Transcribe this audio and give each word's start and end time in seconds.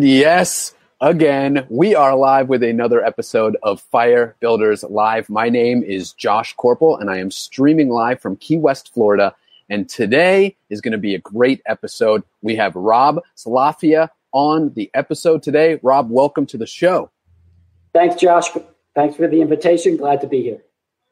And 0.00 0.08
yes, 0.08 0.74
again, 1.02 1.66
we 1.68 1.94
are 1.94 2.16
live 2.16 2.48
with 2.48 2.62
another 2.62 3.04
episode 3.04 3.58
of 3.62 3.82
Fire 3.82 4.34
Builders 4.40 4.82
Live. 4.82 5.28
My 5.28 5.50
name 5.50 5.82
is 5.82 6.14
Josh 6.14 6.54
Corporal, 6.54 6.96
and 6.96 7.10
I 7.10 7.18
am 7.18 7.30
streaming 7.30 7.90
live 7.90 8.18
from 8.18 8.36
Key 8.36 8.56
West, 8.56 8.94
Florida. 8.94 9.34
And 9.68 9.86
today 9.86 10.56
is 10.70 10.80
going 10.80 10.92
to 10.92 10.98
be 10.98 11.14
a 11.14 11.18
great 11.18 11.60
episode. 11.66 12.22
We 12.40 12.56
have 12.56 12.74
Rob 12.76 13.20
Salafia 13.36 14.08
on 14.32 14.72
the 14.72 14.90
episode 14.94 15.42
today. 15.42 15.78
Rob, 15.82 16.08
welcome 16.08 16.46
to 16.46 16.56
the 16.56 16.66
show. 16.66 17.10
Thanks, 17.92 18.16
Josh. 18.16 18.48
Thanks 18.94 19.16
for 19.16 19.28
the 19.28 19.42
invitation. 19.42 19.98
Glad 19.98 20.22
to 20.22 20.26
be 20.26 20.40
here. 20.40 20.62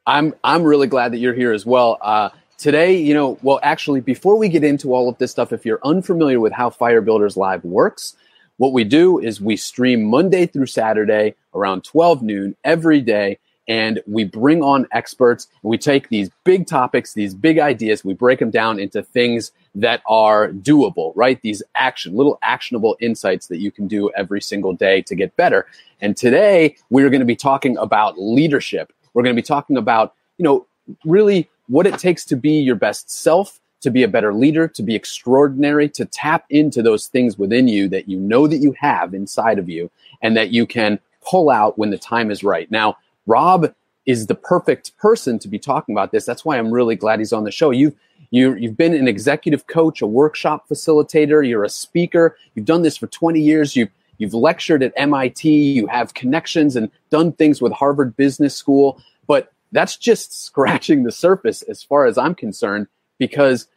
I'm 0.07 0.33
I'm 0.43 0.63
really 0.63 0.87
glad 0.87 1.11
that 1.11 1.19
you're 1.19 1.35
here 1.35 1.53
as 1.53 1.63
well. 1.63 1.99
Uh, 2.01 2.29
today, 2.57 2.97
you 2.97 3.13
know, 3.13 3.37
well, 3.43 3.59
actually, 3.61 4.01
before 4.01 4.35
we 4.35 4.49
get 4.49 4.63
into 4.63 4.95
all 4.95 5.07
of 5.07 5.19
this 5.19 5.29
stuff, 5.29 5.53
if 5.53 5.63
you're 5.63 5.79
unfamiliar 5.83 6.39
with 6.39 6.53
how 6.53 6.71
Fire 6.71 7.01
Builders 7.01 7.37
Live 7.37 7.63
works, 7.63 8.15
what 8.59 8.73
we 8.73 8.83
do 8.83 9.19
is 9.19 9.39
we 9.39 9.55
stream 9.55 10.03
Monday 10.03 10.45
through 10.45 10.65
Saturday 10.65 11.35
around 11.53 11.85
12 11.85 12.21
noon 12.21 12.57
every 12.65 12.99
day. 12.99 13.39
And 13.69 14.01
we 14.05 14.25
bring 14.25 14.61
on 14.61 14.85
experts 14.91 15.47
and 15.63 15.69
we 15.69 15.77
take 15.77 16.09
these 16.09 16.29
big 16.43 16.67
topics, 16.67 17.13
these 17.13 17.33
big 17.33 17.57
ideas, 17.57 18.03
we 18.03 18.13
break 18.13 18.39
them 18.39 18.49
down 18.49 18.77
into 18.77 19.01
things 19.01 19.53
that 19.75 20.01
are 20.07 20.49
doable, 20.49 21.13
right? 21.15 21.41
These 21.41 21.63
action, 21.75 22.17
little 22.17 22.37
actionable 22.41 22.97
insights 22.99 23.47
that 23.47 23.59
you 23.59 23.71
can 23.71 23.87
do 23.87 24.11
every 24.17 24.41
single 24.41 24.73
day 24.73 25.03
to 25.03 25.15
get 25.15 25.37
better. 25.37 25.65
And 26.01 26.17
today 26.17 26.75
we're 26.89 27.09
going 27.09 27.21
to 27.21 27.25
be 27.25 27.37
talking 27.37 27.77
about 27.77 28.19
leadership. 28.19 28.91
We're 29.13 29.23
going 29.23 29.35
to 29.35 29.41
be 29.41 29.45
talking 29.45 29.77
about, 29.77 30.15
you 30.37 30.43
know, 30.43 30.67
really 31.05 31.49
what 31.67 31.87
it 31.87 31.97
takes 31.97 32.25
to 32.25 32.35
be 32.35 32.59
your 32.59 32.75
best 32.75 33.09
self 33.09 33.61
to 33.81 33.89
be 33.89 34.03
a 34.03 34.07
better 34.07 34.33
leader, 34.33 34.67
to 34.67 34.83
be 34.83 34.95
extraordinary, 34.95 35.89
to 35.89 36.05
tap 36.05 36.45
into 36.49 36.81
those 36.81 37.07
things 37.07 37.37
within 37.37 37.67
you 37.67 37.87
that 37.89 38.09
you 38.09 38.19
know 38.19 38.47
that 38.47 38.57
you 38.57 38.73
have 38.79 39.13
inside 39.13 39.59
of 39.59 39.69
you 39.69 39.89
and 40.21 40.35
that 40.35 40.49
you 40.49 40.65
can 40.65 40.99
pull 41.21 41.49
out 41.49 41.77
when 41.77 41.89
the 41.89 41.97
time 41.97 42.31
is 42.31 42.43
right. 42.43 42.69
Now, 42.71 42.97
Rob 43.25 43.73
is 44.05 44.27
the 44.27 44.35
perfect 44.35 44.97
person 44.97 45.37
to 45.39 45.47
be 45.47 45.59
talking 45.59 45.93
about 45.93 46.11
this. 46.11 46.25
That's 46.25 46.43
why 46.43 46.57
I'm 46.57 46.71
really 46.71 46.95
glad 46.95 47.19
he's 47.19 47.33
on 47.33 47.43
the 47.43 47.51
show. 47.51 47.71
You've 47.71 47.95
you, 48.31 48.55
you've 48.55 48.77
been 48.77 48.93
an 48.93 49.07
executive 49.07 49.65
coach, 49.67 50.01
a 50.01 50.07
workshop 50.07 50.67
facilitator, 50.69 51.47
you're 51.47 51.63
a 51.63 51.69
speaker. 51.69 52.37
You've 52.53 52.65
done 52.65 52.83
this 52.83 52.97
for 52.97 53.07
20 53.07 53.41
years. 53.41 53.75
You've 53.75 53.89
you've 54.17 54.33
lectured 54.33 54.83
at 54.83 54.93
MIT, 54.97 55.49
you 55.49 55.87
have 55.87 56.13
connections 56.13 56.75
and 56.75 56.91
done 57.09 57.31
things 57.31 57.61
with 57.61 57.71
Harvard 57.71 58.17
Business 58.17 58.55
School, 58.55 59.01
but 59.27 59.51
that's 59.71 59.95
just 59.95 60.43
scratching 60.45 61.03
the 61.03 61.11
surface 61.11 61.61
as 61.63 61.81
far 61.81 62.05
as 62.05 62.17
I'm 62.17 62.35
concerned 62.35 62.87
because 63.19 63.67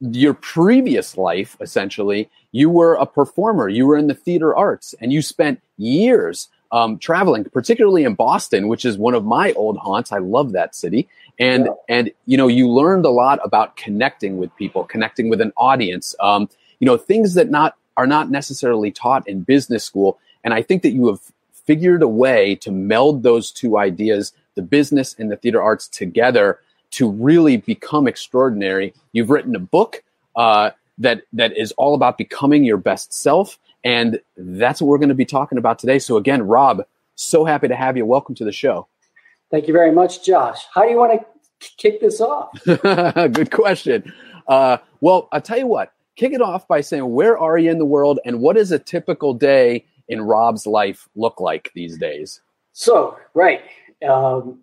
your 0.00 0.34
previous 0.34 1.16
life, 1.16 1.56
essentially, 1.60 2.30
you 2.52 2.70
were 2.70 2.94
a 2.94 3.06
performer, 3.06 3.68
you 3.68 3.86
were 3.86 3.96
in 3.96 4.06
the 4.06 4.14
theater 4.14 4.54
arts, 4.54 4.94
and 5.00 5.12
you 5.12 5.22
spent 5.22 5.60
years 5.76 6.48
um, 6.70 6.98
traveling, 6.98 7.44
particularly 7.44 8.04
in 8.04 8.14
Boston, 8.14 8.68
which 8.68 8.84
is 8.84 8.98
one 8.98 9.14
of 9.14 9.24
my 9.24 9.52
old 9.52 9.78
haunts. 9.78 10.12
I 10.12 10.18
love 10.18 10.52
that 10.52 10.74
city. 10.74 11.08
And, 11.38 11.66
yeah. 11.66 11.72
and, 11.96 12.10
you 12.26 12.36
know, 12.36 12.48
you 12.48 12.68
learned 12.68 13.04
a 13.04 13.10
lot 13.10 13.38
about 13.44 13.76
connecting 13.76 14.38
with 14.38 14.54
people, 14.56 14.84
connecting 14.84 15.28
with 15.28 15.40
an 15.40 15.52
audience, 15.56 16.14
um, 16.20 16.48
you 16.80 16.86
know, 16.86 16.96
things 16.96 17.34
that 17.34 17.48
not, 17.48 17.76
are 17.96 18.06
not 18.06 18.30
necessarily 18.30 18.90
taught 18.90 19.28
in 19.28 19.42
business 19.42 19.84
school. 19.84 20.18
And 20.42 20.52
I 20.52 20.62
think 20.62 20.82
that 20.82 20.90
you 20.90 21.06
have 21.06 21.20
figured 21.52 22.02
a 22.02 22.08
way 22.08 22.56
to 22.56 22.70
meld 22.70 23.22
those 23.22 23.50
two 23.50 23.78
ideas, 23.78 24.32
the 24.54 24.62
business 24.62 25.14
and 25.18 25.30
the 25.30 25.36
theater 25.36 25.62
arts 25.62 25.88
together 25.88 26.58
to 26.94 27.10
really 27.10 27.56
become 27.56 28.06
extraordinary. 28.06 28.94
You've 29.12 29.30
written 29.30 29.54
a 29.56 29.60
book 29.60 30.02
uh, 30.36 30.70
that 30.98 31.22
that 31.32 31.56
is 31.56 31.72
all 31.72 31.94
about 31.94 32.18
becoming 32.18 32.64
your 32.64 32.76
best 32.76 33.12
self, 33.12 33.58
and 33.82 34.20
that's 34.36 34.80
what 34.80 34.88
we're 34.88 34.98
going 34.98 35.08
to 35.08 35.14
be 35.14 35.24
talking 35.24 35.58
about 35.58 35.78
today. 35.78 35.98
So 35.98 36.16
again, 36.16 36.42
Rob, 36.42 36.84
so 37.16 37.44
happy 37.44 37.68
to 37.68 37.76
have 37.76 37.96
you. 37.96 38.06
Welcome 38.06 38.34
to 38.36 38.44
the 38.44 38.52
show. 38.52 38.86
Thank 39.50 39.66
you 39.66 39.72
very 39.72 39.92
much, 39.92 40.24
Josh. 40.24 40.64
How 40.72 40.82
do 40.82 40.90
you 40.90 40.96
want 40.96 41.20
to 41.20 41.70
kick 41.78 42.00
this 42.00 42.20
off? 42.20 42.50
Good 42.64 43.50
question. 43.50 44.12
Uh, 44.46 44.78
well, 45.00 45.28
I'll 45.32 45.40
tell 45.40 45.58
you 45.58 45.66
what. 45.66 45.92
Kick 46.16 46.32
it 46.32 46.40
off 46.40 46.68
by 46.68 46.80
saying, 46.80 47.12
where 47.12 47.36
are 47.36 47.58
you 47.58 47.72
in 47.72 47.78
the 47.78 47.84
world, 47.84 48.20
and 48.24 48.40
what 48.40 48.54
does 48.54 48.70
a 48.70 48.78
typical 48.78 49.34
day 49.34 49.84
in 50.08 50.22
Rob's 50.22 50.64
life 50.64 51.08
look 51.16 51.40
like 51.40 51.72
these 51.74 51.98
days? 51.98 52.40
So, 52.72 53.18
right. 53.34 53.62
Um, 54.08 54.60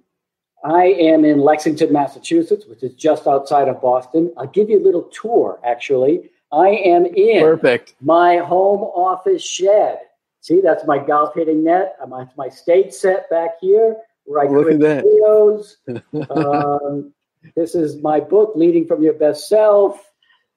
I 0.64 0.86
am 0.86 1.26
in 1.26 1.40
Lexington, 1.40 1.92
Massachusetts, 1.92 2.66
which 2.68 2.84
is 2.84 2.94
just 2.94 3.28
outside 3.28 3.68
of 3.68 3.82
Boston. 3.82 4.32
I'll 4.38 4.48
give 4.48 4.70
you 4.70 4.80
a 4.80 4.84
little 4.84 5.04
tour, 5.04 5.60
actually. 5.64 6.30
I 6.52 6.70
am 6.70 7.06
in 7.06 7.42
Perfect. 7.42 7.96
my 8.02 8.38
home 8.38 8.82
office 8.82 9.44
shed. 9.44 10.00
See, 10.42 10.62
that's 10.62 10.86
my 10.86 10.98
golf 10.98 11.34
hitting 11.36 11.64
net. 11.64 11.96
That's 12.00 12.38
my 12.38 12.50
stage 12.50 12.92
set 12.94 13.30
back 13.30 13.52
here 13.60 13.96
where 14.26 14.46
I 14.46 14.52
Look 14.52 14.66
create 14.66 14.82
videos. 14.82 15.76
um, 16.30 17.14
this 17.56 17.74
is 17.74 18.02
my 18.02 18.20
book, 18.20 18.54
Leading 18.56 18.86
from 18.86 19.02
Your 19.02 19.14
Best 19.14 19.48
Self. 19.48 20.12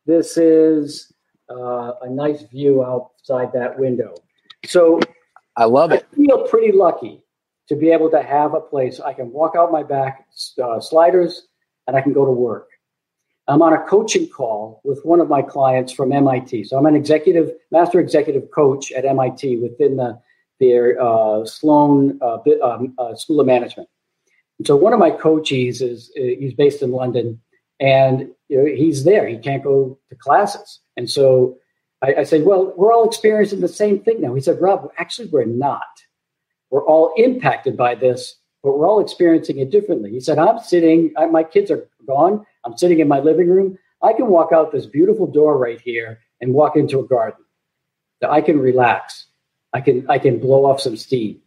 This 0.06 0.36
is 0.36 1.12
uh, 1.50 1.92
a 2.02 2.10
nice 2.10 2.42
view 2.42 2.84
outside 2.84 3.52
that 3.54 3.78
window. 3.78 4.14
So 4.66 5.00
I 5.56 5.64
love 5.64 5.92
it. 5.92 6.06
I 6.12 6.16
feel 6.16 6.46
pretty 6.46 6.72
lucky 6.72 7.23
to 7.68 7.76
be 7.76 7.90
able 7.90 8.10
to 8.10 8.22
have 8.22 8.54
a 8.54 8.60
place 8.60 9.00
I 9.00 9.12
can 9.12 9.32
walk 9.32 9.54
out 9.56 9.72
my 9.72 9.82
back 9.82 10.26
uh, 10.62 10.80
sliders 10.80 11.46
and 11.86 11.96
I 11.96 12.00
can 12.00 12.12
go 12.12 12.24
to 12.24 12.30
work. 12.30 12.68
I'm 13.46 13.60
on 13.60 13.74
a 13.74 13.84
coaching 13.84 14.28
call 14.28 14.80
with 14.84 15.04
one 15.04 15.20
of 15.20 15.28
my 15.28 15.42
clients 15.42 15.92
from 15.92 16.12
MIT. 16.12 16.64
So 16.64 16.78
I'm 16.78 16.86
an 16.86 16.96
executive, 16.96 17.52
master 17.70 18.00
executive 18.00 18.50
coach 18.50 18.90
at 18.92 19.04
MIT 19.04 19.58
within 19.58 19.96
the, 19.96 20.18
their 20.60 21.00
uh, 21.00 21.44
Sloan 21.44 22.18
uh, 22.22 22.38
um, 22.62 22.94
uh, 22.96 23.14
School 23.14 23.40
of 23.40 23.46
Management. 23.46 23.88
And 24.58 24.66
so 24.66 24.76
one 24.76 24.92
of 24.92 24.98
my 24.98 25.10
coaches 25.10 25.82
is 25.82 26.10
uh, 26.16 26.22
he's 26.22 26.54
based 26.54 26.80
in 26.80 26.92
London, 26.92 27.40
and 27.80 28.30
you 28.48 28.56
know, 28.56 28.64
he's 28.64 29.04
there. 29.04 29.26
He 29.26 29.36
can't 29.36 29.64
go 29.64 29.98
to 30.08 30.16
classes, 30.16 30.80
and 30.96 31.10
so 31.10 31.58
I, 32.02 32.14
I 32.18 32.22
said, 32.22 32.44
"Well, 32.44 32.72
we're 32.76 32.92
all 32.92 33.06
experiencing 33.06 33.60
the 33.60 33.68
same 33.68 33.98
thing 33.98 34.20
now." 34.20 34.32
He 34.32 34.40
said, 34.40 34.60
"Rob, 34.60 34.90
actually, 34.96 35.28
we're 35.28 35.44
not." 35.44 35.82
We're 36.74 36.86
all 36.86 37.12
impacted 37.16 37.76
by 37.76 37.94
this, 37.94 38.34
but 38.64 38.76
we're 38.76 38.88
all 38.88 38.98
experiencing 38.98 39.60
it 39.60 39.70
differently. 39.70 40.10
He 40.10 40.18
said, 40.18 40.40
I'm 40.40 40.58
sitting, 40.58 41.12
I, 41.16 41.26
my 41.26 41.44
kids 41.44 41.70
are 41.70 41.88
gone. 42.04 42.44
I'm 42.64 42.76
sitting 42.76 42.98
in 42.98 43.06
my 43.06 43.20
living 43.20 43.48
room. 43.48 43.78
I 44.02 44.12
can 44.12 44.26
walk 44.26 44.50
out 44.52 44.72
this 44.72 44.84
beautiful 44.84 45.28
door 45.28 45.56
right 45.56 45.80
here 45.80 46.18
and 46.40 46.52
walk 46.52 46.74
into 46.74 46.98
a 46.98 47.06
garden. 47.06 47.44
That 48.20 48.30
I 48.32 48.40
can 48.40 48.58
relax. 48.58 49.26
I 49.72 49.80
can 49.82 50.04
I 50.10 50.18
can 50.18 50.40
blow 50.40 50.64
off 50.64 50.80
some 50.80 50.96
steam. 50.96 51.40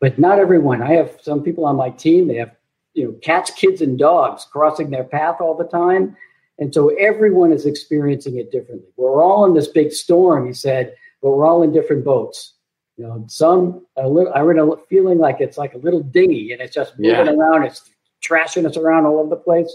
But 0.00 0.20
not 0.20 0.38
everyone. 0.38 0.82
I 0.82 0.92
have 0.92 1.18
some 1.20 1.42
people 1.42 1.66
on 1.66 1.74
my 1.74 1.90
team, 1.90 2.28
they 2.28 2.36
have 2.36 2.54
you 2.94 3.06
know 3.06 3.12
cats, 3.24 3.50
kids, 3.50 3.80
and 3.80 3.98
dogs 3.98 4.46
crossing 4.52 4.90
their 4.90 5.02
path 5.02 5.40
all 5.40 5.56
the 5.56 5.66
time. 5.66 6.16
And 6.60 6.72
so 6.72 6.90
everyone 6.90 7.50
is 7.50 7.66
experiencing 7.66 8.38
it 8.38 8.52
differently. 8.52 8.86
We're 8.96 9.20
all 9.20 9.44
in 9.46 9.54
this 9.54 9.66
big 9.66 9.90
storm, 9.90 10.46
he 10.46 10.52
said, 10.52 10.94
but 11.20 11.30
we're 11.30 11.48
all 11.48 11.64
in 11.64 11.72
different 11.72 12.04
boats. 12.04 12.54
You 13.00 13.06
know, 13.06 13.24
some 13.28 13.86
a 13.96 14.06
little, 14.06 14.30
I 14.34 14.40
read 14.40 14.58
a 14.58 14.76
feeling 14.90 15.16
like 15.16 15.40
it's 15.40 15.56
like 15.56 15.72
a 15.72 15.78
little 15.78 16.02
dinghy 16.02 16.52
and 16.52 16.60
it's 16.60 16.74
just 16.74 16.98
moving 16.98 17.14
yeah. 17.14 17.32
around. 17.32 17.62
It's 17.62 17.88
trashing 18.22 18.66
us 18.66 18.76
around 18.76 19.06
all 19.06 19.18
over 19.18 19.30
the 19.30 19.36
place. 19.36 19.74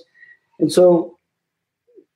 And 0.59 0.71
so 0.71 1.17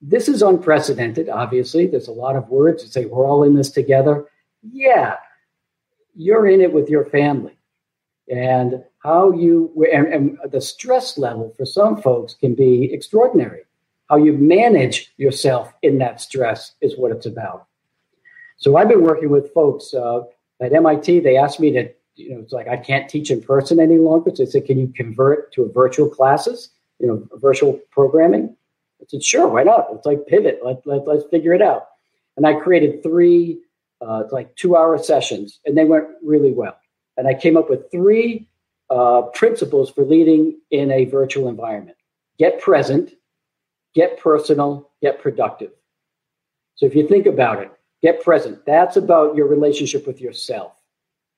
this 0.04 0.30
is 0.30 0.44
unprecedented, 0.44 1.28
obviously. 1.28 1.88
There's 1.88 2.10
a 2.10 2.12
lot 2.12 2.36
of 2.36 2.48
words 2.50 2.84
to 2.84 2.90
say 2.90 3.06
we're 3.06 3.26
all 3.26 3.42
in 3.42 3.56
this 3.56 3.72
together. 3.72 4.28
Yeah, 4.62 5.16
you're 6.16 6.46
in 6.46 6.62
it 6.62 6.72
with 6.72 6.90
your 6.90 7.06
family. 7.06 7.58
And 8.32 8.84
how 9.00 9.32
you, 9.32 9.74
and, 9.92 10.14
and 10.14 10.38
the 10.52 10.62
stress 10.62 11.18
level 11.18 11.56
for 11.58 11.66
some 11.66 12.00
folks 12.04 12.36
can 12.36 12.54
be 12.54 12.94
extraordinary. 12.94 13.62
How 14.12 14.18
you 14.18 14.34
manage 14.34 15.12
yourself 15.18 15.74
in 15.82 15.98
that 15.98 16.22
stress 16.22 16.74
is 16.82 17.00
what 17.00 17.12
it's 17.12 17.26
about. 17.26 17.66
So 18.58 18.78
I've 18.78 18.90
been 18.90 19.02
working 19.02 19.30
with 19.30 19.52
folks 19.54 19.92
uh, 19.96 20.20
at 20.62 20.74
MIT, 20.74 21.22
they 21.22 21.38
asked 21.38 21.60
me 21.60 21.72
to, 21.72 21.90
you 22.16 22.34
know, 22.34 22.40
it's 22.42 22.54
like 22.54 22.68
I 22.68 22.78
can't 22.78 23.10
teach 23.10 23.32
in 23.32 23.42
person 23.42 23.80
any 23.80 23.98
longer. 23.98 24.32
So 24.36 24.44
they 24.44 24.52
said, 24.52 24.66
can 24.66 24.78
you 24.78 24.92
convert 24.96 25.54
to 25.54 25.64
a 25.64 25.72
virtual 25.72 26.10
classes, 26.10 26.70
you 27.00 27.08
know, 27.08 27.28
virtual 27.34 27.80
programming? 27.92 28.56
I 29.02 29.06
said, 29.08 29.24
sure, 29.24 29.48
why 29.48 29.64
not? 29.64 29.92
Let's 29.92 30.06
like 30.06 30.28
pivot. 30.28 30.60
Let, 30.64 30.86
let, 30.86 31.08
let's 31.08 31.26
figure 31.32 31.54
it 31.54 31.62
out. 31.62 31.88
And 32.36 32.46
I 32.46 32.54
created 32.54 33.02
three, 33.04 33.62
uh, 34.02 34.24
like 34.32 34.56
two 34.56 34.76
hour 34.76 34.98
sessions, 34.98 35.60
and 35.66 35.78
they 35.78 35.86
went 35.86 36.06
really 36.24 36.52
well. 36.52 36.78
And 37.18 37.28
I 37.28 37.34
came 37.34 37.58
up 37.58 37.70
with 37.70 37.92
three 37.92 38.48
uh, 38.90 39.24
principles 39.34 39.90
for 39.90 40.04
leading 40.04 40.60
in 40.72 40.92
a 40.92 41.06
virtual 41.06 41.48
environment 41.48 41.98
get 42.38 42.62
present, 42.62 43.12
get 43.94 44.18
personal, 44.18 44.90
get 45.02 45.22
productive. 45.22 45.72
So 46.76 46.86
if 46.86 46.96
you 46.96 47.06
think 47.06 47.26
about 47.26 47.62
it, 47.62 47.70
Get 48.02 48.24
present. 48.24 48.66
That's 48.66 48.98
about 48.98 49.36
your 49.36 49.48
relationship 49.48 50.08
with 50.08 50.22
yourself. 50.22 50.74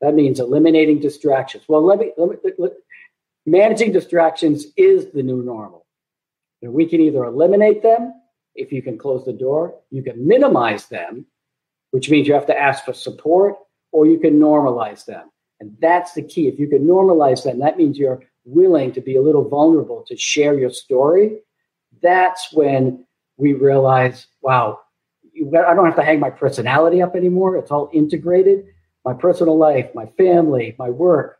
That 0.01 0.13
means 0.13 0.39
eliminating 0.39 0.99
distractions. 0.99 1.63
Well, 1.67 1.83
let 1.83 1.99
me, 1.99 2.11
let 2.17 2.29
me 2.29 2.51
let, 2.57 2.71
managing 3.45 3.91
distractions 3.91 4.67
is 4.77 5.11
the 5.11 5.23
new 5.23 5.43
normal. 5.43 5.85
And 6.61 6.73
we 6.73 6.85
can 6.85 7.01
either 7.01 7.23
eliminate 7.23 7.81
them 7.81 8.13
if 8.55 8.71
you 8.71 8.81
can 8.81 8.97
close 8.97 9.25
the 9.25 9.33
door, 9.33 9.75
you 9.89 10.03
can 10.03 10.27
minimize 10.27 10.87
them, 10.87 11.25
which 11.91 12.09
means 12.09 12.27
you 12.27 12.33
have 12.33 12.45
to 12.47 12.57
ask 12.57 12.83
for 12.83 12.93
support, 12.93 13.55
or 13.91 14.05
you 14.05 14.19
can 14.19 14.39
normalize 14.39 15.05
them. 15.05 15.29
And 15.59 15.75
that's 15.79 16.13
the 16.13 16.23
key. 16.23 16.47
If 16.47 16.59
you 16.59 16.67
can 16.67 16.85
normalize 16.85 17.43
them, 17.43 17.59
that 17.59 17.77
means 17.77 17.97
you're 17.97 18.23
willing 18.43 18.91
to 18.93 19.01
be 19.01 19.15
a 19.15 19.21
little 19.21 19.47
vulnerable 19.47 20.03
to 20.07 20.17
share 20.17 20.57
your 20.57 20.71
story. 20.71 21.39
That's 22.01 22.51
when 22.51 23.05
we 23.37 23.53
realize, 23.53 24.27
wow, 24.41 24.79
I 25.37 25.73
don't 25.73 25.85
have 25.85 25.95
to 25.95 26.03
hang 26.03 26.19
my 26.19 26.29
personality 26.29 27.01
up 27.01 27.15
anymore. 27.15 27.55
It's 27.57 27.71
all 27.71 27.89
integrated. 27.93 28.65
My 29.05 29.13
personal 29.13 29.57
life, 29.57 29.89
my 29.95 30.05
family, 30.17 30.75
my 30.77 30.89
work. 30.89 31.39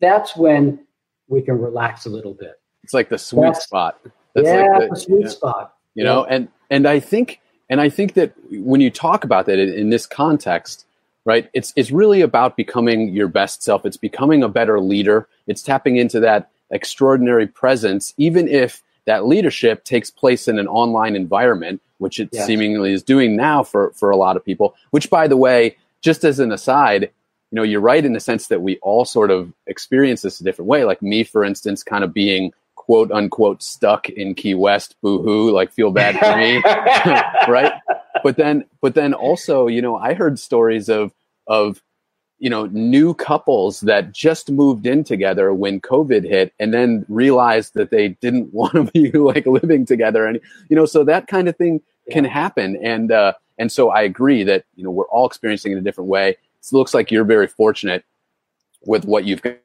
That's 0.00 0.36
when 0.36 0.86
we 1.28 1.42
can 1.42 1.60
relax 1.60 2.06
a 2.06 2.10
little 2.10 2.34
bit. 2.34 2.60
It's 2.82 2.94
like 2.94 3.08
the 3.08 3.18
sweet 3.18 3.42
that's, 3.42 3.64
spot. 3.64 3.98
That's 4.34 4.46
yeah, 4.46 4.68
like 4.78 4.80
the, 4.80 4.94
the 4.94 5.00
sweet 5.00 5.22
yeah. 5.22 5.28
spot. 5.28 5.74
You 5.94 6.04
yeah. 6.04 6.10
know, 6.12 6.24
and 6.24 6.48
and 6.70 6.86
I 6.86 7.00
think 7.00 7.40
and 7.70 7.80
I 7.80 7.88
think 7.88 8.14
that 8.14 8.32
when 8.50 8.80
you 8.80 8.90
talk 8.90 9.24
about 9.24 9.46
that 9.46 9.58
in, 9.58 9.72
in 9.72 9.90
this 9.90 10.06
context, 10.06 10.86
right, 11.24 11.48
it's 11.54 11.72
it's 11.76 11.90
really 11.90 12.20
about 12.20 12.56
becoming 12.56 13.08
your 13.08 13.28
best 13.28 13.62
self. 13.62 13.84
It's 13.86 13.96
becoming 13.96 14.42
a 14.42 14.48
better 14.48 14.78
leader. 14.78 15.28
It's 15.46 15.62
tapping 15.62 15.96
into 15.96 16.20
that 16.20 16.50
extraordinary 16.70 17.46
presence, 17.46 18.14
even 18.18 18.46
if 18.46 18.82
that 19.06 19.26
leadership 19.26 19.84
takes 19.84 20.10
place 20.10 20.48
in 20.48 20.58
an 20.58 20.68
online 20.68 21.16
environment, 21.16 21.80
which 21.98 22.18
it 22.18 22.30
yes. 22.32 22.46
seemingly 22.46 22.92
is 22.92 23.02
doing 23.02 23.36
now 23.36 23.62
for, 23.62 23.90
for 23.92 24.10
a 24.10 24.16
lot 24.16 24.36
of 24.36 24.44
people. 24.44 24.74
Which, 24.90 25.10
by 25.10 25.28
the 25.28 25.36
way, 25.36 25.76
just 26.00 26.24
as 26.24 26.38
an 26.38 26.52
aside, 26.52 27.02
you 27.02 27.56
know, 27.56 27.62
you're 27.62 27.80
right 27.80 28.04
in 28.04 28.12
the 28.12 28.20
sense 28.20 28.48
that 28.48 28.62
we 28.62 28.78
all 28.78 29.04
sort 29.04 29.30
of 29.30 29.52
experience 29.66 30.22
this 30.22 30.40
a 30.40 30.44
different 30.44 30.68
way. 30.68 30.84
Like 30.84 31.02
me, 31.02 31.24
for 31.24 31.44
instance, 31.44 31.82
kind 31.82 32.04
of 32.04 32.12
being 32.12 32.52
quote 32.74 33.10
unquote 33.12 33.62
stuck 33.62 34.08
in 34.08 34.34
Key 34.34 34.54
West, 34.54 34.96
boo 35.00 35.22
hoo, 35.22 35.50
like 35.50 35.72
feel 35.72 35.90
bad 35.90 36.18
for 36.18 36.36
me, 36.36 36.56
right? 37.52 37.72
But 38.22 38.36
then, 38.36 38.64
but 38.80 38.94
then 38.94 39.14
also, 39.14 39.66
you 39.66 39.82
know, 39.82 39.96
I 39.96 40.14
heard 40.14 40.38
stories 40.38 40.88
of 40.88 41.12
of 41.46 41.82
you 42.44 42.50
know 42.50 42.66
new 42.66 43.14
couples 43.14 43.80
that 43.80 44.12
just 44.12 44.50
moved 44.50 44.86
in 44.86 45.02
together 45.02 45.54
when 45.54 45.80
covid 45.80 46.28
hit 46.28 46.52
and 46.60 46.74
then 46.74 47.06
realized 47.08 47.72
that 47.72 47.90
they 47.90 48.08
didn't 48.08 48.52
want 48.58 48.74
to 48.74 48.84
be 48.92 49.10
like 49.12 49.46
living 49.46 49.86
together 49.86 50.26
and 50.26 50.38
you 50.68 50.76
know 50.76 50.84
so 50.84 51.02
that 51.02 51.26
kind 51.26 51.48
of 51.48 51.56
thing 51.56 51.80
yeah. 52.06 52.12
can 52.12 52.24
happen. 52.26 52.76
And 52.82 53.10
uh 53.10 53.32
and 53.58 53.72
so 53.72 53.88
i 53.88 54.02
agree 54.02 54.44
that 54.44 54.66
you 54.76 54.84
know 54.84 54.90
we're 54.90 55.06
all 55.06 55.26
experiencing 55.26 55.72
it 55.72 55.78
a 55.78 55.80
different 55.80 56.10
way. 56.10 56.30
It 56.30 56.72
looks 56.72 56.92
like 56.92 57.10
you're 57.10 57.24
very 57.24 57.46
fortunate 57.46 58.04
with 58.84 59.06
what 59.06 59.24
you've 59.24 59.40
got. 59.40 59.56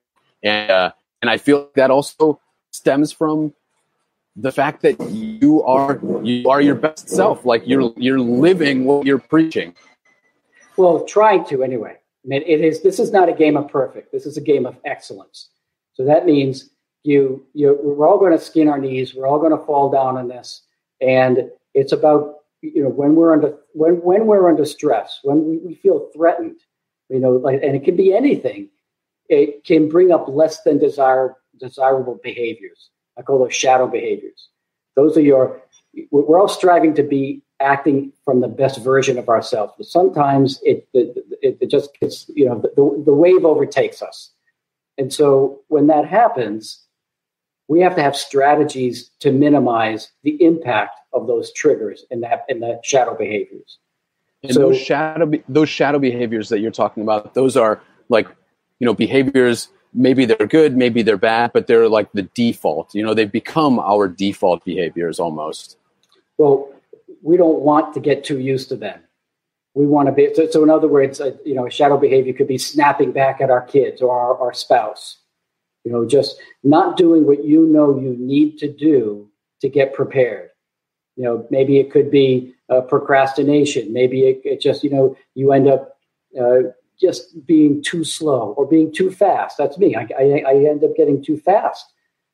And 0.42 0.72
uh 0.72 0.92
and 1.22 1.30
i 1.30 1.38
feel 1.38 1.70
that 1.76 1.92
also 1.92 2.40
stems 2.72 3.12
from 3.12 3.54
the 4.38 4.54
fact 4.54 4.84
that 4.84 4.98
you 5.10 5.64
are 5.64 6.00
you 6.24 6.50
are 6.50 6.62
your 6.62 6.76
best 6.76 7.10
self. 7.10 7.44
Like 7.44 7.64
you're 7.66 7.92
you're 7.98 8.22
living 8.22 8.86
what 8.86 9.06
you're 9.06 9.20
preaching. 9.20 9.76
Well 10.78 11.04
trying 11.04 11.44
to 11.48 11.62
anyway 11.62 11.99
I 12.25 12.27
mean, 12.27 12.44
it 12.45 12.62
is. 12.62 12.81
This 12.81 13.00
is 13.00 13.12
not 13.12 13.30
a 13.30 13.33
game 13.33 13.56
of 13.56 13.69
perfect. 13.69 14.12
This 14.12 14.25
is 14.25 14.38
a 14.38 14.42
game 14.42 14.66
of 14.66 14.75
excellence. 14.86 15.50
So 15.94 16.04
that 16.06 16.25
means 16.25 16.69
you, 17.04 17.45
you. 17.54 17.80
We're 17.81 18.07
all 18.07 18.19
going 18.19 18.33
to 18.33 18.44
skin 18.44 18.68
our 18.68 18.77
knees. 18.77 19.16
We're 19.16 19.27
all 19.27 19.39
going 19.39 19.57
to 19.57 19.66
fall 19.66 19.89
down 19.89 20.18
on 20.18 20.27
this, 20.27 20.63
and 21.01 21.50
it's 21.74 21.94
about 21.94 22.36
you 22.62 22.83
know 22.83 22.89
when 22.89 23.16
we're 23.16 23.31
under 23.31 23.57
when 23.74 24.01
when 24.01 24.25
we're 24.25 24.50
under 24.50 24.66
stress, 24.66 25.19
when 25.24 25.45
we, 25.45 25.57
we 25.60 25.75
feel 25.75 26.10
threatened, 26.13 26.60
you 27.10 27.19
know, 27.19 27.31
like, 27.31 27.62
and 27.63 27.75
it 27.75 27.83
can 27.83 27.95
be 27.95 28.13
anything. 28.13 28.69
It 29.30 29.63
can 29.63 29.88
bring 29.88 30.12
up 30.12 30.27
less 30.27 30.63
than 30.63 30.77
desire, 30.77 31.36
desirable 31.60 32.19
behaviors. 32.24 32.89
I 33.18 33.21
call 33.21 33.39
those 33.39 33.56
shadow 33.56 33.88
behaviors. 33.88 34.50
Those 34.95 35.18
are 35.18 35.21
your. 35.21 35.62
We're 36.12 36.39
all 36.39 36.48
striving 36.48 36.94
to 36.95 37.04
be 37.04 37.42
acting 37.62 38.12
from 38.26 38.42
the 38.42 38.48
best 38.48 38.82
version 38.84 39.18
of 39.18 39.30
ourselves. 39.30 39.74
But 39.78 39.88
sometimes 39.88 40.60
it, 40.64 40.88
it, 40.94 41.26
it 41.42 41.70
just 41.70 41.98
gets, 42.00 42.30
you 42.34 42.46
know, 42.46 42.60
the, 42.60 43.04
the 43.06 43.14
wave 43.14 43.46
overtakes 43.46 44.02
us. 44.02 44.32
And 44.98 45.14
so 45.14 45.62
when 45.68 45.88
that 45.88 46.06
happens, 46.06 46.86
we 47.68 47.80
have 47.82 47.96
to 47.96 48.02
have 48.02 48.16
strategies 48.16 49.12
to 49.20 49.32
minimize 49.32 50.12
the 50.24 50.42
impact 50.44 51.00
of 51.14 51.28
those 51.28 51.54
triggers 51.54 52.06
and 52.12 52.24
that 52.24 52.46
and 52.50 52.62
the 52.62 52.80
shadow 52.84 53.16
behaviors. 53.16 53.78
And 54.44 54.54
so, 54.54 54.60
those 54.60 54.78
shadow 54.78 55.32
those 55.48 55.70
shadow 55.70 56.00
behaviors 56.00 56.50
that 56.50 56.60
you're 56.60 56.72
talking 56.72 57.04
about, 57.04 57.34
those 57.34 57.56
are 57.56 57.82
like, 58.10 58.28
you 58.80 58.86
know, 58.86 58.94
behaviors. 58.94 59.70
Maybe 59.92 60.26
they're 60.26 60.46
good, 60.46 60.78
maybe 60.78 61.02
they're 61.02 61.18
bad, 61.18 61.52
but 61.52 61.66
they're 61.66 61.90
like 61.90 62.12
the 62.12 62.22
default. 62.22 62.94
You 62.94 63.04
know, 63.04 63.16
they've 63.16 63.32
become 63.32 63.80
our 63.80 64.08
default 64.08 64.64
behaviors 64.64 65.20
almost. 65.20 65.78
Well, 66.38 66.72
we 67.21 67.38
don't 67.38 67.62
want 67.62 67.94
to 67.94 68.00
get 68.00 68.24
too 68.24 68.39
used 68.39 68.69
to 68.69 68.75
them. 68.75 69.00
We 69.74 69.86
want 69.86 70.07
to 70.07 70.12
be 70.12 70.33
so. 70.33 70.50
so 70.50 70.63
in 70.63 70.69
other 70.69 70.88
words, 70.88 71.21
uh, 71.21 71.31
you 71.45 71.54
know, 71.54 71.69
shadow 71.69 71.98
behavior 71.98 72.33
could 72.33 72.48
be 72.48 72.57
snapping 72.57 73.12
back 73.12 73.39
at 73.39 73.50
our 73.50 73.62
kids 73.62 74.01
or 74.01 74.18
our, 74.18 74.38
our 74.39 74.54
spouse. 74.54 75.19
You 75.86 75.92
know, 75.92 76.06
just 76.06 76.38
not 76.63 76.98
doing 76.98 77.25
what 77.25 77.45
you 77.45 77.66
know 77.66 77.98
you 78.00 78.16
need 78.18 78.57
to 78.60 78.71
do 78.71 79.30
to 79.62 79.69
get 79.69 79.94
prepared. 79.94 80.50
You 81.16 81.24
know, 81.24 81.48
maybe 81.50 81.80
it 81.80 81.92
could 81.92 82.10
be 82.10 82.54
uh, 82.69 82.81
procrastination. 82.81 83.94
Maybe 83.94 84.21
it, 84.21 84.42
it, 84.44 84.62
just 84.62 84.83
you 84.83 84.89
know 84.89 85.16
you 85.36 85.51
end 85.51 85.68
up 85.68 85.98
uh, 86.39 86.60
just 87.00 87.45
being 87.45 87.81
too 87.81 88.04
slow 88.04 88.54
or 88.57 88.68
being 88.68 88.92
too 88.92 89.12
fast. 89.12 89.57
That's 89.57 89.77
me. 89.77 89.95
I, 89.95 90.07
I, 90.18 90.44
I 90.48 90.54
end 90.66 90.83
up 90.83 90.95
getting 90.95 91.24
too 91.24 91.38
fast. 91.38 91.86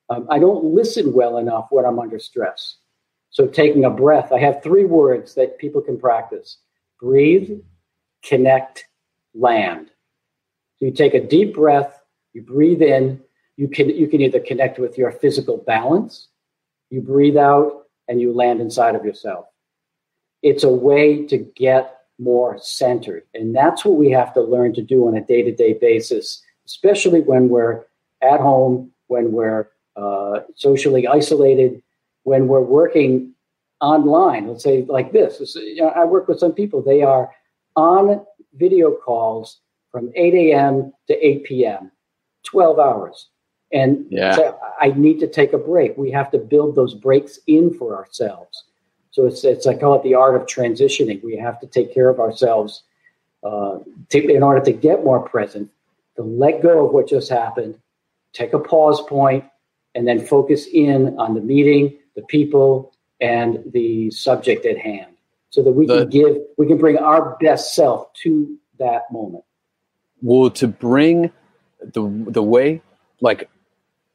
Um, 0.09 0.27
I 0.29 0.39
don't 0.39 0.63
listen 0.63 1.13
well 1.13 1.37
enough 1.37 1.67
when 1.69 1.85
I'm 1.85 1.99
under 1.99 2.19
stress. 2.19 2.77
So, 3.35 3.47
taking 3.47 3.83
a 3.83 3.89
breath, 3.89 4.31
I 4.31 4.39
have 4.39 4.63
three 4.63 4.85
words 4.85 5.35
that 5.35 5.57
people 5.57 5.81
can 5.81 5.99
practice 5.99 6.59
breathe, 7.01 7.59
connect, 8.23 8.85
land. 9.33 9.91
So, 10.77 10.85
you 10.85 10.91
take 10.93 11.13
a 11.13 11.27
deep 11.27 11.53
breath, 11.53 11.99
you 12.31 12.43
breathe 12.43 12.81
in, 12.81 13.19
you 13.57 13.67
can, 13.67 13.89
you 13.89 14.07
can 14.07 14.21
either 14.21 14.39
connect 14.39 14.79
with 14.79 14.97
your 14.97 15.11
physical 15.11 15.57
balance, 15.57 16.29
you 16.89 17.01
breathe 17.01 17.35
out, 17.35 17.83
and 18.07 18.21
you 18.21 18.31
land 18.31 18.61
inside 18.61 18.95
of 18.95 19.03
yourself. 19.03 19.47
It's 20.41 20.63
a 20.63 20.69
way 20.69 21.25
to 21.25 21.37
get 21.37 22.03
more 22.17 22.57
centered. 22.57 23.23
And 23.33 23.53
that's 23.53 23.83
what 23.83 23.97
we 23.97 24.11
have 24.11 24.33
to 24.35 24.41
learn 24.41 24.73
to 24.75 24.81
do 24.81 25.09
on 25.09 25.17
a 25.17 25.21
day 25.21 25.41
to 25.41 25.51
day 25.53 25.73
basis, 25.73 26.41
especially 26.65 27.19
when 27.19 27.49
we're 27.49 27.83
at 28.21 28.39
home, 28.39 28.93
when 29.07 29.33
we're 29.33 29.67
uh, 29.97 30.39
socially 30.55 31.05
isolated, 31.05 31.81
when 32.25 32.48
we're 32.48 32.60
working 32.60 33.33
online, 33.81 34.48
let's 34.48 34.63
say 34.63 34.83
like 34.83 35.14
this, 35.14 35.56
you 35.56 35.81
know, 35.81 35.90
I 35.90 36.04
work 36.04 36.28
with 36.28 36.40
some 36.40 36.54
people, 36.54 36.81
they 36.81 37.02
are 37.04 37.30
on 37.76 38.26
video 38.56 38.92
calls 38.92 39.61
from 39.92 40.11
8 40.16 40.33
a.m. 40.33 40.92
to 41.07 41.26
8 41.26 41.44
p.m., 41.45 41.92
12 42.44 42.80
hours. 42.80 43.30
And 43.71 44.06
yeah. 44.09 44.35
so 44.35 44.59
I 44.81 44.90
need 44.90 45.19
to 45.19 45.28
take 45.28 45.54
a 45.54 45.57
break. 45.57 45.97
We 45.97 46.11
have 46.11 46.31
to 46.31 46.38
build 46.38 46.76
those 46.76 46.95
breaks 46.95 47.40
in 47.47 47.73
for 47.73 47.95
ourselves. 47.95 48.64
So 49.11 49.28
it's, 49.28 49.44
it's 49.44 49.68
I 49.68 49.76
call 49.76 49.95
it 49.95 50.04
the 50.04 50.16
art 50.16 50.35
of 50.35 50.47
transitioning. 50.47 51.23
We 51.23 51.38
have 51.38 51.59
to 51.59 51.68
take 51.68 51.94
care 51.94 52.09
of 52.09 52.19
ourselves 52.19 52.83
uh, 53.44 53.80
to, 54.09 54.33
in 54.33 54.42
order 54.42 54.66
to 54.66 54.71
get 54.71 55.04
more 55.04 55.21
present, 55.21 55.69
to 56.16 56.23
let 56.23 56.64
go 56.64 56.88
of 56.88 56.92
what 56.92 57.07
just 57.07 57.30
happened, 57.30 57.78
take 58.33 58.54
a 58.54 58.59
pause 58.59 59.02
point, 59.07 59.45
and 59.94 60.07
then 60.07 60.26
focus 60.26 60.66
in 60.73 61.18
on 61.19 61.35
the 61.35 61.42
meeting, 61.42 61.97
the 62.16 62.24
people, 62.24 62.94
and 63.22 63.64
the 63.72 64.12
subject 64.12 64.66
at 64.66 64.78
hand 64.78 65.16
so 65.50 65.64
that 65.64 65.72
we 65.72 65.86
the, 65.86 66.00
can 66.00 66.10
give 66.10 66.38
we 66.57 66.68
can 66.68 66.78
bring 66.78 66.98
our 66.98 67.38
best 67.40 67.74
self 67.74 68.12
to 68.14 68.57
that 68.80 69.04
moment. 69.12 69.44
Well 70.22 70.50
to 70.52 70.68
bring 70.68 71.31
the 71.94 72.26
the 72.28 72.44
way 72.44 72.81
like 73.22 73.50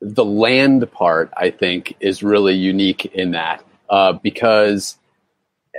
the 0.00 0.24
land 0.24 0.90
part 0.92 1.30
i 1.36 1.50
think 1.50 1.96
is 2.00 2.22
really 2.22 2.54
unique 2.54 3.06
in 3.06 3.32
that 3.32 3.64
uh, 3.90 4.12
because 4.14 4.98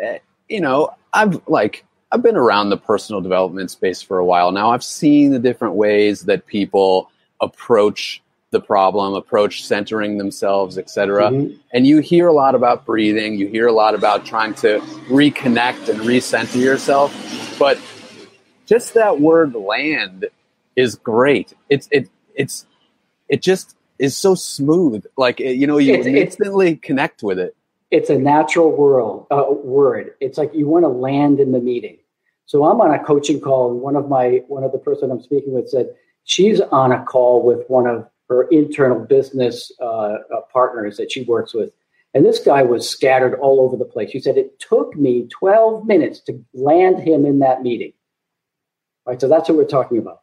uh, 0.04 0.16
you 0.48 0.62
know 0.62 0.94
i've 1.13 1.42
like 1.48 1.86
i've 2.12 2.22
been 2.22 2.38
around 2.38 2.70
the 2.70 2.78
personal 2.78 3.22
development 3.22 3.72
space 3.72 4.01
for 4.01 4.18
a 4.20 4.25
while 4.25 4.51
now. 4.51 4.72
I've 4.72 4.84
seen 4.84 5.32
the 5.32 5.40
different 5.40 5.75
ways 5.75 6.24
that 6.24 6.46
people 6.46 7.10
approach 7.40 8.22
the 8.51 8.60
problem, 8.60 9.13
approach 9.13 9.65
centering 9.65 10.17
themselves, 10.17 10.77
etc. 10.77 11.29
Mm-hmm. 11.29 11.58
And 11.74 11.88
you 11.88 12.00
hear 12.00 12.27
a 12.27 12.34
lot 12.34 12.53
about 12.53 12.86
breathing. 12.86 13.36
You 13.36 13.48
hear 13.48 13.67
a 13.67 13.72
lot 13.72 13.96
about 13.96 14.25
trying 14.25 14.53
to 14.55 14.79
reconnect 15.08 15.89
and 15.89 16.01
recenter 16.01 16.62
yourself. 16.62 17.15
But 17.58 17.79
just 18.65 18.93
that 18.93 19.20
word 19.20 19.55
"land" 19.55 20.27
is 20.75 20.96
great. 20.96 21.53
It's 21.70 21.88
it 21.91 22.10
it's 22.36 22.65
it 23.29 23.41
just 23.41 23.75
is 23.98 24.17
so 24.17 24.36
smooth. 24.36 25.05
Like 25.17 25.39
you 25.39 25.65
know, 25.65 25.77
you 25.77 25.96
it's, 25.96 26.08
instantly 26.08 26.74
it's, 26.74 26.81
connect 26.81 27.24
with 27.24 27.39
it. 27.39 27.55
It's 27.89 28.10
a 28.10 28.17
natural 28.17 28.75
world 28.75 29.27
uh, 29.31 29.46
word. 29.50 30.13
It's 30.20 30.38
like 30.38 30.53
you 30.53 30.67
want 30.67 30.84
to 30.84 30.89
land 30.89 31.39
in 31.39 31.53
the 31.53 31.60
meeting. 31.60 31.98
So 32.46 32.65
I'm 32.65 32.81
on 32.81 32.93
a 32.93 33.01
coaching 33.01 33.39
call, 33.39 33.72
and 33.72 33.81
one 33.81 33.96
of 33.96 34.10
my 34.10 34.43
one 34.50 34.65
of 34.65 34.74
the 34.74 34.77
person 34.77 35.10
I'm 35.10 35.22
speaking 35.22 35.53
with 35.53 35.70
said 35.70 35.96
she's 36.25 36.60
on 36.60 36.91
a 36.91 37.03
call 37.05 37.43
with 37.43 37.65
one 37.70 37.88
of 37.88 38.08
her 38.31 38.43
internal 38.43 38.97
business 38.97 39.73
uh, 39.81 39.83
uh, 39.85 40.41
partners 40.53 40.95
that 40.95 41.11
she 41.11 41.23
works 41.23 41.53
with. 41.53 41.71
And 42.13 42.25
this 42.25 42.39
guy 42.39 42.63
was 42.63 42.89
scattered 42.89 43.35
all 43.35 43.59
over 43.59 43.75
the 43.75 43.85
place. 43.85 44.11
She 44.11 44.21
said, 44.21 44.38
It 44.38 44.57
took 44.57 44.95
me 44.95 45.27
12 45.27 45.85
minutes 45.85 46.21
to 46.21 46.41
land 46.53 47.00
him 47.00 47.25
in 47.25 47.39
that 47.39 47.61
meeting. 47.61 47.91
Right. 49.05 49.19
So 49.19 49.27
that's 49.27 49.50
what 49.50 49.57
we're 49.57 49.65
talking 49.65 49.97
about. 49.97 50.21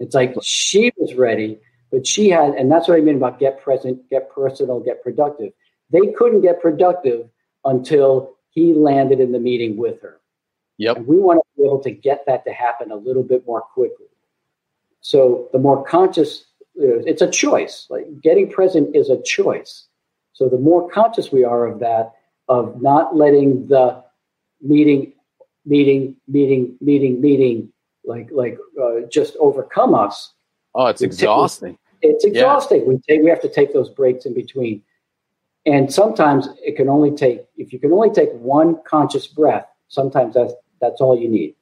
It's 0.00 0.16
like 0.16 0.34
she 0.42 0.92
was 0.96 1.14
ready, 1.14 1.60
but 1.92 2.06
she 2.06 2.28
had, 2.28 2.54
and 2.54 2.70
that's 2.70 2.88
what 2.88 2.98
I 2.98 3.02
mean 3.02 3.16
about 3.16 3.38
get 3.38 3.62
present, 3.62 4.08
get 4.10 4.30
personal, 4.30 4.80
get 4.80 5.02
productive. 5.02 5.52
They 5.90 6.12
couldn't 6.16 6.40
get 6.40 6.60
productive 6.60 7.28
until 7.64 8.36
he 8.50 8.72
landed 8.72 9.20
in 9.20 9.30
the 9.30 9.38
meeting 9.38 9.76
with 9.76 10.02
her. 10.02 10.20
Yep. 10.78 10.96
And 10.96 11.06
we 11.06 11.18
want 11.18 11.38
to 11.38 11.62
be 11.62 11.66
able 11.66 11.82
to 11.82 11.90
get 11.90 12.24
that 12.26 12.44
to 12.46 12.52
happen 12.52 12.90
a 12.90 12.96
little 12.96 13.22
bit 13.22 13.46
more 13.46 13.60
quickly. 13.60 14.06
So 15.00 15.48
the 15.52 15.58
more 15.58 15.84
conscious, 15.84 16.47
it's 16.78 17.22
a 17.22 17.30
choice. 17.30 17.86
Like 17.90 18.06
getting 18.22 18.50
present 18.50 18.94
is 18.94 19.10
a 19.10 19.20
choice. 19.22 19.86
So 20.32 20.48
the 20.48 20.58
more 20.58 20.88
conscious 20.90 21.32
we 21.32 21.44
are 21.44 21.66
of 21.66 21.80
that, 21.80 22.12
of 22.48 22.80
not 22.80 23.16
letting 23.16 23.66
the 23.66 24.02
meeting, 24.60 25.12
meeting, 25.66 26.16
meeting, 26.28 26.76
meeting, 26.80 27.20
meeting, 27.20 27.72
like 28.04 28.28
like 28.30 28.58
uh, 28.80 29.00
just 29.10 29.36
overcome 29.40 29.94
us. 29.94 30.32
Oh, 30.74 30.86
it's 30.86 31.02
exhausting. 31.02 31.72
Take, 32.02 32.12
it's 32.12 32.24
exhausting. 32.24 32.82
Yeah. 32.82 32.88
We 32.88 32.98
take 32.98 33.22
we 33.22 33.30
have 33.30 33.42
to 33.42 33.52
take 33.52 33.72
those 33.72 33.90
breaks 33.90 34.26
in 34.26 34.34
between. 34.34 34.82
And 35.66 35.92
sometimes 35.92 36.48
it 36.64 36.76
can 36.76 36.88
only 36.88 37.10
take 37.10 37.44
if 37.56 37.72
you 37.72 37.78
can 37.78 37.92
only 37.92 38.10
take 38.10 38.30
one 38.34 38.78
conscious 38.86 39.26
breath, 39.26 39.66
sometimes 39.88 40.34
that's 40.34 40.54
that's 40.80 41.00
all 41.00 41.18
you 41.18 41.28
need. 41.28 41.54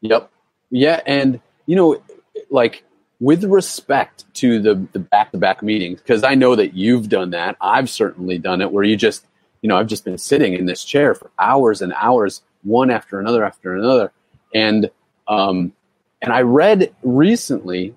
Yep. 0.00 0.30
Yeah, 0.70 1.00
and 1.06 1.40
you 1.66 1.76
know, 1.76 2.02
like 2.50 2.84
with 3.24 3.42
respect 3.44 4.26
to 4.34 4.60
the 4.60 4.74
the 4.92 4.98
back 4.98 5.32
to 5.32 5.38
back 5.38 5.62
meetings, 5.62 5.98
because 5.98 6.22
I 6.22 6.34
know 6.34 6.54
that 6.56 6.74
you've 6.74 7.08
done 7.08 7.30
that. 7.30 7.56
I've 7.58 7.88
certainly 7.88 8.36
done 8.36 8.60
it 8.60 8.70
where 8.70 8.84
you 8.84 8.96
just, 8.96 9.24
you 9.62 9.68
know, 9.68 9.78
I've 9.78 9.86
just 9.86 10.04
been 10.04 10.18
sitting 10.18 10.52
in 10.52 10.66
this 10.66 10.84
chair 10.84 11.14
for 11.14 11.30
hours 11.38 11.80
and 11.80 11.94
hours, 11.94 12.42
one 12.64 12.90
after 12.90 13.18
another 13.18 13.42
after 13.42 13.74
another. 13.74 14.12
And 14.54 14.90
um 15.26 15.72
and 16.20 16.34
I 16.34 16.42
read 16.42 16.94
recently 17.02 17.94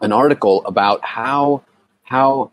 an 0.00 0.12
article 0.12 0.64
about 0.64 1.04
how 1.04 1.64
how 2.04 2.52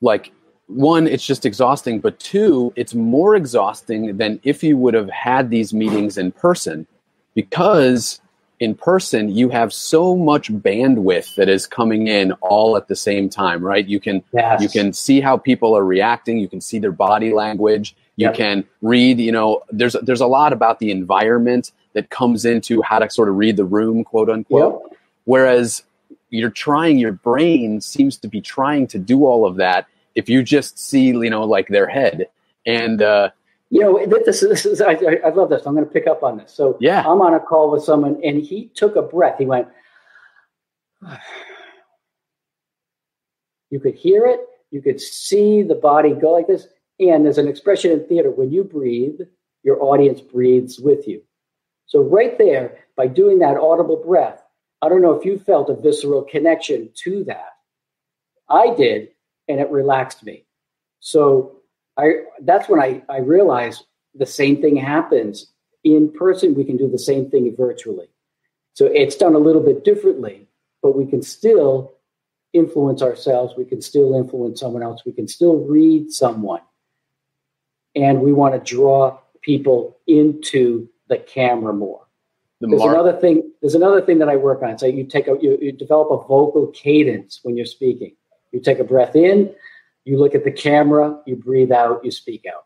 like 0.00 0.32
one, 0.68 1.06
it's 1.06 1.26
just 1.26 1.44
exhausting, 1.44 2.00
but 2.00 2.18
two, 2.18 2.72
it's 2.76 2.94
more 2.94 3.36
exhausting 3.36 4.16
than 4.16 4.40
if 4.42 4.62
you 4.62 4.78
would 4.78 4.94
have 4.94 5.10
had 5.10 5.50
these 5.50 5.74
meetings 5.74 6.16
in 6.16 6.32
person 6.32 6.86
because 7.34 8.22
in 8.60 8.74
person 8.74 9.28
you 9.28 9.48
have 9.48 9.72
so 9.72 10.16
much 10.16 10.52
bandwidth 10.52 11.34
that 11.36 11.48
is 11.48 11.66
coming 11.66 12.08
in 12.08 12.32
all 12.40 12.76
at 12.76 12.88
the 12.88 12.96
same 12.96 13.28
time 13.28 13.62
right 13.64 13.86
you 13.86 14.00
can 14.00 14.22
yes. 14.32 14.60
you 14.60 14.68
can 14.68 14.92
see 14.92 15.20
how 15.20 15.36
people 15.36 15.76
are 15.76 15.84
reacting 15.84 16.38
you 16.38 16.48
can 16.48 16.60
see 16.60 16.78
their 16.78 16.92
body 16.92 17.32
language 17.32 17.94
you 18.16 18.26
yep. 18.26 18.34
can 18.34 18.64
read 18.82 19.18
you 19.18 19.32
know 19.32 19.62
there's 19.70 19.94
there's 20.02 20.20
a 20.20 20.26
lot 20.26 20.52
about 20.52 20.78
the 20.78 20.90
environment 20.90 21.72
that 21.92 22.10
comes 22.10 22.44
into 22.44 22.82
how 22.82 22.98
to 22.98 23.08
sort 23.10 23.28
of 23.28 23.36
read 23.36 23.56
the 23.56 23.64
room 23.64 24.02
quote 24.02 24.28
unquote 24.28 24.82
yep. 24.90 24.98
whereas 25.24 25.82
you're 26.30 26.50
trying 26.50 26.98
your 26.98 27.12
brain 27.12 27.80
seems 27.80 28.16
to 28.16 28.28
be 28.28 28.40
trying 28.40 28.86
to 28.86 28.98
do 28.98 29.24
all 29.24 29.46
of 29.46 29.56
that 29.56 29.86
if 30.14 30.28
you 30.28 30.42
just 30.42 30.78
see 30.78 31.06
you 31.06 31.30
know 31.30 31.44
like 31.44 31.68
their 31.68 31.86
head 31.86 32.28
and 32.66 33.00
uh, 33.02 33.30
you 33.70 33.80
know 33.80 34.04
this, 34.06 34.40
this 34.40 34.64
is 34.64 34.80
I, 34.80 34.98
I 35.24 35.28
love 35.30 35.50
this. 35.50 35.66
I'm 35.66 35.74
going 35.74 35.86
to 35.86 35.92
pick 35.92 36.06
up 36.06 36.22
on 36.22 36.38
this. 36.38 36.52
So 36.52 36.78
yeah. 36.80 37.00
I'm 37.00 37.20
on 37.20 37.34
a 37.34 37.40
call 37.40 37.70
with 37.70 37.84
someone 37.84 38.18
and 38.24 38.42
he 38.42 38.70
took 38.74 38.96
a 38.96 39.02
breath. 39.02 39.38
He 39.38 39.44
went 39.46 39.68
you 43.70 43.78
could 43.80 43.94
hear 43.94 44.26
it. 44.26 44.40
You 44.70 44.80
could 44.82 45.00
see 45.00 45.62
the 45.62 45.74
body 45.74 46.12
go 46.12 46.32
like 46.32 46.46
this. 46.46 46.66
And 47.00 47.24
there's 47.24 47.38
an 47.38 47.48
expression 47.48 47.92
in 47.92 48.06
theater 48.06 48.30
when 48.30 48.50
you 48.50 48.64
breathe 48.64 49.20
your 49.62 49.82
audience 49.82 50.20
breathes 50.20 50.80
with 50.80 51.06
you. 51.06 51.22
So 51.86 52.02
right 52.02 52.36
there 52.38 52.78
by 52.96 53.06
doing 53.06 53.38
that 53.40 53.56
audible 53.56 54.02
breath 54.04 54.42
i 54.80 54.88
don't 54.88 55.02
know 55.02 55.12
if 55.12 55.24
you 55.24 55.38
felt 55.38 55.70
a 55.70 55.74
visceral 55.74 56.22
connection 56.22 56.90
to 56.94 57.24
that. 57.24 57.56
I 58.48 58.74
did 58.74 59.08
and 59.48 59.60
it 59.60 59.70
relaxed 59.70 60.24
me. 60.24 60.46
So 61.00 61.57
I 61.98 62.22
that's 62.42 62.68
when 62.68 62.80
I, 62.80 63.02
I 63.08 63.18
realized 63.18 63.84
the 64.14 64.26
same 64.26 64.62
thing 64.62 64.76
happens 64.76 65.52
in 65.84 66.12
person. 66.12 66.54
We 66.54 66.64
can 66.64 66.76
do 66.76 66.88
the 66.88 66.98
same 66.98 67.30
thing 67.30 67.54
virtually. 67.56 68.08
So 68.74 68.86
it's 68.86 69.16
done 69.16 69.34
a 69.34 69.38
little 69.38 69.62
bit 69.62 69.84
differently, 69.84 70.46
but 70.82 70.96
we 70.96 71.04
can 71.04 71.22
still 71.22 71.92
influence 72.52 73.02
ourselves. 73.02 73.54
We 73.56 73.64
can 73.64 73.82
still 73.82 74.14
influence 74.14 74.60
someone 74.60 74.82
else. 74.82 75.02
We 75.04 75.12
can 75.12 75.28
still 75.28 75.56
read 75.56 76.12
someone. 76.12 76.62
And 77.94 78.20
we 78.20 78.32
want 78.32 78.54
to 78.54 78.74
draw 78.74 79.18
people 79.42 79.98
into 80.06 80.88
the 81.08 81.18
camera 81.18 81.72
more. 81.72 82.06
The 82.60 82.68
there's 82.68 82.82
another 82.82 83.14
thing. 83.14 83.50
There's 83.60 83.74
another 83.74 84.00
thing 84.00 84.18
that 84.18 84.28
I 84.28 84.36
work 84.36 84.62
on. 84.62 84.78
So 84.78 84.86
you 84.86 85.04
take 85.04 85.26
a 85.26 85.36
you, 85.40 85.58
you 85.60 85.72
develop 85.72 86.10
a 86.10 86.26
vocal 86.26 86.68
cadence 86.68 87.40
when 87.42 87.56
you're 87.56 87.66
speaking. 87.66 88.14
You 88.52 88.60
take 88.60 88.78
a 88.78 88.84
breath 88.84 89.14
in, 89.14 89.54
you 90.08 90.16
look 90.18 90.34
at 90.34 90.44
the 90.44 90.50
camera, 90.50 91.20
you 91.26 91.36
breathe 91.36 91.70
out, 91.70 92.02
you 92.02 92.10
speak 92.10 92.44
out. 92.46 92.64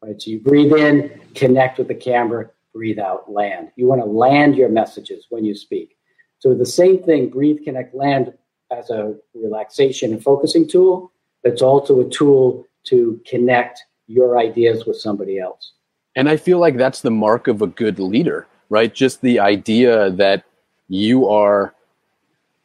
Right? 0.00 0.22
So 0.22 0.30
you 0.30 0.38
breathe 0.38 0.72
in, 0.72 1.20
connect 1.34 1.78
with 1.78 1.88
the 1.88 1.96
camera, 1.96 2.48
breathe 2.72 3.00
out, 3.00 3.28
land. 3.28 3.70
You 3.74 3.88
want 3.88 4.00
to 4.02 4.06
land 4.06 4.54
your 4.54 4.68
messages 4.68 5.26
when 5.30 5.44
you 5.44 5.56
speak. 5.56 5.96
So 6.38 6.54
the 6.54 6.64
same 6.64 7.02
thing, 7.02 7.28
breathe, 7.28 7.64
connect, 7.64 7.92
land 7.92 8.32
as 8.70 8.88
a 8.90 9.16
relaxation 9.34 10.12
and 10.12 10.22
focusing 10.22 10.68
tool. 10.68 11.10
It's 11.42 11.60
also 11.60 11.98
a 11.98 12.08
tool 12.08 12.64
to 12.84 13.20
connect 13.26 13.82
your 14.06 14.38
ideas 14.38 14.86
with 14.86 14.96
somebody 14.96 15.40
else. 15.40 15.72
And 16.14 16.28
I 16.28 16.36
feel 16.36 16.60
like 16.60 16.76
that's 16.76 17.00
the 17.00 17.10
mark 17.10 17.48
of 17.48 17.62
a 17.62 17.66
good 17.66 17.98
leader, 17.98 18.46
right? 18.68 18.94
Just 18.94 19.22
the 19.22 19.40
idea 19.40 20.10
that 20.12 20.44
you 20.86 21.28
are 21.28 21.74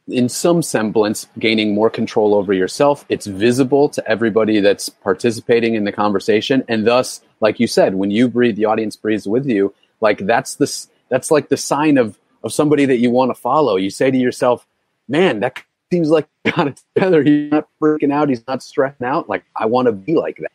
in 0.07 0.27
some 0.27 0.61
semblance 0.61 1.27
gaining 1.39 1.73
more 1.73 1.89
control 1.89 2.35
over 2.35 2.53
yourself. 2.53 3.05
It's 3.09 3.25
visible 3.25 3.89
to 3.89 4.07
everybody 4.07 4.59
that's 4.59 4.89
participating 4.89 5.75
in 5.75 5.85
the 5.85 5.91
conversation, 5.91 6.63
and 6.67 6.85
thus, 6.85 7.21
like 7.39 7.59
you 7.59 7.67
said, 7.67 7.95
when 7.95 8.11
you 8.11 8.27
breathe, 8.27 8.55
the 8.55 8.65
audience 8.65 8.95
breathes 8.95 9.27
with 9.27 9.45
you. 9.45 9.73
Like 10.01 10.19
that's 10.25 10.55
the 10.55 10.87
that's 11.09 11.31
like 11.31 11.49
the 11.49 11.57
sign 11.57 11.97
of 11.97 12.19
of 12.43 12.51
somebody 12.51 12.85
that 12.85 12.97
you 12.97 13.09
want 13.09 13.33
to 13.33 13.39
follow. 13.39 13.77
You 13.77 13.89
say 13.89 14.11
to 14.11 14.17
yourself, 14.17 14.65
"Man, 15.07 15.39
that 15.39 15.63
seems 15.91 16.09
like 16.09 16.27
got 16.55 16.67
it 16.67 16.81
together. 16.95 17.23
He's 17.23 17.51
not 17.51 17.67
freaking 17.81 18.11
out. 18.11 18.29
He's 18.29 18.45
not 18.47 18.61
stressing 18.61 19.07
out. 19.07 19.29
Like 19.29 19.45
I 19.55 19.65
want 19.65 19.85
to 19.85 19.93
be 19.93 20.15
like 20.15 20.37
that." 20.37 20.51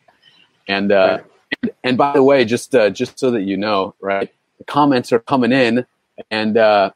And 0.66 0.92
uh, 0.92 1.20
and, 1.62 1.70
and 1.82 1.98
by 1.98 2.12
the 2.12 2.22
way, 2.22 2.44
just 2.44 2.74
uh, 2.74 2.90
just 2.90 3.18
so 3.18 3.30
that 3.30 3.42
you 3.42 3.56
know, 3.56 3.94
right? 4.00 4.30
The 4.58 4.64
comments 4.64 5.12
are 5.12 5.20
coming 5.20 5.52
in, 5.52 5.86
and 6.30 6.58
uh, 6.58 6.90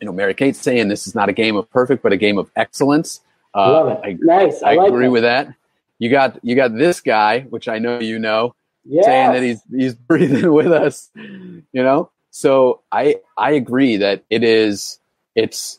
you 0.00 0.06
know, 0.06 0.12
Mary 0.12 0.34
Kate's 0.34 0.60
saying 0.60 0.88
this 0.88 1.06
is 1.06 1.14
not 1.14 1.28
a 1.28 1.32
game 1.32 1.56
of 1.56 1.70
perfect, 1.70 2.02
but 2.02 2.12
a 2.12 2.16
game 2.16 2.38
of 2.38 2.50
excellence. 2.56 3.20
Uh, 3.54 3.72
Love 3.72 3.88
it. 3.88 4.00
I, 4.04 4.16
nice. 4.20 4.62
I, 4.62 4.72
I 4.72 4.74
like 4.76 4.88
agree 4.88 5.06
that. 5.06 5.12
with 5.12 5.22
that. 5.22 5.54
You 5.98 6.10
got 6.10 6.38
you 6.42 6.56
got 6.56 6.74
this 6.74 7.00
guy, 7.00 7.40
which 7.40 7.68
I 7.68 7.78
know 7.78 8.00
you 8.00 8.18
know, 8.18 8.54
yes. 8.84 9.04
saying 9.04 9.32
that 9.32 9.42
he's 9.42 9.62
he's 9.70 9.94
breathing 10.08 10.50
with 10.52 10.72
us. 10.72 11.10
You 11.14 11.62
know, 11.82 12.10
so 12.30 12.80
I 12.90 13.16
I 13.36 13.52
agree 13.52 13.98
that 13.98 14.24
it 14.30 14.42
is 14.42 14.98
it's 15.34 15.78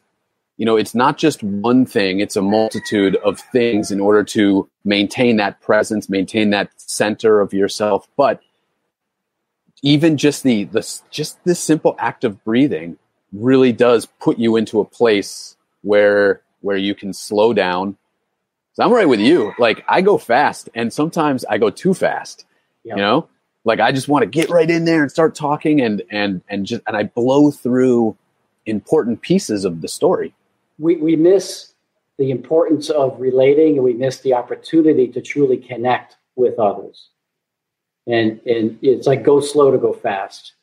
you 0.58 0.66
know 0.66 0.78
it's 0.78 0.94
not 0.94 1.18
just 1.18 1.42
one 1.42 1.86
thing; 1.88 2.20
it's 2.20 2.36
a 2.36 2.42
multitude 2.42 3.16
of 3.18 3.40
things 3.40 3.90
in 3.90 4.00
order 4.00 4.24
to 4.26 4.70
maintain 4.86 5.38
that 5.38 5.60
presence, 5.62 6.08
maintain 6.08 6.52
that 6.52 6.70
center 6.78 7.42
of 7.42 7.54
yourself. 7.54 8.08
But 8.16 8.42
even 9.82 10.18
just 10.18 10.44
the 10.44 10.66
the 10.66 10.88
just 11.10 11.44
this 11.46 11.60
simple 11.60 11.96
act 11.98 12.24
of 12.24 12.44
breathing 12.44 13.00
really 13.32 13.72
does 13.72 14.06
put 14.06 14.38
you 14.38 14.56
into 14.56 14.80
a 14.80 14.86
place 14.86 15.56
where 15.82 16.42
where 16.62 16.78
you 16.78 16.94
can 16.94 17.14
slow 17.14 17.54
down. 17.54 17.98
So 18.74 18.84
I'm 18.84 18.94
right 18.94 19.08
with 19.08 19.20
you. 19.20 19.54
Like 19.58 19.84
I 19.88 20.02
go 20.02 20.18
fast 20.18 20.70
and 20.76 20.94
sometimes 20.94 21.44
I 21.46 21.58
go 21.58 21.70
too 21.70 21.94
fast. 21.94 22.46
Yep. 22.84 22.98
You 22.98 23.02
know? 23.02 23.30
Like 23.64 23.80
I 23.80 23.92
just 23.92 24.08
want 24.08 24.24
to 24.24 24.28
get 24.28 24.50
right 24.50 24.70
in 24.70 24.86
there 24.86 25.02
and 25.02 25.12
start 25.12 25.36
talking 25.36 25.82
and 25.82 26.02
and 26.10 26.42
and 26.50 26.66
just 26.66 26.82
and 26.88 26.96
I 26.96 27.04
blow 27.04 27.52
through 27.52 28.16
important 28.66 29.22
pieces 29.22 29.66
of 29.66 29.82
the 29.82 29.88
story. 29.88 30.34
We 30.80 30.96
we 30.98 31.16
miss 31.16 31.74
the 32.18 32.32
importance 32.32 32.90
of 32.90 33.20
relating 33.20 33.76
and 33.76 33.84
we 33.84 33.94
miss 33.94 34.20
the 34.20 34.34
opportunity 34.34 35.08
to 35.10 35.22
truly 35.22 35.58
connect 35.58 36.18
with 36.36 36.60
others. 36.60 37.10
And 38.08 38.40
and 38.46 38.80
it's 38.82 39.08
like 39.08 39.24
go 39.24 39.40
slow 39.42 39.72
to 39.72 39.78
go 39.78 39.94
fast 39.94 40.54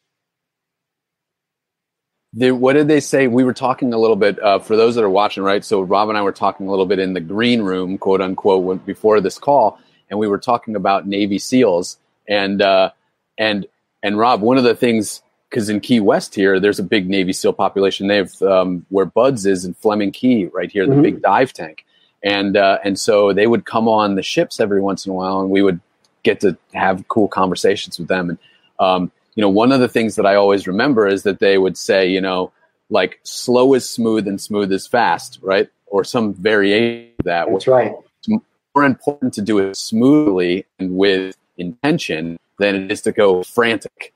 what 2.35 2.75
did 2.75 2.89
they 2.89 3.01
say? 3.01 3.27
We 3.27 3.45
were 3.45 3.55
talking 3.55 3.93
a 3.93 3.99
little 3.99 4.17
bit 4.17 4.39
uh, 4.43 4.59
for 4.59 4.77
those 4.77 4.95
that 4.97 5.05
are 5.05 5.11
watching, 5.11 5.43
right? 5.43 5.65
So 5.65 5.81
Rob 5.81 6.09
and 6.09 6.19
I 6.19 6.23
were 6.23 6.33
talking 6.33 6.67
a 6.67 6.71
little 6.71 6.87
bit 6.87 6.99
in 6.99 7.15
the 7.15 7.21
green 7.21 7.63
room, 7.63 7.99
quote 7.99 8.21
unquote, 8.21 8.85
before 8.85 9.21
this 9.21 9.39
call, 9.39 9.79
and 10.11 10.19
we 10.19 10.29
were 10.29 10.39
talking 10.39 10.77
about 10.77 11.07
Navy 11.07 11.39
SEALs 11.39 11.99
and 12.29 12.61
uh, 12.61 12.91
and 13.39 13.67
and 14.03 14.19
Rob. 14.19 14.41
One 14.41 14.59
of 14.59 14.65
the 14.65 14.75
things 14.75 15.23
because 15.49 15.71
in 15.71 15.81
Key 15.81 16.01
West 16.01 16.35
here, 16.35 16.61
there's 16.61 16.79
a 16.79 16.85
big 16.85 17.09
Navy 17.09 17.33
SEAL 17.33 17.55
population. 17.55 18.07
They 18.07 18.17
have 18.17 18.43
um, 18.43 18.85
where 18.91 19.07
Buds 19.07 19.47
is 19.47 19.65
in 19.65 19.75
Fleming 19.75 20.13
Key, 20.13 20.47
right 20.47 20.71
here, 20.71 20.87
the 20.87 20.93
mm-hmm. 20.93 21.03
big 21.03 21.23
dive 21.23 21.53
tank, 21.53 21.87
and 22.23 22.57
uh, 22.57 22.79
and 22.85 22.99
so 22.99 23.33
they 23.33 23.47
would 23.47 23.65
come 23.65 23.89
on 23.89 24.17
the 24.17 24.23
ships 24.23 24.61
every 24.61 24.81
once 24.81 25.07
in 25.07 25.13
a 25.13 25.15
while, 25.15 25.41
and 25.41 25.51
we 25.51 25.63
would 25.63 25.81
get 26.23 26.41
to 26.41 26.59
have 26.75 27.07
cool 27.09 27.29
conversations 27.29 27.99
with 27.99 28.09
them. 28.09 28.31
And 28.31 28.39
um, 28.79 29.13
you 29.39 29.43
know, 29.43 29.51
one 29.51 29.71
of 29.71 29.79
the 29.79 29.87
things 29.87 30.17
that 30.17 30.27
I 30.27 30.35
always 30.35 30.67
remember 30.67 31.07
is 31.07 31.23
that 31.23 31.39
they 31.39 31.59
would 31.59 31.79
say, 31.79 32.11
you 32.11 32.21
know, 32.21 32.51
like 32.91 33.21
slow 33.23 33.73
is 33.75 33.89
smooth 33.89 34.27
and 34.27 34.41
smooth 34.41 34.73
is 34.73 34.85
fast, 34.85 35.39
right? 35.41 35.69
Or 35.87 36.03
some 36.03 36.35
variation 36.35 37.13
of 37.21 37.25
that. 37.27 37.47
That's 37.49 37.69
right. 37.69 37.95
It's 38.19 38.43
more 38.75 38.85
important 38.85 39.33
to 39.35 39.41
do 39.41 39.61
it 39.61 39.77
smoothly 39.77 40.67
and 40.81 40.97
with 40.97 41.37
intention 41.57 42.41
than 42.59 42.75
it 42.75 42.91
is 42.91 43.01
to 43.03 43.13
go 43.13 43.45
frantic. 43.45 44.13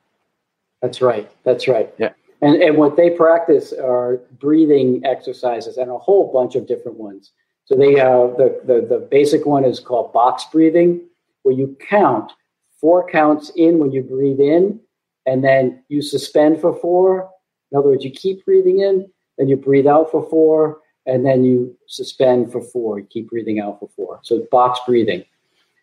That's 0.81 1.01
right. 1.01 1.31
That's 1.45 1.69
right. 1.69 1.95
Yeah. 1.99 2.15
And, 2.41 2.61
and 2.61 2.77
what 2.77 2.97
they 2.97 3.11
practice 3.11 3.73
are 3.73 4.17
breathing 4.41 5.03
exercises 5.05 5.77
and 5.77 5.89
a 5.89 5.99
whole 5.99 6.33
bunch 6.33 6.57
of 6.57 6.67
different 6.67 6.99
ones. 6.99 7.31
So 7.67 7.77
they 7.77 7.95
have 7.95 8.37
the, 8.39 8.61
the, 8.65 8.85
the 8.89 9.07
basic 9.09 9.47
one 9.47 9.65
is 9.65 9.79
called 9.79 10.13
box 10.13 10.47
breathing, 10.51 11.01
where 11.45 11.55
you 11.55 11.77
count 11.79 12.33
four 12.81 13.09
counts 13.09 13.53
in 13.55 13.79
when 13.79 13.93
you 13.93 14.03
breathe 14.03 14.41
in, 14.41 14.81
and 15.27 15.43
then 15.45 15.85
you 15.89 16.03
suspend 16.03 16.61
for 16.61 16.75
four. 16.75 17.31
In 17.71 17.79
other 17.79 17.89
words, 17.89 18.05
you 18.05 18.11
keep 18.11 18.45
breathing 18.45 18.81
in, 18.81 19.11
then 19.39 19.49
you 19.49 19.57
breathe 19.57 19.87
out 19.87 20.11
for 20.11 20.29
four, 20.29 20.81
and 21.07 21.25
then 21.25 21.45
you 21.45 21.77
suspend 21.87 22.53
for 22.53 22.61
four. 22.61 23.01
You 23.01 23.07
keep 23.07 23.31
breathing 23.31 23.61
out 23.61 23.81
for 23.81 23.89
four. 23.97 24.21
So 24.23 24.47
box 24.51 24.81
breathing. 24.87 25.25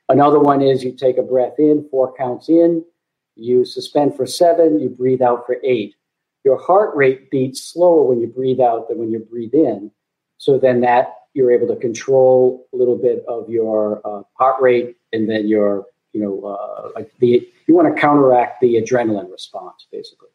Another 0.08 0.40
one 0.40 0.62
is 0.62 0.84
you 0.84 0.92
take 0.92 1.18
a 1.18 1.24
breath 1.24 1.60
in, 1.60 1.88
four 1.90 2.14
counts 2.16 2.50
in, 2.50 2.84
you 3.36 3.64
suspend 3.64 4.16
for 4.16 4.26
seven, 4.26 4.80
you 4.80 4.90
breathe 4.90 5.22
out 5.22 5.46
for 5.46 5.58
eight. 5.64 5.96
Your 6.44 6.58
heart 6.58 6.96
rate 6.96 7.30
beats 7.30 7.62
slower 7.62 8.04
when 8.04 8.20
you 8.20 8.28
breathe 8.28 8.60
out 8.60 8.90
than 8.90 8.98
when 8.98 9.12
you 9.12 9.20
breathe 9.20 9.54
in. 9.54 9.92
So 10.38 10.58
then 10.58 10.82
that 10.82 11.14
you're 11.34 11.52
able 11.52 11.68
to 11.68 11.76
control 11.76 12.68
a 12.74 12.78
little 12.78 12.98
bit 12.98 13.24
of 13.28 13.50
your 13.50 14.02
uh, 14.04 14.24
heart 14.34 14.62
rate 14.62 14.98
and 15.14 15.30
then 15.30 15.48
your, 15.48 15.86
you 16.14 16.22
know, 16.22 16.44
uh, 16.44 16.90
like 16.96 17.12
the, 17.20 17.48
you 17.68 17.76
want 17.76 17.94
to 17.94 18.00
counteract 18.00 18.62
the 18.62 18.76
adrenaline 18.76 19.32
response 19.32 19.88
basically. 19.92 20.30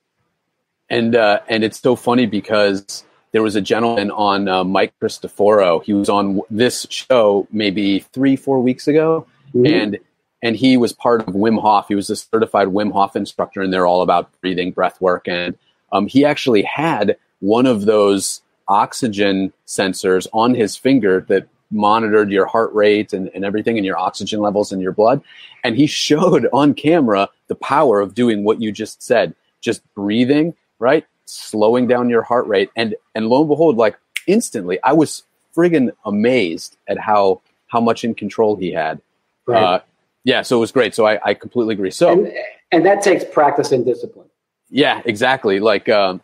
And, 0.90 1.16
uh, 1.16 1.40
and 1.48 1.64
it's 1.64 1.80
so 1.80 1.96
funny 1.96 2.26
because 2.26 3.04
there 3.32 3.42
was 3.42 3.56
a 3.56 3.60
gentleman 3.60 4.10
on 4.10 4.48
uh, 4.48 4.62
Mike 4.64 4.92
Cristoforo. 5.00 5.80
He 5.80 5.92
was 5.92 6.08
on 6.08 6.40
this 6.50 6.86
show 6.90 7.48
maybe 7.50 8.00
three, 8.00 8.36
four 8.36 8.60
weeks 8.60 8.86
ago 8.86 9.26
Mm-hmm. 9.54 9.66
And 9.66 9.98
and 10.42 10.56
he 10.56 10.76
was 10.76 10.92
part 10.92 11.26
of 11.26 11.34
Wim 11.34 11.58
Hof. 11.60 11.88
He 11.88 11.94
was 11.94 12.10
a 12.10 12.16
certified 12.16 12.68
Wim 12.68 12.92
Hof 12.92 13.16
instructor, 13.16 13.62
and 13.62 13.72
they're 13.72 13.86
all 13.86 14.02
about 14.02 14.28
breathing, 14.42 14.72
breath 14.72 15.00
work. 15.00 15.26
And 15.26 15.56
um, 15.90 16.06
he 16.06 16.24
actually 16.24 16.62
had 16.62 17.16
one 17.40 17.64
of 17.64 17.86
those 17.86 18.42
oxygen 18.68 19.52
sensors 19.66 20.26
on 20.34 20.54
his 20.54 20.76
finger 20.76 21.24
that 21.28 21.48
monitored 21.70 22.30
your 22.30 22.46
heart 22.46 22.72
rate 22.72 23.12
and, 23.12 23.30
and 23.34 23.44
everything 23.44 23.76
and 23.76 23.86
your 23.86 23.98
oxygen 23.98 24.40
levels 24.40 24.72
in 24.72 24.80
your 24.80 24.92
blood. 24.92 25.22
And 25.62 25.76
he 25.76 25.86
showed 26.04 26.48
on 26.52 26.74
camera 26.74 27.28
the 27.48 27.54
power 27.54 28.00
of 28.00 28.14
doing 28.14 28.44
what 28.44 28.60
you 28.60 28.72
just 28.72 29.02
said, 29.02 29.34
just 29.60 29.82
breathing, 29.94 30.54
right? 30.78 31.06
Slowing 31.26 31.86
down 31.86 32.10
your 32.10 32.22
heart 32.22 32.46
rate. 32.46 32.70
And 32.76 32.94
and 33.14 33.28
lo 33.28 33.40
and 33.40 33.48
behold, 33.48 33.76
like 33.76 33.98
instantly, 34.26 34.78
I 34.82 34.92
was 34.92 35.24
friggin' 35.56 35.90
amazed 36.04 36.76
at 36.88 36.98
how 36.98 37.40
how 37.68 37.80
much 37.80 38.04
in 38.04 38.14
control 38.14 38.56
he 38.56 38.72
had. 38.72 39.00
Right. 39.46 39.62
Uh, 39.62 39.80
yeah, 40.24 40.42
so 40.42 40.56
it 40.56 40.60
was 40.60 40.72
great. 40.72 40.94
So 40.94 41.06
I, 41.06 41.18
I 41.22 41.34
completely 41.34 41.74
agree. 41.74 41.90
So 41.90 42.10
and, 42.10 42.32
and, 42.72 42.86
that 42.86 43.02
takes 43.02 43.24
practice 43.24 43.72
and 43.72 43.84
discipline. 43.84 44.28
Yeah, 44.70 45.02
exactly. 45.04 45.60
Like, 45.60 45.88
um, 45.88 46.22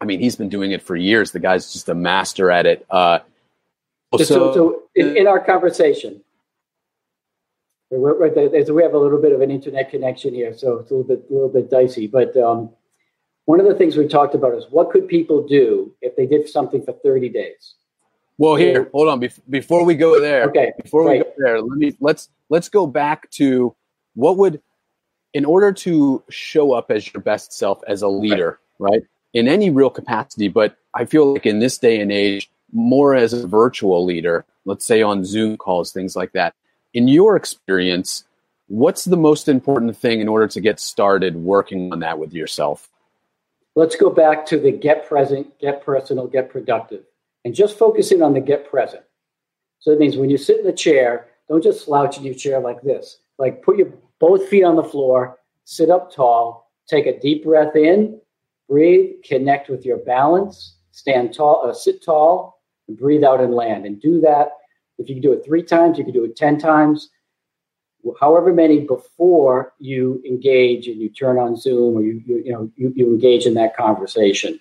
I 0.00 0.04
mean, 0.04 0.18
he's 0.18 0.34
been 0.34 0.48
doing 0.48 0.72
it 0.72 0.82
for 0.82 0.96
years. 0.96 1.30
The 1.30 1.38
guy's 1.38 1.72
just 1.72 1.88
a 1.88 1.94
master 1.94 2.50
at 2.50 2.66
it. 2.66 2.84
Uh, 2.90 3.20
so, 4.18 4.24
so, 4.24 4.54
so 4.54 4.82
in, 4.94 5.16
in, 5.16 5.26
our 5.26 5.40
conversation, 5.40 6.22
we're, 7.90 8.18
we're, 8.18 8.72
we 8.72 8.82
have 8.82 8.94
a 8.94 8.98
little 8.98 9.20
bit 9.20 9.32
of 9.32 9.40
an 9.40 9.50
internet 9.50 9.90
connection 9.90 10.34
here, 10.34 10.56
so 10.56 10.78
it's 10.78 10.90
a 10.90 10.94
little 10.94 11.16
bit, 11.16 11.26
a 11.30 11.32
little 11.32 11.48
bit 11.48 11.70
dicey. 11.70 12.06
But 12.06 12.36
um, 12.36 12.70
one 13.44 13.60
of 13.60 13.66
the 13.66 13.74
things 13.74 13.96
we 13.96 14.06
talked 14.06 14.34
about 14.34 14.54
is 14.54 14.64
what 14.70 14.90
could 14.90 15.08
people 15.08 15.46
do 15.46 15.94
if 16.00 16.16
they 16.16 16.26
did 16.26 16.48
something 16.48 16.84
for 16.84 16.92
30 16.92 17.28
days? 17.28 17.74
Well, 18.38 18.56
here, 18.56 18.88
hold 18.92 19.08
on. 19.08 19.20
before 19.50 19.84
we 19.84 19.94
go 19.94 20.18
there, 20.20 20.44
okay. 20.44 20.72
Before 20.82 21.08
we 21.08 21.18
go 21.18 21.32
there, 21.38 21.60
let 21.60 21.78
me 21.78 21.94
let's 22.00 22.28
let's 22.48 22.68
go 22.68 22.86
back 22.86 23.30
to 23.32 23.74
what 24.14 24.36
would, 24.38 24.60
in 25.32 25.44
order 25.44 25.72
to 25.72 26.22
show 26.28 26.72
up 26.72 26.90
as 26.90 27.12
your 27.12 27.22
best 27.22 27.52
self 27.52 27.80
as 27.86 28.02
a 28.02 28.08
leader, 28.08 28.58
right? 28.78 28.92
right? 28.92 29.02
In 29.34 29.48
any 29.48 29.70
real 29.70 29.90
capacity, 29.90 30.48
but 30.48 30.76
I 30.94 31.04
feel 31.04 31.34
like 31.34 31.46
in 31.46 31.58
this 31.58 31.78
day 31.78 32.00
and 32.00 32.10
age, 32.10 32.50
more 32.72 33.14
as 33.14 33.32
a 33.32 33.46
virtual 33.46 34.04
leader, 34.04 34.44
let's 34.64 34.84
say 34.84 35.02
on 35.02 35.24
Zoom 35.24 35.56
calls, 35.56 35.92
things 35.92 36.16
like 36.16 36.32
that. 36.32 36.54
In 36.94 37.08
your 37.08 37.36
experience, 37.36 38.24
what's 38.68 39.04
the 39.04 39.16
most 39.16 39.48
important 39.48 39.96
thing 39.96 40.20
in 40.20 40.28
order 40.28 40.48
to 40.48 40.60
get 40.60 40.80
started 40.80 41.36
working 41.36 41.92
on 41.92 42.00
that 42.00 42.18
with 42.18 42.32
yourself? 42.32 42.88
Let's 43.74 43.96
go 43.96 44.10
back 44.10 44.44
to 44.46 44.58
the 44.58 44.70
get 44.70 45.06
present, 45.08 45.58
get 45.58 45.84
personal, 45.84 46.26
get 46.26 46.50
productive 46.50 47.04
and 47.44 47.54
just 47.54 47.78
focusing 47.78 48.22
on 48.22 48.34
the 48.34 48.40
get 48.40 48.68
present. 48.68 49.02
So 49.80 49.90
it 49.90 49.98
means 49.98 50.16
when 50.16 50.30
you 50.30 50.38
sit 50.38 50.60
in 50.60 50.64
the 50.66 50.72
chair, 50.72 51.28
don't 51.48 51.62
just 51.62 51.84
slouch 51.84 52.16
in 52.18 52.24
your 52.24 52.34
chair 52.34 52.60
like 52.60 52.82
this. 52.82 53.18
Like 53.38 53.62
put 53.62 53.78
your 53.78 53.92
both 54.20 54.48
feet 54.48 54.64
on 54.64 54.76
the 54.76 54.84
floor, 54.84 55.38
sit 55.64 55.90
up 55.90 56.14
tall, 56.14 56.70
take 56.86 57.06
a 57.06 57.18
deep 57.18 57.44
breath 57.44 57.74
in, 57.74 58.20
breathe, 58.68 59.16
connect 59.24 59.68
with 59.68 59.84
your 59.84 59.98
balance, 59.98 60.76
stand 60.92 61.34
tall, 61.34 61.66
uh, 61.66 61.74
sit 61.74 62.04
tall, 62.04 62.51
and 62.88 62.98
breathe 62.98 63.24
out 63.24 63.40
and 63.40 63.54
land. 63.54 63.86
And 63.86 64.00
do 64.00 64.20
that. 64.20 64.52
If 64.98 65.08
you 65.08 65.16
can 65.16 65.22
do 65.22 65.32
it 65.32 65.44
three 65.44 65.62
times, 65.62 65.98
you 65.98 66.04
can 66.04 66.12
do 66.12 66.24
it 66.24 66.36
10 66.36 66.58
times, 66.58 67.10
however 68.20 68.52
many 68.52 68.80
before 68.80 69.72
you 69.78 70.22
engage 70.26 70.88
and 70.88 71.00
you 71.00 71.08
turn 71.08 71.38
on 71.38 71.56
Zoom 71.56 71.96
or 71.96 72.02
you, 72.02 72.22
you, 72.26 72.42
you 72.44 72.52
know, 72.52 72.70
you, 72.76 72.92
you 72.94 73.06
engage 73.06 73.46
in 73.46 73.54
that 73.54 73.76
conversation. 73.76 74.58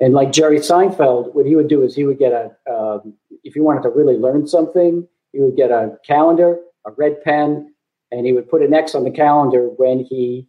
And 0.00 0.12
like 0.12 0.32
Jerry 0.32 0.58
Seinfeld, 0.58 1.34
what 1.34 1.46
he 1.46 1.56
would 1.56 1.68
do 1.68 1.82
is 1.82 1.94
he 1.94 2.04
would 2.04 2.18
get 2.18 2.32
a, 2.32 2.72
um, 2.72 3.14
if 3.42 3.54
he 3.54 3.60
wanted 3.60 3.82
to 3.82 3.90
really 3.90 4.16
learn 4.16 4.46
something, 4.46 5.06
he 5.32 5.40
would 5.40 5.56
get 5.56 5.70
a 5.70 5.98
calendar, 6.06 6.58
a 6.86 6.92
red 6.92 7.22
pen, 7.22 7.74
and 8.10 8.26
he 8.26 8.32
would 8.32 8.48
put 8.48 8.62
an 8.62 8.74
X 8.74 8.94
on 8.94 9.04
the 9.04 9.10
calendar 9.10 9.68
when 9.76 10.00
he 10.00 10.46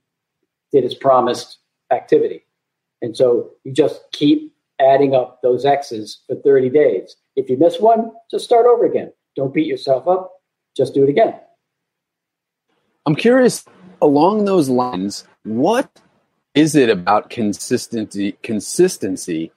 did 0.72 0.84
his 0.84 0.96
promised 0.96 1.60
activity. 1.92 2.46
And 3.02 3.16
so 3.16 3.52
you 3.64 3.72
just 3.72 4.02
keep 4.12 4.55
adding 4.80 5.16
up 5.16 5.40
those 5.42 5.66
X's 5.66 6.22
for 6.28 6.36
30 6.36 6.70
days. 6.70 7.16
If 7.36 7.50
you 7.50 7.58
miss 7.58 7.80
one, 7.80 8.12
just 8.32 8.46
start 8.46 8.66
over 8.66 8.86
again. 8.86 9.12
Don't 9.36 9.54
beat 9.54 9.68
yourself 9.68 10.08
up. 10.08 10.32
Just 10.76 10.94
do 10.94 11.04
it 11.04 11.10
again. 11.10 11.36
I'm 13.06 13.16
curious 13.16 13.66
along 14.02 14.46
those 14.46 14.70
lines, 14.70 15.26
what 15.44 15.90
is 16.56 16.74
it 16.74 16.90
about 16.90 17.30
consistency 17.30 18.38
consistency 18.42 19.52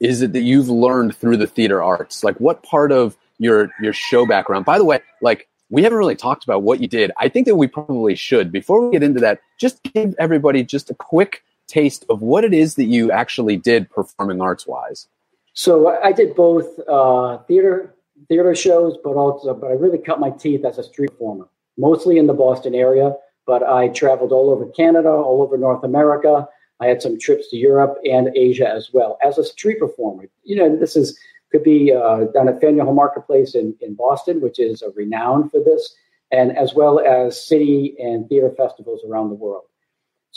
is 0.00 0.20
it 0.22 0.32
that 0.32 0.42
you've 0.42 0.68
learned 0.68 1.14
through 1.16 1.36
the 1.36 1.46
theater 1.46 1.82
arts 1.82 2.22
like 2.24 2.38
what 2.38 2.62
part 2.62 2.92
of 2.92 3.16
your 3.38 3.70
your 3.80 3.92
show 3.92 4.26
background 4.26 4.64
by 4.64 4.76
the 4.76 4.84
way 4.84 5.00
like 5.22 5.48
we 5.70 5.82
haven't 5.82 5.98
really 5.98 6.16
talked 6.16 6.42
about 6.44 6.62
what 6.62 6.80
you 6.80 6.88
did 6.88 7.12
i 7.18 7.28
think 7.28 7.46
that 7.46 7.56
we 7.56 7.66
probably 7.66 8.14
should 8.14 8.50
before 8.50 8.84
we 8.84 8.92
get 8.92 9.02
into 9.02 9.20
that 9.20 9.40
just 9.58 9.82
give 9.94 10.14
everybody 10.18 10.62
just 10.62 10.90
a 10.90 10.94
quick 10.94 11.44
taste 11.70 12.04
of 12.08 12.20
what 12.20 12.44
it 12.44 12.52
is 12.52 12.74
that 12.74 12.84
you 12.84 13.10
actually 13.10 13.56
did 13.56 13.88
performing 13.90 14.40
arts 14.40 14.66
wise 14.66 15.06
so 15.52 15.88
i 16.02 16.12
did 16.12 16.34
both 16.34 16.66
uh, 16.88 17.38
theater 17.48 17.94
theater 18.28 18.54
shows 18.54 18.96
but 19.04 19.10
also 19.10 19.54
but 19.54 19.68
i 19.68 19.72
really 19.72 19.98
cut 19.98 20.20
my 20.20 20.30
teeth 20.30 20.64
as 20.64 20.78
a 20.78 20.82
street 20.82 21.10
performer 21.10 21.48
mostly 21.78 22.18
in 22.18 22.26
the 22.26 22.34
boston 22.34 22.74
area 22.74 23.14
but 23.50 23.64
I 23.64 23.88
traveled 23.88 24.30
all 24.30 24.50
over 24.50 24.66
Canada, 24.66 25.08
all 25.08 25.42
over 25.42 25.58
North 25.58 25.82
America. 25.82 26.46
I 26.78 26.86
had 26.86 27.02
some 27.02 27.18
trips 27.18 27.48
to 27.48 27.56
Europe 27.56 27.96
and 28.08 28.30
Asia 28.36 28.68
as 28.68 28.90
well 28.92 29.18
as 29.24 29.38
a 29.38 29.44
street 29.44 29.80
performer. 29.80 30.26
You 30.44 30.54
know, 30.54 30.76
this 30.76 30.94
is 30.94 31.18
could 31.50 31.64
be 31.64 31.92
uh, 31.92 32.26
done 32.32 32.48
at 32.48 32.60
Faneuil 32.60 32.84
Hall 32.84 32.94
Marketplace 32.94 33.56
in, 33.56 33.74
in 33.80 33.94
Boston, 33.94 34.40
which 34.40 34.60
is 34.60 34.82
a 34.82 34.90
renown 34.90 35.48
for 35.50 35.58
this, 35.58 35.96
and 36.30 36.56
as 36.56 36.74
well 36.74 37.00
as 37.00 37.44
city 37.44 37.96
and 37.98 38.28
theater 38.28 38.52
festivals 38.56 39.00
around 39.04 39.30
the 39.30 39.34
world. 39.34 39.64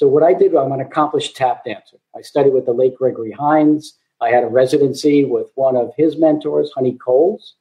So 0.03 0.09
what 0.09 0.21
I 0.21 0.33
did, 0.33 0.53
I'm 0.53 0.73
an 0.73 0.81
accomplished 0.81 1.37
tap 1.37 1.63
dancer. 1.63 1.95
I 2.13 2.19
studied 2.19 2.51
with 2.51 2.65
the 2.65 2.73
late 2.73 2.93
Gregory 2.93 3.31
Hines. 3.31 3.97
I 4.19 4.31
had 4.31 4.43
a 4.43 4.47
residency 4.47 5.23
with 5.23 5.47
one 5.55 5.77
of 5.77 5.93
his 5.95 6.17
mentors, 6.17 6.73
Honey 6.75 6.97
Coles. 7.01 7.55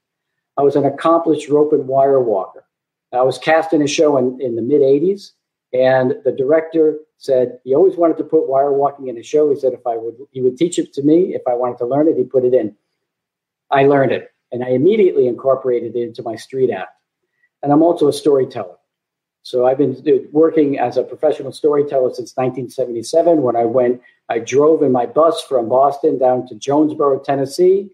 I 0.57 0.62
was 0.62 0.74
an 0.74 0.85
accomplished 0.85 1.48
rope 1.48 1.72
and 1.72 1.87
wire 1.87 2.20
walker. 2.20 2.64
I 3.12 3.22
was 3.22 3.38
cast 3.38 3.72
in 3.72 3.81
a 3.81 3.87
show 3.87 4.16
in, 4.16 4.40
in 4.40 4.57
the 4.57 4.62
mid 4.62 4.81
80s 4.81 5.31
and 5.72 6.16
the 6.24 6.33
director 6.33 6.98
said 7.16 7.61
he 7.62 7.76
always 7.76 7.94
wanted 7.94 8.16
to 8.16 8.24
put 8.24 8.48
wire 8.48 8.72
walking 8.72 9.07
in 9.07 9.16
a 9.16 9.22
show. 9.22 9.48
He 9.48 9.61
said 9.61 9.72
if 9.72 9.87
I 9.87 9.96
would, 9.96 10.16
he 10.33 10.40
would 10.40 10.57
teach 10.57 10.81
it 10.81 10.92
to 10.94 11.02
me. 11.05 11.37
If 11.37 11.42
I 11.46 11.55
wanted 11.55 11.78
to 11.78 11.87
learn 11.87 12.09
it, 12.09 12.16
he 12.16 12.24
put 12.24 12.44
it 12.44 12.55
in. 12.55 12.74
I 13.70 13.85
learned 13.85 14.11
it, 14.11 14.33
and 14.50 14.64
I 14.64 14.70
immediately 14.70 15.28
incorporated 15.28 15.94
it 15.94 16.02
into 16.02 16.24
my 16.24 16.35
street 16.35 16.72
act. 16.72 16.98
And 17.62 17.70
I'm 17.72 17.85
also 17.85 18.09
a 18.09 18.12
storyteller. 18.12 18.74
So 19.42 19.66
I've 19.66 19.78
been 19.78 19.96
uh, 20.07 20.28
working 20.31 20.78
as 20.78 20.96
a 20.96 21.02
professional 21.02 21.52
storyteller 21.52 22.11
since 22.11 22.37
1977. 22.37 23.42
When 23.42 23.57
I 23.57 23.64
went, 23.64 24.00
I 24.28 24.38
drove 24.38 24.83
in 24.83 24.92
my 24.92 25.07
bus 25.07 25.42
from 25.42 25.68
Boston 25.68 26.18
down 26.18 26.46
to 26.48 26.55
Jonesborough, 26.55 27.24
Tennessee, 27.24 27.90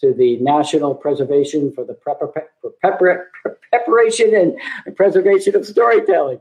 to 0.00 0.12
the 0.12 0.36
National 0.38 0.94
Preservation 0.94 1.72
for 1.72 1.84
the 1.84 1.94
Preparation 3.70 4.34
and 4.34 4.96
Preservation 4.96 5.56
of 5.56 5.66
Storytelling. 5.66 6.40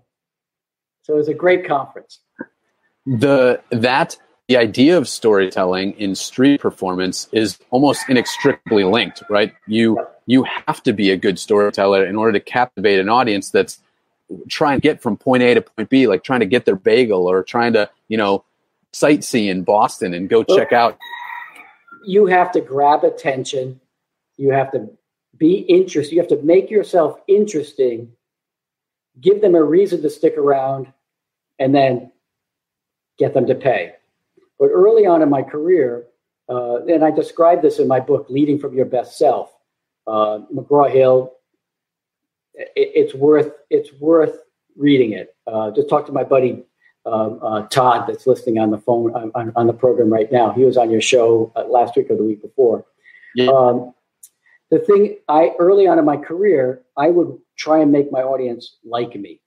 So 1.04 1.13
it 1.13 1.17
was 1.17 1.28
a 1.28 1.34
great 1.34 1.65
conference. 1.65 2.19
The 3.06 3.62
that 3.72 4.17
the 4.48 4.58
idea 4.58 4.98
of 4.98 5.08
storytelling 5.08 5.93
in 5.93 6.15
street 6.15 6.60
performance 6.60 7.28
is 7.32 7.60
almost 7.69 8.04
inextricably 8.10 8.84
linked, 8.84 9.24
right? 9.30 9.54
You 9.67 10.06
you 10.26 10.43
have 10.43 10.84
to 10.84 10.93
be 10.93 11.10
a 11.12 11.17
good 11.17 11.39
storyteller 11.39 12.06
in 12.06 12.15
order 12.15 12.34
to 12.34 12.39
captivate 12.39 13.00
an 13.00 13.10
audience 13.10 13.50
that's 13.50 13.82
trying 14.48 14.78
to 14.78 14.82
get 14.82 15.02
from 15.02 15.18
point 15.18 15.44
A 15.44 15.54
to 15.56 15.62
point 15.62 15.89
B, 15.89 16.08
like 16.08 16.24
trying 16.24 16.42
to 16.42 16.46
get 16.46 16.65
their 16.65 16.76
bagel 16.76 17.30
or 17.30 17.44
trying 17.44 17.74
to, 17.74 17.89
you 18.08 18.18
know, 18.18 18.44
sightsee 18.94 19.50
in 19.50 19.63
Boston 19.63 20.13
and 20.13 20.30
go 20.30 20.44
check 20.44 20.74
out. 20.74 20.98
You 22.06 22.26
have 22.28 22.52
to 22.54 22.62
grab 22.62 23.04
attention. 23.04 23.80
You 24.38 24.52
have 24.52 24.72
to 24.72 24.89
be 25.38 25.60
interested. 25.60 26.13
You 26.13 26.22
have 26.22 26.30
to 26.30 26.42
make 26.42 26.70
yourself 26.70 27.20
interesting, 27.28 28.12
give 29.20 29.42
them 29.42 29.56
a 29.56 29.63
reason 29.63 30.02
to 30.02 30.10
stick 30.10 30.38
around, 30.38 30.92
and 31.60 31.74
then 31.74 32.12
get 33.18 33.34
them 33.34 33.48
to 33.48 33.56
pay. 33.56 33.94
But 34.60 34.68
early 34.68 35.06
on 35.06 35.22
in 35.22 35.30
my 35.30 35.42
career, 35.42 36.06
uh, 36.50 36.86
and 36.86 37.04
I 37.04 37.12
describe 37.12 37.62
this 37.62 37.80
in 37.80 37.88
my 37.88 38.00
book, 38.00 38.28
Leading 38.30 38.60
from 38.60 38.74
Your 38.74 38.86
Best 38.86 39.18
Self, 39.18 39.52
uh, 40.08 40.39
McGraw 40.54 40.92
Hill. 40.92 41.34
It, 42.60 42.72
it's 42.76 43.13
worth 43.15 43.54
it's 43.69 43.91
worth 44.00 44.39
reading 44.76 45.13
it. 45.13 45.36
Uh, 45.48 45.72
just 45.72 45.89
talk 45.89 46.06
to 46.06 46.12
my 46.12 46.24
buddy 46.24 46.63
um, 47.06 47.39
uh, 47.41 47.62
Todd 47.67 48.06
that's 48.08 48.28
listening 48.28 48.60
on 48.60 48.72
the 48.72 48.78
phone 48.78 49.13
on, 49.34 49.52
on, 49.56 49.67
the 49.67 49.74
program 49.74 50.12
right 50.12 50.32
now. 50.32 50.52
He 50.52 50.63
was 50.63 50.78
on 50.78 50.91
your 50.91 51.02
show 51.02 51.52
uh, 51.56 51.63
last 51.63 51.95
week 51.95 52.12
or 52.12 52.15
the 52.15 52.24
week 52.24 52.41
before. 52.41 52.86
Yeah. 53.36 53.50
Um, 53.50 53.93
the 54.69 54.80
thing 54.80 55.17
I 55.28 55.54
early 55.60 55.88
on 55.88 55.98
in 55.98 56.06
my 56.06 56.17
career, 56.17 56.84
I 56.98 57.10
would 57.10 57.38
try 57.58 57.80
and 57.80 57.91
make 57.91 58.12
my 58.12 58.22
audience 58.22 58.78
like 58.84 59.15
me, 59.15 59.41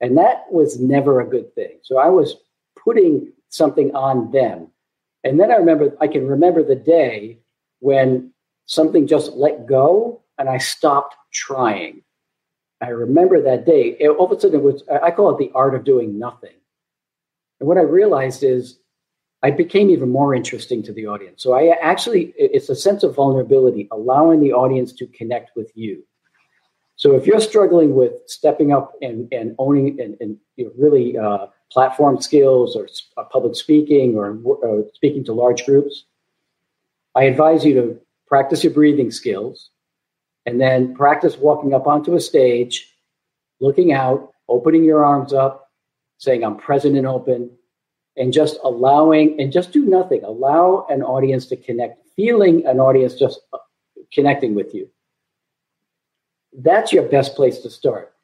and 0.00 0.16
that 0.18 0.44
was 0.50 0.80
never 0.80 1.20
a 1.20 1.26
good 1.26 1.54
thing. 1.54 1.78
So 1.82 1.98
I 1.98 2.08
was 2.08 2.36
putting 2.86 3.32
something 3.48 3.94
on 3.94 4.30
them. 4.30 4.68
And 5.24 5.40
then 5.40 5.50
I 5.50 5.56
remember, 5.56 5.96
I 6.00 6.06
can 6.06 6.26
remember 6.26 6.62
the 6.62 6.76
day 6.76 7.38
when 7.80 8.32
something 8.66 9.06
just 9.06 9.32
let 9.32 9.66
go 9.66 10.22
and 10.38 10.48
I 10.48 10.58
stopped 10.58 11.16
trying. 11.32 12.02
I 12.80 12.88
remember 12.88 13.40
that 13.42 13.64
day. 13.64 13.96
It, 13.98 14.08
all 14.08 14.30
of 14.30 14.36
a 14.36 14.40
sudden, 14.40 14.60
it 14.60 14.62
was, 14.62 14.82
I 15.02 15.10
call 15.10 15.30
it 15.30 15.38
the 15.38 15.50
art 15.54 15.74
of 15.74 15.84
doing 15.84 16.18
nothing. 16.18 16.54
And 17.60 17.68
what 17.68 17.78
I 17.78 17.82
realized 17.82 18.42
is 18.42 18.78
I 19.42 19.50
became 19.50 19.90
even 19.90 20.10
more 20.10 20.34
interesting 20.34 20.82
to 20.84 20.92
the 20.92 21.06
audience. 21.06 21.42
So 21.42 21.54
I 21.54 21.76
actually, 21.80 22.34
it's 22.36 22.68
a 22.68 22.74
sense 22.74 23.02
of 23.02 23.14
vulnerability, 23.14 23.88
allowing 23.90 24.40
the 24.40 24.52
audience 24.52 24.92
to 24.94 25.06
connect 25.06 25.56
with 25.56 25.70
you. 25.74 26.04
So 26.96 27.14
if 27.14 27.26
you're 27.26 27.40
struggling 27.40 27.94
with 27.94 28.12
stepping 28.26 28.72
up 28.72 28.94
and, 29.02 29.28
and 29.32 29.54
owning 29.58 30.00
and, 30.00 30.16
and 30.20 30.38
you 30.56 30.64
know, 30.64 30.72
really 30.78 31.16
uh, 31.18 31.46
platform 31.70 32.20
skills 32.20 32.74
or 32.74 32.88
uh, 33.16 33.24
public 33.24 33.54
speaking 33.54 34.16
or 34.16 34.38
uh, 34.64 34.82
speaking 34.94 35.22
to 35.24 35.32
large 35.32 35.66
groups, 35.66 36.04
I 37.14 37.24
advise 37.24 37.64
you 37.64 37.74
to 37.74 38.00
practice 38.26 38.64
your 38.64 38.72
breathing 38.72 39.10
skills 39.10 39.70
and 40.46 40.60
then 40.60 40.94
practice 40.94 41.36
walking 41.36 41.74
up 41.74 41.86
onto 41.86 42.14
a 42.14 42.20
stage, 42.20 42.94
looking 43.60 43.92
out, 43.92 44.32
opening 44.48 44.84
your 44.84 45.04
arms 45.04 45.32
up, 45.32 45.70
saying, 46.18 46.44
I'm 46.44 46.56
present 46.56 46.96
and 46.96 47.06
open, 47.06 47.50
and 48.16 48.32
just 48.32 48.58
allowing, 48.64 49.38
and 49.40 49.52
just 49.52 49.72
do 49.72 49.84
nothing. 49.84 50.22
Allow 50.24 50.86
an 50.88 51.02
audience 51.02 51.46
to 51.46 51.56
connect, 51.56 52.00
feeling 52.14 52.64
an 52.66 52.80
audience 52.80 53.14
just 53.14 53.40
uh, 53.52 53.58
connecting 54.12 54.54
with 54.54 54.74
you. 54.74 54.88
That's 56.58 56.92
your 56.92 57.02
best 57.02 57.34
place 57.34 57.58
to 57.60 57.70
start. 57.70 58.14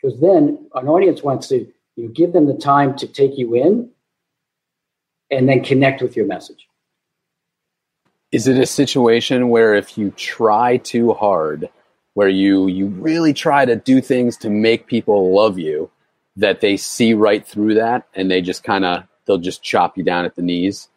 Because 0.00 0.18
then 0.20 0.66
an 0.74 0.88
audience 0.88 1.22
wants 1.22 1.48
to 1.48 1.70
you 1.96 2.08
give 2.08 2.32
them 2.32 2.46
the 2.46 2.54
time 2.54 2.96
to 2.96 3.06
take 3.06 3.36
you 3.36 3.54
in 3.54 3.90
and 5.30 5.48
then 5.48 5.62
connect 5.62 6.00
with 6.00 6.16
your 6.16 6.26
message. 6.26 6.66
Is 8.32 8.48
it 8.48 8.58
a 8.58 8.66
situation 8.66 9.50
where 9.50 9.74
if 9.74 9.96
you 9.96 10.10
try 10.12 10.78
too 10.78 11.12
hard, 11.12 11.68
where 12.14 12.28
you 12.28 12.66
you 12.66 12.86
really 12.86 13.32
try 13.32 13.64
to 13.64 13.76
do 13.76 14.00
things 14.00 14.36
to 14.38 14.50
make 14.50 14.86
people 14.86 15.34
love 15.34 15.58
you, 15.58 15.90
that 16.36 16.60
they 16.60 16.76
see 16.76 17.14
right 17.14 17.46
through 17.46 17.74
that 17.74 18.08
and 18.14 18.30
they 18.30 18.40
just 18.40 18.64
kind 18.64 18.84
of 18.84 19.04
they'll 19.26 19.38
just 19.38 19.62
chop 19.62 19.96
you 19.96 20.02
down 20.02 20.24
at 20.24 20.34
the 20.34 20.42
knees? 20.42 20.88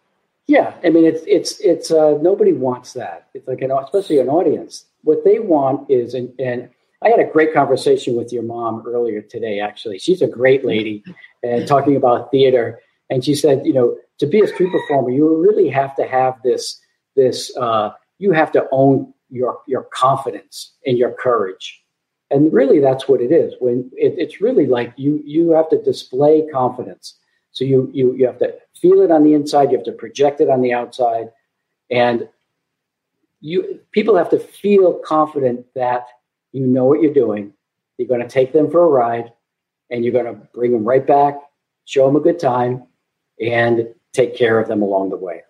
Yeah, 0.47 0.73
I 0.83 0.89
mean 0.89 1.05
it's 1.05 1.23
it's 1.27 1.59
it's 1.59 1.91
uh, 1.91 2.17
nobody 2.21 2.53
wants 2.53 2.93
that. 2.93 3.27
It's 3.33 3.47
like 3.47 3.61
an 3.61 3.71
especially 3.71 4.19
an 4.19 4.29
audience. 4.29 4.85
What 5.03 5.23
they 5.23 5.39
want 5.39 5.89
is 5.89 6.13
and, 6.13 6.33
and 6.39 6.69
I 7.05 7.09
had 7.09 7.19
a 7.19 7.25
great 7.25 7.53
conversation 7.53 8.15
with 8.15 8.33
your 8.33 8.43
mom 8.43 8.83
earlier 8.87 9.21
today, 9.21 9.59
actually. 9.59 9.99
She's 9.99 10.21
a 10.21 10.27
great 10.27 10.65
lady 10.65 11.03
and 11.43 11.67
talking 11.67 11.95
about 11.95 12.31
theater. 12.31 12.79
And 13.09 13.23
she 13.23 13.35
said, 13.35 13.65
you 13.65 13.73
know, 13.73 13.95
to 14.19 14.25
be 14.25 14.41
a 14.41 14.47
street 14.47 14.71
performer, 14.71 15.11
you 15.11 15.37
really 15.37 15.69
have 15.69 15.95
to 15.97 16.07
have 16.07 16.41
this, 16.43 16.81
this, 17.15 17.55
uh, 17.57 17.91
you 18.19 18.31
have 18.31 18.51
to 18.53 18.67
own 18.71 19.13
your, 19.29 19.59
your 19.67 19.83
confidence 19.93 20.73
and 20.85 20.97
your 20.97 21.11
courage. 21.13 21.81
And 22.31 22.51
really 22.51 22.79
that's 22.79 23.07
what 23.07 23.21
it 23.21 23.31
is. 23.31 23.53
When 23.59 23.91
it, 23.95 24.15
it's 24.17 24.41
really 24.41 24.65
like 24.65 24.93
you, 24.97 25.21
you 25.25 25.51
have 25.51 25.69
to 25.69 25.81
display 25.81 26.47
confidence. 26.51 27.15
So 27.51 27.63
you, 27.63 27.89
you, 27.93 28.13
you 28.15 28.25
have 28.25 28.39
to 28.39 28.55
feel 28.75 29.01
it 29.01 29.11
on 29.11 29.23
the 29.23 29.33
inside. 29.33 29.71
You 29.71 29.77
have 29.77 29.85
to 29.85 29.91
project 29.91 30.41
it 30.41 30.49
on 30.49 30.61
the 30.61 30.73
outside. 30.73 31.31
And 31.89 32.27
you, 33.41 33.79
people 33.91 34.17
have 34.17 34.29
to 34.31 34.39
feel 34.39 34.93
confident 35.05 35.65
that 35.75 36.07
you 36.51 36.65
know 36.65 36.85
what 36.85 37.01
you're 37.01 37.13
doing. 37.13 37.53
You're 37.97 38.07
going 38.07 38.21
to 38.21 38.27
take 38.27 38.51
them 38.51 38.69
for 38.69 38.83
a 38.83 38.87
ride 38.87 39.31
and 39.89 40.03
you're 40.03 40.13
going 40.13 40.25
to 40.25 40.47
bring 40.53 40.71
them 40.71 40.83
right 40.83 41.05
back, 41.05 41.37
show 41.85 42.05
them 42.07 42.15
a 42.15 42.19
good 42.19 42.39
time, 42.39 42.83
and 43.39 43.87
take 44.13 44.35
care 44.35 44.59
of 44.59 44.67
them 44.67 44.81
along 44.81 45.09
the 45.09 45.17
way. 45.17 45.43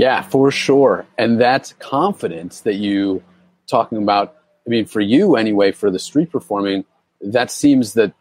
Yeah, 0.00 0.22
for 0.22 0.50
sure. 0.50 1.06
And 1.18 1.38
that's 1.38 1.74
confidence 1.74 2.60
that 2.60 2.76
you 2.76 3.22
talking 3.66 3.98
about. 3.98 4.34
I 4.66 4.70
mean, 4.70 4.86
for 4.86 5.00
you 5.02 5.36
anyway, 5.36 5.72
for 5.72 5.90
the 5.90 5.98
street 5.98 6.32
performing, 6.32 6.86
that 7.20 7.50
seems 7.50 7.92
that 7.94 8.14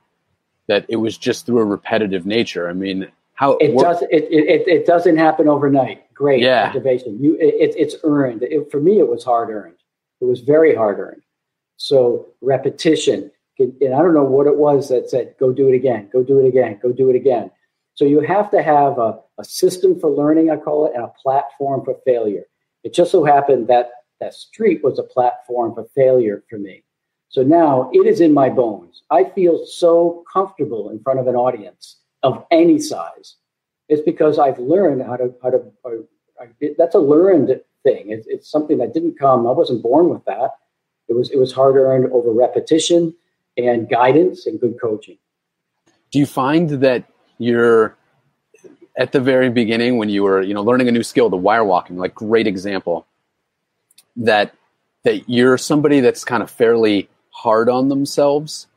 that 0.68 0.86
it 0.90 0.98
was 0.98 1.18
just 1.18 1.46
through 1.46 1.60
a 1.60 1.66
repetitive 1.66 2.26
nature. 2.26 2.70
I 2.70 2.74
mean, 2.74 3.08
how 3.34 3.54
it 3.62 3.74
what, 3.74 3.84
does 3.84 4.02
it, 4.02 4.24
it, 4.30 4.68
it 4.68 4.86
doesn't 4.86 5.16
happen 5.16 5.48
overnight. 5.48 6.14
Great 6.14 6.42
yeah. 6.42 6.64
activation. 6.64 7.24
You 7.24 7.36
it, 7.36 7.74
it's 7.78 7.96
earned. 8.04 8.44
It, 8.44 8.70
for 8.70 8.82
me, 8.82 9.00
it 9.00 9.08
was 9.08 9.24
hard 9.24 9.50
earned. 9.50 9.78
It 10.20 10.26
was 10.26 10.42
very 10.42 10.76
hard 10.76 11.00
earned. 11.00 11.22
So 11.78 12.28
repetition, 12.42 13.32
and 13.58 13.96
I 13.96 14.00
don't 14.00 14.14
know 14.14 14.26
what 14.26 14.48
it 14.48 14.58
was 14.58 14.90
that 14.90 15.10
said, 15.10 15.36
go 15.40 15.54
do 15.54 15.70
it 15.70 15.76
again, 15.76 16.10
go 16.12 16.24
do 16.24 16.40
it 16.40 16.48
again, 16.48 16.78
go 16.84 16.92
do 16.92 17.10
it 17.10 17.16
again. 17.16 17.52
So 18.00 18.06
you 18.06 18.22
have 18.22 18.50
to 18.52 18.64
have 18.64 18.98
a, 18.98 19.20
a 19.40 19.44
system 19.44 20.00
for 20.00 20.10
learning, 20.10 20.50
I 20.50 20.56
call 20.56 20.86
it, 20.86 20.94
and 20.96 21.04
a 21.04 21.12
platform 21.22 21.84
for 21.84 21.98
failure. 22.06 22.46
It 22.86 22.94
just 22.94 23.12
so 23.12 23.26
happened 23.26 23.68
that 23.68 23.90
that 24.22 24.34
street 24.34 24.82
was 24.86 25.00
a 25.00 25.04
platform 25.04 25.76
for 25.76 25.86
failure 25.94 26.42
for 26.50 26.58
me. 26.58 26.86
So 27.28 27.44
now 27.44 27.92
it 27.94 28.08
is 28.08 28.22
in 28.22 28.34
my 28.34 28.48
bones. 28.48 29.04
I 29.10 29.26
feel 29.26 29.66
so 29.66 30.24
comfortable 30.32 30.92
in 30.92 31.02
front 31.02 31.20
of 31.20 31.28
an 31.28 31.36
audience 31.36 31.98
of 32.24 32.46
any 32.52 32.80
size. 32.80 33.36
It's 33.90 34.02
because 34.02 34.40
I've 34.40 34.60
learned 34.60 35.02
how 35.02 35.18
to 35.18 35.34
how 35.44 35.50
to. 35.50 35.58
Uh, 35.86 36.46
that's 36.78 36.96
a 36.96 37.00
learned 37.00 37.50
thing. 37.84 38.12
It, 38.12 38.24
it's 38.28 38.50
something 38.50 38.78
that 38.78 38.94
didn't 38.94 39.20
come. 39.20 39.46
I 39.46 39.52
wasn't 39.52 39.84
born 39.84 40.08
with 40.08 40.24
that. 40.24 40.52
It 41.10 41.18
was 41.18 41.32
it 41.32 41.38
was 41.38 41.52
hard 41.52 41.76
earned 41.76 42.14
over 42.14 42.32
repetition 42.32 43.14
and 43.58 43.90
guidance 43.90 44.48
and 44.48 44.58
good 44.58 44.80
coaching. 44.80 45.18
Do 46.12 46.18
you 46.18 46.26
find 46.26 46.70
that 46.70 47.04
you're 47.40 47.96
at 48.98 49.12
the 49.12 49.20
very 49.20 49.50
beginning 49.50 49.98
when 49.98 50.10
you 50.10 50.24
were 50.24 50.42
you 50.42 50.54
know 50.54 50.62
learning 50.62 50.88
a 50.88 50.92
new 50.92 51.04
skill, 51.04 51.30
the 51.30 51.38
wire 51.38 51.64
walking, 51.64 51.98
like 51.98 52.14
great 52.14 52.46
example, 52.46 53.08
that 54.18 54.54
that 55.04 55.28
you're 55.28 55.58
somebody 55.58 56.02
that's 56.02 56.24
kind 56.24 56.44
of 56.44 56.52
fairly 56.52 57.10
hard 57.32 57.70
on 57.70 57.90
themselves? 57.90 58.68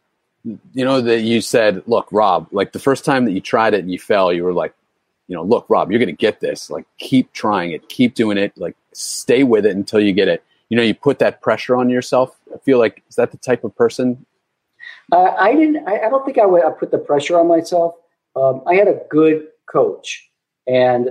You 0.45 0.85
know 0.85 1.01
that 1.01 1.21
you 1.21 1.41
said, 1.41 1.83
look, 1.87 2.09
Rob, 2.11 2.49
like 2.51 2.73
the 2.73 2.79
first 2.79 3.05
time 3.05 3.27
that 3.27 3.33
you 3.33 3.41
tried 3.41 3.75
it 3.75 3.81
and 3.81 3.93
you 3.93 3.99
fell, 3.99 4.33
you 4.33 4.43
were 4.43 4.55
like, 4.55 4.75
you 5.29 5.37
know, 5.37 5.45
look, 5.45 5.67
Rob, 5.69 5.91
you're 5.91 6.05
to 6.05 6.13
get 6.13 6.41
this. 6.41 6.69
Like, 6.69 6.85
keep 6.99 7.33
trying 7.33 7.73
it, 7.73 7.89
keep 7.89 8.15
doing 8.15 8.39
it. 8.39 8.53
Like, 8.57 8.77
stay 8.93 9.45
with 9.45 9.65
it 9.65 9.75
until 9.77 10.01
you 10.01 10.13
get 10.13 10.29
it. 10.29 10.43
You 10.69 10.77
know, 10.77 10.83
you 10.83 10.95
put 10.95 11.19
that 11.21 11.41
pressure 11.41 11.77
on 11.77 11.89
yourself. 11.89 12.37
I 12.53 12.59
feel 12.59 12.79
like 12.79 13.03
is 13.09 13.17
that 13.17 13.31
the 13.31 13.39
type 13.39 13.65
of 13.65 13.75
person? 13.77 14.27
Uh, 15.11 15.35
I 15.39 15.55
didn't. 15.55 15.87
I, 15.87 16.07
I, 16.07 16.11
don't 16.11 16.25
think 16.25 16.39
I 16.39 16.47
would. 16.47 16.65
I 16.65 16.71
put 16.71 16.91
the 16.91 16.99
pressure 16.99 17.39
on 17.39 17.47
myself. 17.47 17.95
Um, 18.35 18.63
I 18.67 18.75
had 18.75 18.89
a 18.89 19.01
good 19.11 19.49
coach, 19.71 20.31
and 20.67 21.11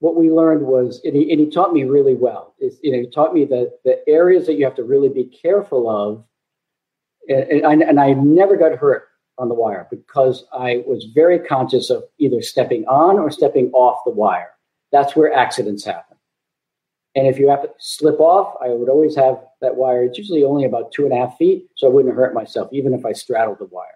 what 0.00 0.16
we 0.16 0.30
learned 0.30 0.62
was, 0.66 1.00
and 1.04 1.14
he, 1.16 1.30
and 1.30 1.40
he 1.40 1.50
taught 1.50 1.72
me 1.72 1.84
really 1.84 2.14
well. 2.14 2.54
Is 2.60 2.78
you 2.82 2.92
know, 2.92 2.98
he 2.98 3.10
taught 3.10 3.34
me 3.34 3.44
that 3.46 3.78
the 3.84 4.00
areas 4.08 4.46
that 4.46 4.54
you 4.54 4.64
have 4.64 4.74
to 4.76 4.84
really 4.84 5.08
be 5.08 5.24
careful 5.24 5.88
of, 5.88 6.24
and, 7.28 7.64
and 7.64 7.66
I, 7.66 7.88
and 7.88 8.00
I 8.00 8.12
never 8.12 8.56
got 8.56 8.72
hurt 8.76 9.08
on 9.38 9.48
the 9.48 9.54
wire 9.54 9.86
because 9.90 10.46
I 10.52 10.82
was 10.86 11.08
very 11.14 11.38
conscious 11.38 11.90
of 11.90 12.04
either 12.18 12.42
stepping 12.42 12.84
on 12.86 13.18
or 13.18 13.30
stepping 13.30 13.70
off 13.72 14.00
the 14.04 14.12
wire. 14.12 14.50
That's 14.92 15.14
where 15.14 15.32
accidents 15.32 15.84
happen. 15.84 16.16
And 17.14 17.26
if 17.26 17.38
you 17.38 17.48
have 17.48 17.62
to 17.62 17.70
slip 17.78 18.20
off, 18.20 18.54
I 18.62 18.68
would 18.68 18.90
always 18.90 19.16
have 19.16 19.42
that 19.62 19.74
wire. 19.74 20.04
It's 20.04 20.18
usually 20.18 20.44
only 20.44 20.64
about 20.64 20.92
two 20.92 21.04
and 21.04 21.14
a 21.14 21.16
half 21.16 21.36
feet, 21.38 21.66
so 21.76 21.86
I 21.86 21.90
wouldn't 21.90 22.14
hurt 22.14 22.34
myself, 22.34 22.68
even 22.72 22.92
if 22.92 23.06
I 23.06 23.12
straddled 23.12 23.58
the 23.58 23.66
wire. 23.66 23.86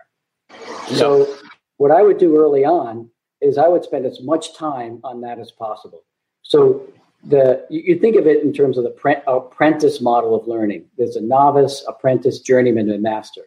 So, 0.95 1.37
what 1.81 1.91
I 1.91 2.03
would 2.03 2.19
do 2.19 2.37
early 2.37 2.63
on 2.63 3.09
is 3.41 3.57
I 3.57 3.67
would 3.67 3.83
spend 3.85 4.05
as 4.05 4.21
much 4.21 4.55
time 4.55 5.01
on 5.03 5.23
that 5.23 5.39
as 5.39 5.51
possible. 5.51 6.03
So 6.43 6.87
the 7.25 7.65
you, 7.71 7.99
think 7.99 8.17
of 8.17 8.27
it 8.27 8.43
in 8.43 8.53
terms 8.53 8.77
of 8.77 8.85
the 8.85 8.91
pre- 8.91 9.23
apprentice 9.27 9.99
model 9.99 10.35
of 10.35 10.47
learning. 10.47 10.85
There's 10.99 11.17
a 11.17 11.23
novice, 11.23 11.83
apprentice, 11.89 12.41
journeyman, 12.41 12.91
and 12.91 13.03
master. 13.03 13.41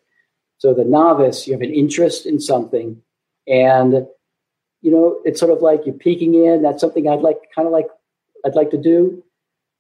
So 0.58 0.74
the 0.74 0.84
novice, 0.84 1.46
you 1.46 1.54
have 1.54 1.62
an 1.62 1.76
interest 1.76 2.26
in 2.26 2.40
something, 2.40 3.00
and 3.48 4.08
you 4.82 4.90
know 4.90 5.20
it's 5.26 5.40
sort 5.40 5.52
of 5.52 5.62
like 5.62 5.86
you're 5.86 5.94
peeking 5.94 6.34
in. 6.34 6.64
That's 6.64 6.82
something 6.82 7.08
I'd 7.08 7.22
like, 7.22 7.38
kind 7.56 7.68
of 7.68 7.72
like 7.72 7.90
I'd 8.44 8.56
like 8.56 8.72
to 8.72 8.82
do, 8.82 9.24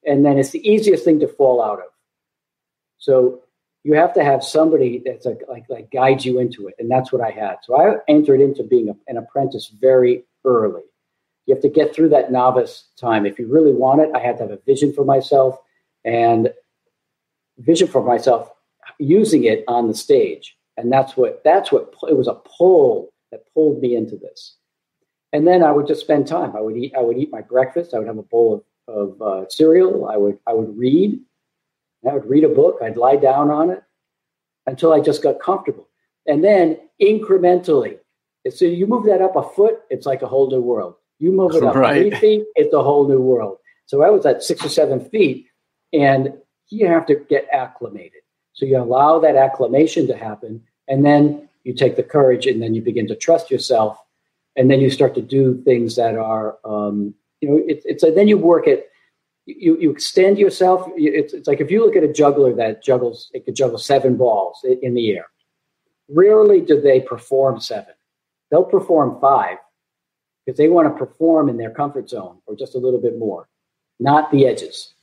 and 0.05 0.23
then 0.23 0.37
it's 0.37 0.51
the 0.51 0.69
easiest 0.69 1.03
thing 1.03 1.19
to 1.21 1.27
fall 1.27 1.59
out 1.59 1.79
of. 1.79 1.87
So 2.99 3.41
you 3.83 3.93
have 3.93 4.13
to 4.13 4.23
have 4.23 4.43
somebody 4.43 5.01
that's 5.05 5.25
like 5.25 5.41
like 5.49 5.65
like 5.69 5.91
guides 5.91 6.25
you 6.25 6.39
into 6.39 6.67
it, 6.67 6.75
and 6.79 6.89
that's 6.89 7.11
what 7.11 7.21
I 7.21 7.31
had. 7.31 7.57
So 7.63 7.79
I 7.79 7.97
entered 8.07 8.41
into 8.41 8.63
being 8.63 8.89
a, 8.89 8.95
an 9.07 9.17
apprentice 9.17 9.71
very 9.79 10.23
early. 10.45 10.83
You 11.45 11.53
have 11.53 11.61
to 11.63 11.69
get 11.69 11.93
through 11.93 12.09
that 12.09 12.31
novice 12.31 12.85
time. 12.97 13.25
If 13.25 13.37
you 13.37 13.47
really 13.47 13.73
want 13.73 14.01
it, 14.01 14.09
I 14.15 14.19
had 14.19 14.37
to 14.37 14.43
have 14.43 14.51
a 14.51 14.59
vision 14.65 14.93
for 14.93 15.03
myself 15.03 15.57
and 16.05 16.53
vision 17.57 17.87
for 17.87 18.03
myself 18.03 18.49
using 18.99 19.43
it 19.43 19.63
on 19.67 19.87
the 19.87 19.93
stage. 19.93 20.57
And 20.77 20.91
that's 20.91 21.15
what 21.17 21.43
that's 21.43 21.71
what 21.71 21.93
it 22.09 22.17
was 22.17 22.27
a 22.27 22.35
pull 22.35 23.13
that 23.31 23.51
pulled 23.53 23.81
me 23.81 23.95
into 23.95 24.15
this. 24.15 24.55
And 25.33 25.47
then 25.47 25.63
I 25.63 25.71
would 25.71 25.87
just 25.87 26.01
spend 26.01 26.27
time. 26.27 26.55
I 26.55 26.61
would 26.61 26.77
eat. 26.77 26.93
I 26.97 27.01
would 27.01 27.17
eat 27.17 27.31
my 27.31 27.41
breakfast. 27.41 27.93
I 27.93 27.99
would 27.99 28.07
have 28.07 28.17
a 28.17 28.23
bowl 28.23 28.65
of, 28.87 28.95
of 28.95 29.21
uh, 29.21 29.49
cereal. 29.49 30.07
I 30.07 30.17
would 30.17 30.39
I 30.47 30.53
would 30.53 30.77
read. 30.77 31.19
I 32.07 32.13
would 32.13 32.29
read 32.29 32.43
a 32.43 32.49
book. 32.49 32.79
I'd 32.81 32.97
lie 32.97 33.15
down 33.15 33.49
on 33.49 33.69
it 33.69 33.83
until 34.65 34.93
I 34.93 34.99
just 34.99 35.23
got 35.23 35.39
comfortable. 35.39 35.87
And 36.27 36.43
then 36.43 36.79
incrementally, 37.01 37.97
so 38.49 38.65
you 38.65 38.87
move 38.87 39.05
that 39.05 39.21
up 39.21 39.35
a 39.35 39.43
foot, 39.43 39.81
it's 39.89 40.05
like 40.05 40.21
a 40.21 40.27
whole 40.27 40.49
new 40.49 40.61
world. 40.61 40.95
You 41.19 41.31
move 41.31 41.55
it 41.55 41.63
up 41.63 41.75
right. 41.75 42.11
three 42.11 42.19
feet, 42.19 42.45
it's 42.55 42.73
a 42.73 42.83
whole 42.83 43.07
new 43.07 43.21
world. 43.21 43.57
So 43.85 44.01
I 44.01 44.09
was 44.09 44.25
at 44.25 44.43
six 44.43 44.65
or 44.65 44.69
seven 44.69 44.99
feet, 45.09 45.47
and 45.91 46.33
you 46.69 46.87
have 46.87 47.05
to 47.07 47.15
get 47.15 47.47
acclimated. 47.51 48.21
So 48.53 48.65
you 48.65 48.77
allow 48.77 49.19
that 49.19 49.35
acclimation 49.35 50.07
to 50.07 50.17
happen, 50.17 50.61
and 50.87 51.05
then 51.05 51.49
you 51.63 51.73
take 51.73 51.95
the 51.95 52.03
courage, 52.03 52.47
and 52.47 52.61
then 52.61 52.73
you 52.73 52.81
begin 52.81 53.07
to 53.07 53.15
trust 53.15 53.51
yourself, 53.51 53.97
and 54.55 54.69
then 54.69 54.79
you 54.79 54.89
start 54.89 55.15
to 55.15 55.21
do 55.21 55.61
things 55.63 55.95
that 55.95 56.15
are, 56.15 56.57
um, 56.65 57.13
you 57.41 57.49
know, 57.49 57.57
it, 57.57 57.81
it's 57.85 58.03
like 58.03 58.15
then 58.15 58.27
you 58.27 58.37
work 58.37 58.67
it. 58.67 58.89
You, 59.45 59.77
you 59.79 59.91
extend 59.91 60.37
yourself. 60.37 60.89
It's, 60.95 61.33
it's 61.33 61.47
like 61.47 61.59
if 61.59 61.69
you 61.69 61.85
look 61.85 61.95
at 61.95 62.03
a 62.03 62.11
juggler 62.11 62.53
that 62.55 62.83
juggles, 62.83 63.29
it 63.33 63.45
could 63.45 63.55
juggle 63.55 63.77
seven 63.77 64.15
balls 64.15 64.65
in 64.81 64.93
the 64.93 65.11
air. 65.11 65.27
Rarely 66.09 66.61
do 66.61 66.79
they 66.79 67.01
perform 67.01 67.59
seven. 67.59 67.93
They'll 68.49 68.63
perform 68.63 69.19
five, 69.19 69.57
because 70.45 70.57
they 70.57 70.67
want 70.67 70.87
to 70.87 71.05
perform 71.05 71.49
in 71.49 71.57
their 71.57 71.71
comfort 71.71 72.09
zone 72.09 72.37
or 72.45 72.55
just 72.55 72.75
a 72.75 72.77
little 72.77 73.01
bit 73.01 73.17
more, 73.17 73.47
not 73.99 74.31
the 74.31 74.45
edges. 74.45 74.93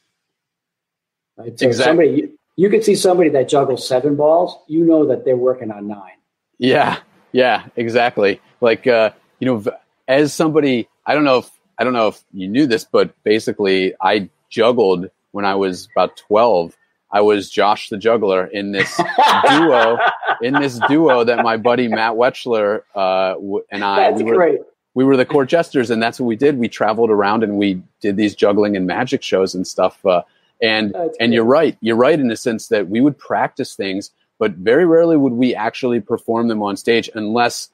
Right? 1.37 1.59
So 1.59 1.67
exactly. 1.67 1.91
somebody 1.91 2.09
you, 2.11 2.39
you 2.57 2.71
could 2.71 2.85
see 2.85 2.95
somebody 2.95 3.31
that 3.31 3.49
juggles 3.49 3.87
seven 3.87 4.17
balls, 4.17 4.59
you 4.69 4.85
know 4.85 5.07
that 5.07 5.25
they're 5.25 5.37
working 5.37 5.71
on 5.71 5.89
nine. 5.89 6.19
Yeah, 6.59 6.99
yeah, 7.33 7.67
exactly. 7.77 8.41
Like 8.61 8.87
uh, 8.87 9.11
you 9.39 9.47
know, 9.47 9.65
as 10.07 10.33
somebody, 10.35 10.89
I 11.07 11.15
don't 11.15 11.25
know 11.25 11.39
if 11.39 11.51
I 11.81 11.85
don't 11.85 11.95
know 11.95 12.09
if 12.09 12.23
you 12.33 12.47
knew 12.47 12.67
this, 12.67 12.85
but 12.85 13.11
basically, 13.25 13.95
I 14.01 14.29
juggled 14.51 15.11
when 15.33 15.45
I 15.45 15.55
was 15.57 15.89
about 15.93 16.17
twelve. 16.17 16.77
I 17.11 17.23
was 17.23 17.51
Josh 17.51 17.89
the 17.89 17.97
Juggler 17.97 18.47
in 18.47 18.71
this 18.71 18.97
duo, 19.49 19.99
in 20.43 20.55
this 20.55 20.79
duo 20.87 21.25
that 21.25 21.43
my 21.43 21.57
buddy 21.57 21.89
Matt 21.89 22.13
Wetchler 22.13 22.83
uh, 22.95 23.35
and 23.73 23.83
I 23.83 24.11
That's 24.11 24.23
we 24.23 24.31
were, 24.31 24.37
great 24.37 24.61
we 24.95 25.05
were 25.05 25.17
the 25.17 25.25
court 25.25 25.49
jesters, 25.49 25.91
and 25.91 26.03
that's 26.03 26.19
what 26.19 26.27
we 26.27 26.37
did. 26.37 26.59
We 26.59 26.69
traveled 26.69 27.11
around 27.11 27.43
and 27.43 27.57
we 27.57 27.83
did 28.01 28.17
these 28.17 28.35
juggling 28.35 28.77
and 28.77 28.87
magic 28.87 29.23
shows 29.23 29.55
and 29.55 29.67
stuff. 29.67 30.05
Uh, 30.05 30.23
and 30.61 30.93
that's 30.93 31.17
and 31.19 31.33
you're 31.33 31.45
right, 31.45 31.77
you're 31.81 31.97
right 31.97 32.19
in 32.19 32.29
the 32.29 32.37
sense 32.37 32.69
that 32.69 32.89
we 32.89 33.01
would 33.01 33.17
practice 33.17 33.75
things, 33.75 34.11
but 34.39 34.53
very 34.53 34.85
rarely 34.85 35.17
would 35.17 35.33
we 35.33 35.55
actually 35.55 36.01
perform 36.01 36.49
them 36.49 36.63
on 36.63 36.77
stage 36.77 37.09
unless 37.15 37.71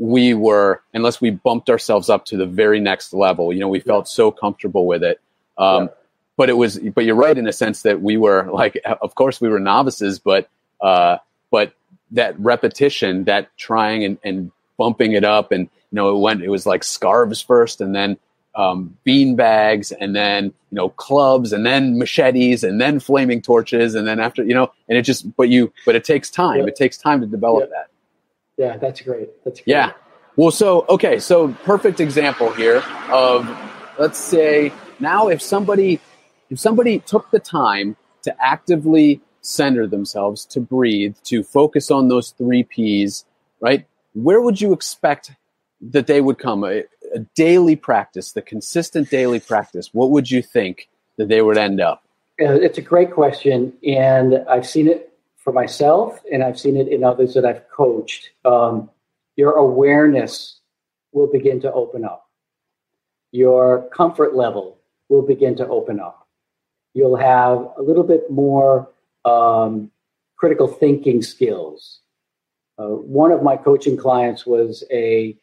we 0.00 0.32
were 0.32 0.82
unless 0.94 1.20
we 1.20 1.30
bumped 1.30 1.68
ourselves 1.68 2.08
up 2.08 2.24
to 2.24 2.36
the 2.36 2.46
very 2.46 2.80
next 2.80 3.12
level. 3.12 3.52
You 3.52 3.60
know, 3.60 3.68
we 3.68 3.80
felt 3.80 4.06
yeah. 4.06 4.14
so 4.14 4.30
comfortable 4.30 4.86
with 4.86 5.04
it. 5.04 5.20
Um, 5.58 5.84
yeah. 5.84 5.88
But 6.36 6.48
it 6.48 6.54
was, 6.54 6.78
but 6.78 7.04
you're 7.04 7.16
right 7.16 7.36
in 7.36 7.44
the 7.44 7.52
sense 7.52 7.82
that 7.82 8.00
we 8.00 8.16
were 8.16 8.50
like, 8.50 8.80
of 9.02 9.14
course, 9.14 9.42
we 9.42 9.50
were 9.50 9.60
novices, 9.60 10.18
but 10.18 10.48
uh, 10.80 11.18
but 11.50 11.74
that 12.12 12.40
repetition, 12.40 13.24
that 13.24 13.54
trying 13.58 14.04
and, 14.04 14.18
and 14.24 14.50
bumping 14.78 15.12
it 15.12 15.22
up 15.22 15.52
and 15.52 15.68
you 15.90 15.96
know, 15.96 16.16
it 16.16 16.20
went, 16.20 16.42
it 16.42 16.48
was 16.48 16.64
like 16.66 16.82
scarves 16.82 17.42
first 17.42 17.80
and 17.80 17.94
then 17.94 18.16
um, 18.54 18.96
bean 19.04 19.36
bags 19.36 19.92
and 19.92 20.16
then, 20.16 20.46
you 20.46 20.76
know, 20.76 20.88
clubs 20.88 21.52
and 21.52 21.66
then 21.66 21.98
machetes 21.98 22.64
and 22.64 22.80
then 22.80 23.00
flaming 23.00 23.42
torches. 23.42 23.94
And 23.94 24.06
then 24.06 24.18
after, 24.18 24.42
you 24.44 24.54
know, 24.54 24.72
and 24.88 24.96
it 24.96 25.02
just, 25.02 25.36
but 25.36 25.48
you, 25.48 25.72
but 25.84 25.94
it 25.94 26.04
takes 26.04 26.30
time. 26.30 26.66
It 26.66 26.76
takes 26.76 26.96
time 26.96 27.20
to 27.20 27.26
develop 27.26 27.68
that. 27.70 27.89
Yeah, 28.60 28.76
that's 28.76 29.00
great. 29.00 29.30
That's 29.42 29.60
great. 29.60 29.72
Yeah. 29.72 29.92
Well, 30.36 30.50
so, 30.50 30.84
okay. 30.90 31.18
So 31.18 31.48
perfect 31.64 31.98
example 31.98 32.52
here 32.52 32.84
of, 33.08 33.48
let's 33.98 34.18
say 34.18 34.70
now 34.98 35.28
if 35.28 35.40
somebody, 35.40 35.98
if 36.50 36.60
somebody 36.60 36.98
took 36.98 37.30
the 37.30 37.38
time 37.38 37.96
to 38.24 38.36
actively 38.38 39.22
center 39.40 39.86
themselves, 39.86 40.44
to 40.44 40.60
breathe, 40.60 41.16
to 41.24 41.42
focus 41.42 41.90
on 41.90 42.08
those 42.08 42.32
three 42.32 42.62
P's, 42.62 43.24
right? 43.60 43.86
Where 44.12 44.42
would 44.42 44.60
you 44.60 44.74
expect 44.74 45.32
that 45.80 46.06
they 46.06 46.20
would 46.20 46.38
come 46.38 46.62
a, 46.62 46.84
a 47.14 47.20
daily 47.34 47.76
practice, 47.76 48.32
the 48.32 48.42
consistent 48.42 49.08
daily 49.08 49.40
practice, 49.40 49.88
what 49.94 50.10
would 50.10 50.30
you 50.30 50.42
think 50.42 50.90
that 51.16 51.28
they 51.28 51.40
would 51.40 51.56
end 51.56 51.80
up? 51.80 52.04
It's 52.36 52.76
a 52.76 52.82
great 52.82 53.10
question, 53.10 53.72
and 53.86 54.44
I've 54.50 54.66
seen 54.66 54.86
it 54.86 55.09
for 55.42 55.52
myself, 55.52 56.20
and 56.30 56.42
I've 56.42 56.58
seen 56.58 56.76
it 56.76 56.88
in 56.88 57.02
others 57.02 57.34
that 57.34 57.44
I've 57.44 57.68
coached. 57.70 58.30
Um, 58.44 58.90
your 59.36 59.52
awareness 59.52 60.60
will 61.12 61.26
begin 61.26 61.60
to 61.62 61.72
open 61.72 62.04
up. 62.04 62.28
Your 63.32 63.88
comfort 63.88 64.34
level 64.34 64.78
will 65.08 65.22
begin 65.22 65.56
to 65.56 65.66
open 65.68 65.98
up. 65.98 66.28
You'll 66.94 67.16
have 67.16 67.70
a 67.78 67.82
little 67.82 68.02
bit 68.02 68.30
more 68.30 68.90
um, 69.24 69.90
critical 70.36 70.66
thinking 70.66 71.22
skills. 71.22 72.00
Uh, 72.78 72.88
one 72.88 73.32
of 73.32 73.42
my 73.42 73.56
coaching 73.56 73.96
clients 73.96 74.46
was 74.46 74.84
a 74.90 75.36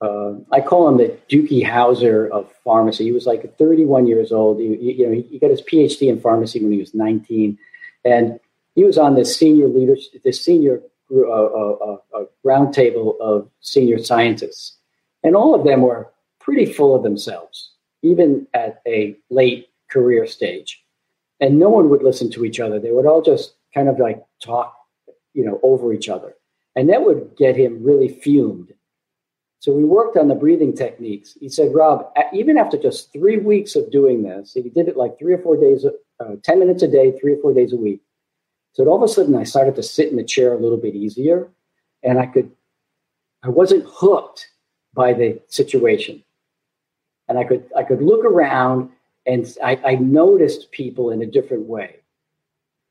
uh, 0.00 0.34
I 0.52 0.60
call 0.60 0.88
him 0.88 0.98
the 0.98 1.16
Doogie 1.30 1.64
Howser 1.64 2.28
of 2.30 2.52
pharmacy. 2.64 3.04
He 3.04 3.12
was 3.12 3.26
like 3.26 3.56
31 3.56 4.06
years 4.06 4.32
old. 4.32 4.58
He, 4.58 4.66
you 4.66 5.06
know, 5.06 5.12
he, 5.12 5.22
he, 5.22 5.38
got 5.38 5.50
his 5.50 5.62
PhD 5.62 6.08
in 6.08 6.20
pharmacy 6.20 6.60
when 6.60 6.72
he 6.72 6.78
was 6.78 6.94
19, 6.94 7.56
and 8.04 8.38
he 8.74 8.84
was 8.84 8.98
on 8.98 9.14
this 9.14 9.36
senior 9.36 9.68
leadership, 9.68 10.22
this 10.24 10.44
senior 10.44 10.82
uh, 11.10 11.20
uh, 11.20 11.96
uh, 12.14 12.24
roundtable 12.44 13.18
of 13.20 13.48
senior 13.60 13.98
scientists, 13.98 14.78
and 15.22 15.36
all 15.36 15.54
of 15.54 15.64
them 15.64 15.82
were 15.82 16.10
pretty 16.40 16.66
full 16.66 16.94
of 16.94 17.02
themselves, 17.02 17.72
even 18.02 18.46
at 18.54 18.80
a 18.86 19.16
late 19.30 19.68
career 19.90 20.26
stage. 20.26 20.82
And 21.40 21.58
no 21.58 21.68
one 21.68 21.90
would 21.90 22.02
listen 22.02 22.30
to 22.32 22.44
each 22.44 22.60
other. 22.60 22.78
They 22.78 22.92
would 22.92 23.06
all 23.06 23.22
just 23.22 23.54
kind 23.74 23.88
of 23.88 23.98
like 23.98 24.24
talk, 24.42 24.74
you 25.34 25.44
know, 25.44 25.60
over 25.62 25.92
each 25.92 26.08
other, 26.08 26.34
and 26.74 26.88
that 26.90 27.02
would 27.02 27.36
get 27.36 27.56
him 27.56 27.82
really 27.82 28.08
fumed 28.08 28.72
so 29.64 29.72
we 29.72 29.82
worked 29.82 30.18
on 30.18 30.28
the 30.28 30.34
breathing 30.34 30.76
techniques. 30.76 31.38
He 31.40 31.48
said, 31.48 31.74
Rob, 31.74 32.12
even 32.34 32.58
after 32.58 32.76
just 32.76 33.10
three 33.14 33.38
weeks 33.38 33.76
of 33.76 33.90
doing 33.90 34.22
this, 34.22 34.52
he 34.52 34.68
did 34.68 34.88
it 34.88 34.96
like 34.98 35.18
three 35.18 35.32
or 35.32 35.38
four 35.38 35.56
days, 35.56 35.86
uh, 36.20 36.34
10 36.42 36.58
minutes 36.58 36.82
a 36.82 36.86
day, 36.86 37.18
three 37.18 37.32
or 37.32 37.40
four 37.40 37.54
days 37.54 37.72
a 37.72 37.76
week. 37.78 38.02
So 38.74 38.86
all 38.86 38.96
of 38.96 39.02
a 39.02 39.08
sudden 39.08 39.34
I 39.36 39.44
started 39.44 39.74
to 39.76 39.82
sit 39.82 40.10
in 40.10 40.16
the 40.16 40.24
chair 40.24 40.52
a 40.52 40.58
little 40.58 40.76
bit 40.76 40.94
easier 40.94 41.48
and 42.02 42.18
I 42.18 42.26
could, 42.26 42.50
I 43.42 43.48
wasn't 43.48 43.84
hooked 43.86 44.48
by 44.94 45.12
the 45.12 45.40
situation. 45.48 46.22
And 47.28 47.38
I 47.38 47.44
could, 47.44 47.64
I 47.76 47.82
could 47.82 48.02
look 48.02 48.24
around 48.24 48.90
and 49.26 49.50
I, 49.62 49.80
I 49.84 49.94
noticed 49.94 50.70
people 50.70 51.10
in 51.10 51.22
a 51.22 51.26
different 51.26 51.64
way. 51.64 51.96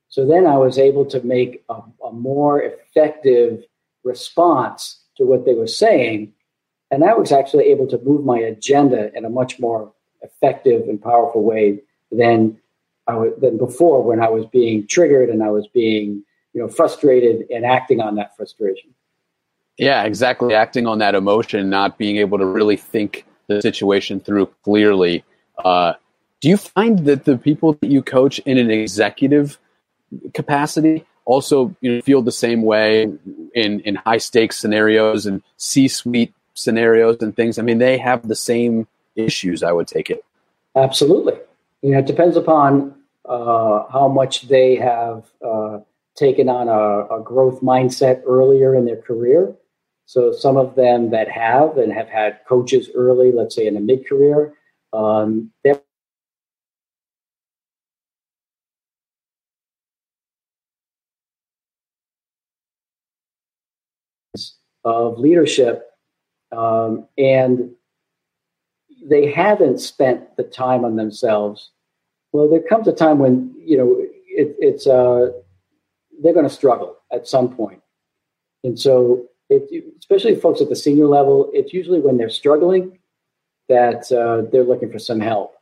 So 0.09 0.25
then 0.25 0.47
I 0.47 0.57
was 0.57 0.79
able 0.79 1.05
to 1.05 1.21
make 1.21 1.63
a, 1.69 1.81
a 2.03 2.11
more 2.11 2.61
effective 2.61 3.63
response 4.03 5.01
to 5.17 5.25
what 5.25 5.45
they 5.45 5.53
were 5.53 5.67
saying 5.67 6.33
and 6.93 7.03
I 7.03 7.15
was 7.15 7.31
actually 7.31 7.65
able 7.71 7.87
to 7.87 7.97
move 8.05 8.23
my 8.23 8.37
agenda 8.37 9.11
in 9.17 9.25
a 9.25 9.29
much 9.29 9.59
more 9.59 9.91
effective 10.21 10.87
and 10.87 11.01
powerful 11.01 11.43
way 11.43 11.79
than 12.11 12.59
was, 13.07 13.33
than 13.39 13.57
before 13.57 14.01
when 14.01 14.21
I 14.21 14.29
was 14.29 14.45
being 14.45 14.87
triggered 14.87 15.29
and 15.29 15.43
I 15.43 15.49
was 15.49 15.67
being 15.67 16.23
you 16.53 16.61
know 16.61 16.67
frustrated 16.67 17.45
and 17.49 17.65
acting 17.65 17.99
on 17.99 18.15
that 18.15 18.35
frustration. 18.35 18.93
Yeah, 19.77 20.03
exactly. 20.03 20.53
Acting 20.53 20.85
on 20.87 20.99
that 20.99 21.15
emotion, 21.15 21.69
not 21.69 21.97
being 21.97 22.17
able 22.17 22.37
to 22.37 22.45
really 22.45 22.77
think 22.77 23.25
the 23.47 23.61
situation 23.61 24.19
through 24.19 24.47
clearly. 24.63 25.23
Uh, 25.63 25.93
do 26.41 26.49
you 26.49 26.57
find 26.57 26.99
that 27.05 27.25
the 27.25 27.37
people 27.37 27.73
that 27.73 27.89
you 27.89 28.01
coach 28.01 28.39
in 28.39 28.57
an 28.57 28.69
executive 28.69 29.57
capacity 30.33 31.05
also 31.25 31.75
you 31.81 31.95
know, 31.95 32.01
feel 32.01 32.21
the 32.21 32.31
same 32.31 32.63
way 32.63 33.03
in, 33.55 33.79
in 33.81 33.95
high 33.95 34.17
stakes 34.17 34.57
scenarios 34.57 35.25
and 35.25 35.41
C 35.57 35.87
suite 35.87 36.33
scenarios 36.53 37.17
and 37.21 37.35
things, 37.35 37.57
I 37.57 37.61
mean, 37.61 37.77
they 37.77 37.97
have 37.97 38.27
the 38.27 38.35
same 38.35 38.87
issues. 39.15 39.63
I 39.63 39.71
would 39.71 39.87
take 39.87 40.09
it. 40.09 40.23
Absolutely. 40.75 41.33
You 41.83 41.91
know, 41.91 41.99
it 41.99 42.05
depends 42.05 42.37
upon 42.37 42.95
uh, 43.27 43.83
how 43.91 44.07
much 44.07 44.43
they 44.47 44.77
have 44.77 45.25
uh, 45.45 45.79
taken 46.15 46.47
on 46.47 46.69
a, 46.69 47.19
a, 47.19 47.21
growth 47.21 47.59
mindset 47.61 48.21
earlier 48.25 48.73
in 48.73 48.85
their 48.85 49.01
career. 49.01 49.53
So 50.05 50.31
some 50.31 50.55
of 50.55 50.75
them 50.75 51.11
that 51.11 51.29
have 51.29 51.77
and 51.77 51.91
have 51.91 52.07
had 52.07 52.39
coaches 52.47 52.89
early, 52.95 53.33
let's 53.33 53.55
say 53.55 53.67
in 53.67 53.75
a 53.75 53.81
mid 53.81 54.07
career, 54.07 54.53
um, 54.93 55.51
they're 55.65 55.81
of 64.85 65.19
leadership 65.19 65.91
um, 66.53 67.07
and 67.17 67.71
they 69.05 69.31
haven't 69.31 69.79
spent 69.79 70.37
the 70.37 70.43
time 70.43 70.85
on 70.85 70.95
themselves 70.95 71.71
well 72.33 72.49
there 72.49 72.61
comes 72.61 72.87
a 72.87 72.91
time 72.91 73.19
when 73.19 73.53
you 73.57 73.77
know 73.77 73.95
it, 73.99 74.55
it's 74.59 74.85
uh, 74.85 75.31
they're 76.21 76.33
going 76.33 76.47
to 76.47 76.53
struggle 76.53 76.97
at 77.11 77.27
some 77.27 77.55
point. 77.55 77.81
And 78.65 78.79
so 78.79 79.25
it, 79.49 79.85
especially 79.99 80.35
folks 80.35 80.61
at 80.61 80.69
the 80.69 80.75
senior 80.75 81.05
level 81.05 81.49
it's 81.53 81.73
usually 81.73 81.99
when 81.99 82.17
they're 82.17 82.29
struggling 82.29 82.99
that 83.69 84.11
uh, 84.11 84.49
they're 84.51 84.63
looking 84.63 84.91
for 84.91 84.99
some 84.99 85.21
help. 85.21 85.55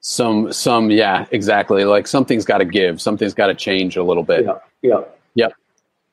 Some 0.00 0.52
some 0.52 0.90
yeah 0.90 1.26
exactly. 1.30 1.84
Like 1.84 2.06
something's 2.06 2.44
got 2.44 2.58
to 2.58 2.64
give. 2.64 3.00
Something's 3.00 3.34
got 3.34 3.46
to 3.46 3.54
change 3.54 3.96
a 3.96 4.02
little 4.02 4.24
bit. 4.24 4.44
Yeah 4.44 4.58
yeah. 4.82 5.00
Yep. 5.34 5.54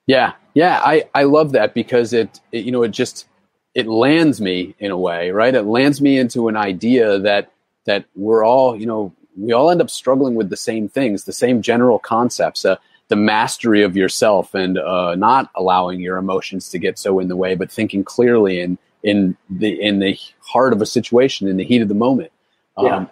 Yeah, 0.07 0.33
yeah, 0.55 0.81
I 0.83 1.03
I 1.13 1.23
love 1.23 1.51
that 1.51 1.73
because 1.73 2.11
it, 2.11 2.39
it 2.51 2.65
you 2.65 2.71
know 2.71 2.83
it 2.83 2.91
just 2.91 3.27
it 3.75 3.87
lands 3.87 4.41
me 4.41 4.75
in 4.79 4.91
a 4.91 4.97
way, 4.97 5.31
right? 5.31 5.53
It 5.53 5.63
lands 5.63 6.01
me 6.01 6.17
into 6.17 6.47
an 6.47 6.57
idea 6.57 7.19
that 7.19 7.51
that 7.85 8.05
we're 8.15 8.43
all 8.43 8.75
you 8.75 8.85
know 8.85 9.13
we 9.37 9.53
all 9.53 9.69
end 9.69 9.81
up 9.81 9.89
struggling 9.89 10.35
with 10.35 10.49
the 10.49 10.57
same 10.57 10.87
things, 10.87 11.23
the 11.23 11.33
same 11.33 11.61
general 11.61 11.99
concepts. 11.99 12.65
Uh, 12.65 12.75
the 13.07 13.15
mastery 13.17 13.83
of 13.83 13.97
yourself 13.97 14.55
and 14.55 14.77
uh, 14.77 15.15
not 15.15 15.51
allowing 15.55 15.99
your 15.99 16.15
emotions 16.15 16.69
to 16.69 16.79
get 16.79 16.97
so 16.97 17.19
in 17.19 17.27
the 17.27 17.35
way, 17.35 17.55
but 17.55 17.69
thinking 17.69 18.05
clearly 18.05 18.61
in 18.61 18.77
in 19.03 19.35
the 19.49 19.81
in 19.81 19.99
the 19.99 20.17
heart 20.39 20.71
of 20.71 20.81
a 20.81 20.85
situation, 20.85 21.49
in 21.49 21.57
the 21.57 21.65
heat 21.65 21.81
of 21.81 21.89
the 21.89 21.93
moment. 21.93 22.31
Um, 22.77 22.85
yeah, 22.85 23.05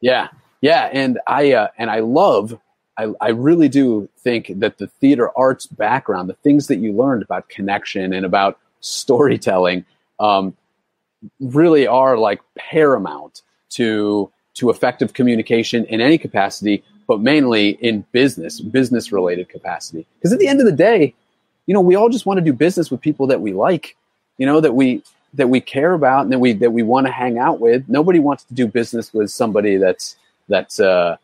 yeah, 0.00 0.28
yeah. 0.60 0.90
And 0.92 1.18
I 1.26 1.52
uh, 1.52 1.68
and 1.78 1.90
I 1.90 2.00
love 2.00 2.60
I, 2.98 3.06
I 3.20 3.28
really 3.30 3.68
do 3.68 4.08
think 4.18 4.52
that 4.56 4.78
the 4.78 4.88
theater 4.88 5.30
arts 5.34 5.66
background, 5.66 6.28
the 6.28 6.34
things 6.34 6.66
that 6.66 6.76
you 6.76 6.92
learned 6.92 7.22
about 7.22 7.48
connection 7.48 8.12
and 8.12 8.26
about 8.26 8.58
storytelling, 8.80 9.86
um, 10.20 10.56
really 11.40 11.86
are 11.86 12.18
like 12.18 12.40
paramount 12.56 13.42
to 13.70 14.30
to 14.58 14.70
effective 14.70 15.14
communication 15.14 15.84
in 15.86 16.00
any 16.00 16.18
capacity, 16.18 16.84
but 17.06 17.20
mainly 17.20 17.70
in 17.70 18.04
business, 18.12 18.60
business 18.60 19.10
related 19.12 19.48
capacity. 19.48 20.06
Because 20.16 20.32
at 20.32 20.38
the 20.38 20.48
end 20.48 20.60
of 20.60 20.66
the 20.66 20.72
day, 20.72 21.14
you 21.66 21.74
know, 21.74 21.80
we 21.80 21.94
all 21.96 22.08
just 22.08 22.26
want 22.26 22.38
to 22.38 22.44
do 22.44 22.52
business 22.52 22.90
with 22.90 23.00
people 23.00 23.26
that 23.28 23.40
we 23.40 23.52
like, 23.52 23.96
you 24.38 24.46
know, 24.46 24.60
that 24.60 24.74
we 24.74 25.02
that 25.34 25.48
we 25.48 25.60
care 25.60 25.92
about 25.92 26.22
and 26.22 26.32
that 26.32 26.38
we 26.38 26.52
that 26.54 26.70
we 26.70 26.82
want 26.82 27.06
to 27.06 27.12
hang 27.12 27.38
out 27.38 27.60
with. 27.60 27.88
Nobody 27.88 28.18
wants 28.18 28.44
to 28.44 28.54
do 28.54 28.66
business 28.66 29.12
with 29.12 29.30
somebody 29.30 29.76
that's 29.76 30.16
that's 30.48 30.80
uh, 30.80 31.16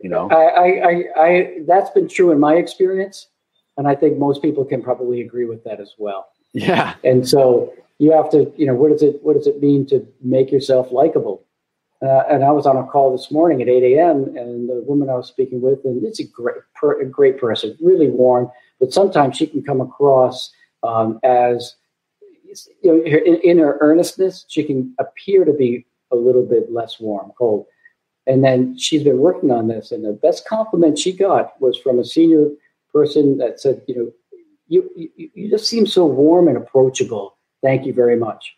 you 0.00 0.10
know, 0.10 0.30
I, 0.30 0.80
I, 0.80 1.04
I, 1.16 1.58
that's 1.66 1.90
been 1.90 2.08
true 2.08 2.30
in 2.32 2.40
my 2.40 2.54
experience, 2.54 3.28
and 3.76 3.86
I 3.86 3.94
think 3.94 4.18
most 4.18 4.42
people 4.42 4.64
can 4.64 4.82
probably 4.82 5.20
agree 5.20 5.44
with 5.44 5.64
that 5.64 5.80
as 5.80 5.94
well. 5.98 6.28
Yeah. 6.52 6.94
And 7.04 7.28
so 7.28 7.72
you 7.98 8.12
have 8.12 8.30
to, 8.30 8.52
you 8.56 8.66
know, 8.66 8.74
what 8.74 8.90
does 8.90 9.02
it, 9.02 9.22
what 9.22 9.34
does 9.34 9.46
it 9.46 9.60
mean 9.60 9.86
to 9.86 10.06
make 10.22 10.50
yourself 10.50 10.90
likable? 10.90 11.44
Uh, 12.02 12.22
and 12.30 12.42
I 12.42 12.50
was 12.50 12.66
on 12.66 12.78
a 12.78 12.84
call 12.84 13.14
this 13.14 13.30
morning 13.30 13.60
at 13.60 13.68
8 13.68 13.94
a.m. 13.94 14.34
and 14.36 14.68
the 14.68 14.82
woman 14.86 15.10
I 15.10 15.14
was 15.14 15.28
speaking 15.28 15.60
with, 15.60 15.84
and 15.84 16.02
it's 16.02 16.18
a 16.18 16.24
great, 16.24 16.56
per, 16.74 17.00
a 17.00 17.04
great 17.04 17.38
person, 17.38 17.76
really 17.80 18.08
warm, 18.08 18.50
but 18.78 18.92
sometimes 18.92 19.36
she 19.36 19.46
can 19.46 19.62
come 19.62 19.82
across 19.82 20.50
um, 20.82 21.20
as, 21.22 21.76
you 22.82 22.90
know, 22.90 23.02
in, 23.04 23.36
in 23.42 23.58
her 23.58 23.76
earnestness, 23.82 24.46
she 24.48 24.64
can 24.64 24.94
appear 24.98 25.44
to 25.44 25.52
be 25.52 25.86
a 26.10 26.16
little 26.16 26.44
bit 26.44 26.72
less 26.72 26.98
warm, 26.98 27.32
cold. 27.36 27.66
And 28.26 28.42
then 28.42 28.78
she's 28.78 29.04
been 29.04 29.18
working 29.18 29.50
on 29.50 29.68
this. 29.68 29.92
And 29.92 30.04
the 30.04 30.12
best 30.12 30.48
compliment 30.48 30.98
she 30.98 31.12
got 31.12 31.60
was 31.60 31.76
from 31.76 31.98
a 31.98 32.04
senior 32.04 32.48
person 32.92 33.36
that 33.38 33.60
said, 33.60 33.82
you 33.86 33.94
know, 33.96 34.12
you, 34.68 34.90
you, 34.96 35.30
you 35.34 35.50
just 35.50 35.66
seem 35.66 35.86
so 35.86 36.06
warm 36.06 36.48
and 36.48 36.56
approachable. 36.56 37.36
Thank 37.62 37.84
you 37.84 37.92
very 37.92 38.16
much. 38.16 38.56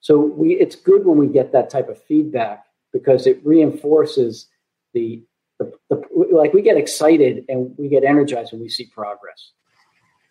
So 0.00 0.18
we, 0.18 0.54
it's 0.54 0.76
good 0.76 1.04
when 1.04 1.18
we 1.18 1.26
get 1.26 1.52
that 1.52 1.68
type 1.68 1.88
of 1.88 2.02
feedback 2.04 2.64
because 2.92 3.26
it 3.26 3.40
reinforces 3.44 4.48
the, 4.94 5.22
the, 5.58 5.72
the 5.90 6.02
like 6.30 6.52
we 6.52 6.62
get 6.62 6.76
excited 6.76 7.44
and 7.48 7.74
we 7.78 7.88
get 7.88 8.04
energized 8.04 8.52
when 8.52 8.60
we 8.60 8.68
see 8.68 8.86
progress. 8.86 9.52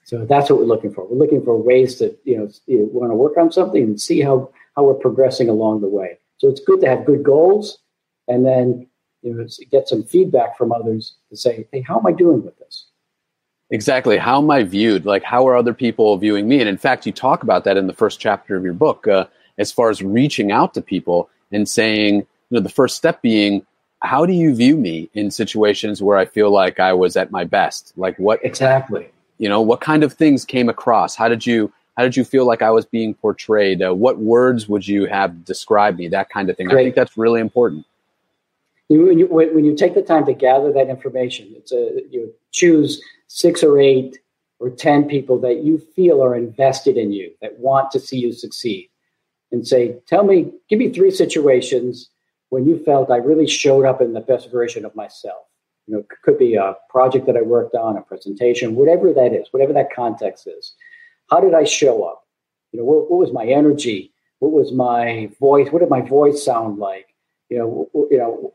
So 0.06 0.26
that's 0.26 0.50
what 0.50 0.60
we're 0.60 0.66
looking 0.66 0.94
for. 0.94 1.06
We're 1.06 1.18
looking 1.18 1.44
for 1.44 1.58
ways 1.62 1.96
to, 1.96 2.16
you 2.24 2.38
know, 2.38 2.50
you 2.66 2.90
want 2.94 3.12
to 3.12 3.16
work 3.16 3.38
on 3.38 3.52
something 3.52 3.84
and 3.84 4.00
see 4.00 4.22
how, 4.22 4.50
how 4.76 4.84
we're 4.84 4.94
progressing 4.94 5.50
along 5.50 5.82
the 5.82 5.90
way. 5.90 6.18
So 6.38 6.48
it's 6.48 6.62
good 6.62 6.80
to 6.82 6.88
have 6.88 7.06
good 7.06 7.24
goals 7.24 7.80
and 8.28 8.46
then 8.46 8.88
you 9.22 9.34
know 9.34 9.48
get 9.72 9.88
some 9.88 10.04
feedback 10.04 10.58
from 10.58 10.72
others 10.72 11.16
to 11.30 11.38
say, 11.38 11.68
hey, 11.72 11.82
how 11.82 12.00
am 12.00 12.06
I 12.06 12.12
doing 12.12 12.44
with 12.44 12.58
this? 12.60 12.88
Exactly. 13.70 14.18
How 14.18 14.42
am 14.42 14.50
I 14.50 14.64
viewed? 14.64 15.06
Like, 15.06 15.24
how 15.24 15.46
are 15.48 15.58
other 15.58 15.74
people 15.74 16.16
viewing 16.18 16.48
me? 16.48 16.62
And 16.62 16.70
in 16.70 16.78
fact, 16.78 17.06
you 17.06 17.12
talk 17.12 17.44
about 17.44 17.66
that 17.66 17.76
in 17.76 17.88
the 17.88 17.94
first 17.94 18.20
chapter 18.20 18.56
of 18.56 18.64
your 18.64 18.74
book, 18.74 19.08
uh, 19.08 19.26
as 19.58 19.74
far 19.74 19.90
as 19.90 20.02
reaching 20.02 20.54
out 20.54 20.74
to 20.76 20.82
people 20.82 21.30
and 21.52 21.68
saying, 21.68 22.26
you 22.50 22.56
know, 22.56 22.62
the 22.62 22.70
first 22.70 22.96
step 22.96 23.22
being, 23.22 23.66
how 24.02 24.26
do 24.26 24.34
you 24.34 24.56
view 24.56 24.78
me 24.78 25.10
in 25.14 25.32
situations 25.32 26.02
where 26.02 26.18
I 26.18 26.26
feel 26.26 26.52
like 26.52 26.80
I 26.80 26.94
was 26.94 27.18
at 27.18 27.32
my 27.32 27.44
best? 27.44 27.94
Like, 27.98 28.18
what 28.18 28.44
exactly? 28.44 29.10
You 29.38 29.50
know, 29.50 29.62
what 29.62 29.82
kind 29.82 30.04
of 30.04 30.14
things 30.14 30.46
came 30.46 30.70
across? 30.70 31.16
How 31.16 31.28
did 31.28 31.46
you 31.46 31.72
how 31.96 32.04
did 32.04 32.16
you 32.16 32.24
feel 32.24 32.46
like 32.46 32.62
I 32.62 32.70
was 32.70 32.86
being 32.86 33.16
portrayed? 33.16 33.82
Uh, 33.82 33.94
what 33.94 34.20
words 34.20 34.70
would 34.70 34.88
you 34.88 35.06
have 35.06 35.44
described 35.44 35.98
me? 35.98 36.08
That 36.08 36.30
kind 36.30 36.50
of 36.50 36.56
thing. 36.56 36.68
Great. 36.68 36.82
I 36.82 36.84
think 36.86 36.96
that's 36.96 37.18
really 37.18 37.42
important 37.42 37.86
you, 38.90 39.06
when, 39.06 39.20
you, 39.20 39.28
when 39.28 39.66
you 39.66 39.76
take 39.76 39.96
the 39.96 40.02
time 40.02 40.26
to 40.26 40.34
gather 40.34 40.72
that 40.74 40.90
information, 40.90 41.52
it's 41.56 41.72
a, 41.72 42.02
you 42.10 42.34
choose 42.52 43.02
six 43.28 43.64
or 43.64 43.80
eight 43.80 44.18
or 44.60 44.70
10 44.70 45.08
people 45.08 45.40
that 45.40 45.64
you 45.64 45.78
feel 45.78 46.24
are 46.24 46.36
invested 46.36 46.98
in 46.98 47.12
you, 47.12 47.32
that 47.42 47.60
want 47.60 47.92
to 47.92 48.00
see 48.00 48.18
you 48.18 48.32
succeed, 48.32 48.90
and 49.52 49.68
say, 49.68 49.98
Tell 50.08 50.24
me, 50.24 50.52
give 50.70 50.80
me 50.80 50.90
three 50.90 51.12
situations 51.12 52.10
when 52.50 52.66
you 52.66 52.84
felt 52.84 53.12
I 53.12 53.18
really 53.18 53.48
showed 53.48 53.86
up 53.86 54.02
in 54.02 54.14
the 54.14 54.22
best 54.22 54.52
version 54.52 54.86
of 54.86 54.96
myself. 54.96 55.44
You 55.86 55.96
know, 55.96 56.04
could 56.24 56.38
be 56.38 56.56
a 56.56 56.76
project 56.90 57.26
that 57.28 57.38
I 57.38 57.42
worked 57.42 57.76
on, 57.76 57.98
a 57.98 58.02
presentation, 58.02 58.76
whatever 58.76 59.14
that 59.14 59.34
is, 59.34 59.48
whatever 59.52 59.74
that 59.74 59.94
context 59.94 60.48
is. 60.48 60.74
How 61.30 61.40
did 61.40 61.54
I 61.54 61.64
show 61.64 62.04
up? 62.04 62.26
You 62.72 62.80
know, 62.80 62.86
what, 62.86 63.10
what 63.10 63.20
was 63.20 63.32
my 63.32 63.46
energy? 63.46 64.12
What 64.40 64.52
was 64.52 64.72
my 64.72 65.30
voice? 65.40 65.72
What 65.72 65.80
did 65.80 65.90
my 65.90 66.02
voice 66.02 66.44
sound 66.44 66.78
like? 66.78 67.08
You 67.50 67.58
know, 67.58 67.90
you 68.12 68.18
know, 68.18 68.54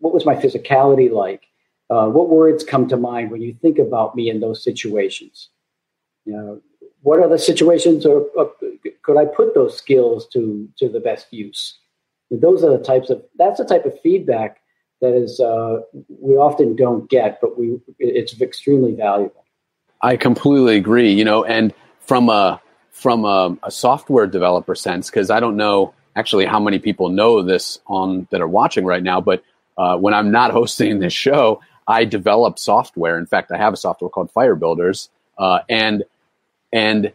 what 0.00 0.14
was 0.14 0.24
my 0.24 0.34
physicality 0.34 1.10
like? 1.10 1.42
Uh, 1.88 2.08
what 2.08 2.28
words 2.28 2.64
come 2.64 2.88
to 2.88 2.96
mind 2.96 3.30
when 3.30 3.42
you 3.42 3.54
think 3.60 3.78
about 3.78 4.16
me 4.16 4.30
in 4.30 4.40
those 4.40 4.64
situations? 4.64 5.50
You 6.24 6.32
know, 6.32 6.60
what 7.02 7.22
other 7.22 7.38
situations 7.38 8.04
or, 8.04 8.26
could 9.02 9.16
I 9.16 9.26
put 9.26 9.54
those 9.54 9.76
skills 9.76 10.26
to 10.28 10.68
to 10.78 10.88
the 10.88 11.00
best 11.00 11.32
use? 11.32 11.78
Those 12.30 12.64
are 12.64 12.76
the 12.76 12.82
types 12.82 13.10
of 13.10 13.22
that's 13.36 13.58
the 13.58 13.64
type 13.64 13.84
of 13.84 13.98
feedback 14.00 14.58
that 15.00 15.14
is 15.14 15.40
uh, 15.40 15.80
we 16.08 16.34
often 16.36 16.74
don't 16.74 17.08
get, 17.08 17.40
but 17.40 17.58
we 17.58 17.78
it's 17.98 18.40
extremely 18.40 18.94
valuable. 18.94 19.44
I 20.02 20.16
completely 20.16 20.76
agree. 20.76 21.12
You 21.12 21.24
know, 21.24 21.44
and 21.44 21.74
from 22.00 22.28
a 22.28 22.60
from 22.90 23.24
a, 23.24 23.56
a 23.62 23.70
software 23.70 24.26
developer 24.26 24.74
sense, 24.74 25.10
because 25.10 25.30
I 25.30 25.40
don't 25.40 25.56
know 25.56 25.94
actually 26.14 26.46
how 26.46 26.58
many 26.58 26.78
people 26.78 27.10
know 27.10 27.42
this 27.42 27.78
on 27.86 28.26
that 28.30 28.40
are 28.40 28.48
watching 28.48 28.86
right 28.86 29.02
now, 29.02 29.20
but 29.20 29.44
uh, 29.76 29.96
when 29.98 30.14
I'm 30.14 30.30
not 30.30 30.50
hosting 30.52 30.98
this 30.98 31.12
show, 31.12 31.60
I 31.86 32.04
develop 32.04 32.58
software. 32.58 33.18
In 33.18 33.26
fact, 33.26 33.52
I 33.52 33.58
have 33.58 33.74
a 33.74 33.76
software 33.76 34.08
called 34.08 34.30
Fire 34.30 34.56
Builders, 34.56 35.10
uh, 35.38 35.60
and 35.68 36.04
and 36.72 37.12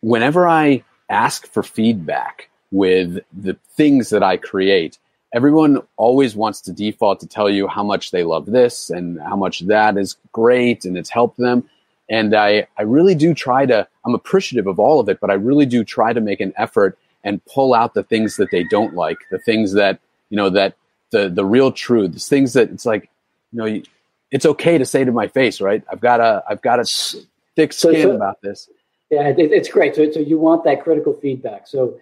whenever 0.00 0.46
I 0.46 0.82
ask 1.08 1.46
for 1.46 1.62
feedback 1.62 2.50
with 2.76 3.18
the 3.32 3.56
things 3.76 4.10
that 4.10 4.22
I 4.22 4.36
create, 4.36 4.98
everyone 5.34 5.80
always 5.96 6.36
wants 6.36 6.60
to 6.62 6.72
default 6.72 7.20
to 7.20 7.26
tell 7.26 7.48
you 7.48 7.66
how 7.66 7.82
much 7.82 8.10
they 8.10 8.22
love 8.22 8.46
this 8.46 8.90
and 8.90 9.20
how 9.20 9.36
much 9.36 9.60
that 9.60 9.96
is 9.96 10.16
great 10.32 10.84
and 10.84 10.96
it's 10.96 11.10
helped 11.10 11.38
them. 11.38 11.68
And 12.08 12.34
I, 12.34 12.66
I 12.78 12.82
really 12.82 13.14
do 13.14 13.34
try 13.34 13.66
to, 13.66 13.88
I'm 14.04 14.14
appreciative 14.14 14.66
of 14.66 14.78
all 14.78 15.00
of 15.00 15.08
it, 15.08 15.18
but 15.20 15.30
I 15.30 15.34
really 15.34 15.66
do 15.66 15.82
try 15.82 16.12
to 16.12 16.20
make 16.20 16.40
an 16.40 16.52
effort 16.56 16.98
and 17.24 17.44
pull 17.46 17.74
out 17.74 17.94
the 17.94 18.04
things 18.04 18.36
that 18.36 18.50
they 18.50 18.62
don't 18.64 18.94
like, 18.94 19.18
the 19.30 19.38
things 19.38 19.72
that, 19.72 19.98
you 20.30 20.36
know, 20.36 20.50
that 20.50 20.76
the 21.10 21.28
the 21.28 21.44
real 21.44 21.72
truths, 21.72 22.28
things 22.28 22.52
that 22.52 22.70
it's 22.70 22.86
like, 22.86 23.08
you 23.52 23.58
know, 23.58 23.82
it's 24.30 24.46
okay 24.46 24.78
to 24.78 24.84
say 24.84 25.04
to 25.04 25.12
my 25.12 25.28
face, 25.28 25.60
right? 25.60 25.82
I've 25.90 26.00
got 26.00 26.20
a 26.20 26.44
I've 26.48 26.62
got 26.62 26.78
a 26.78 26.84
thick 27.56 27.72
skin 27.72 27.94
so, 27.94 28.02
so, 28.02 28.10
about 28.12 28.40
this. 28.42 28.68
Yeah, 29.10 29.28
it, 29.28 29.38
it's 29.38 29.68
great. 29.68 29.94
So, 29.96 30.10
so 30.10 30.20
you 30.20 30.38
want 30.38 30.64
that 30.64 30.82
critical 30.82 31.14
feedback. 31.14 31.66
So 31.66 31.98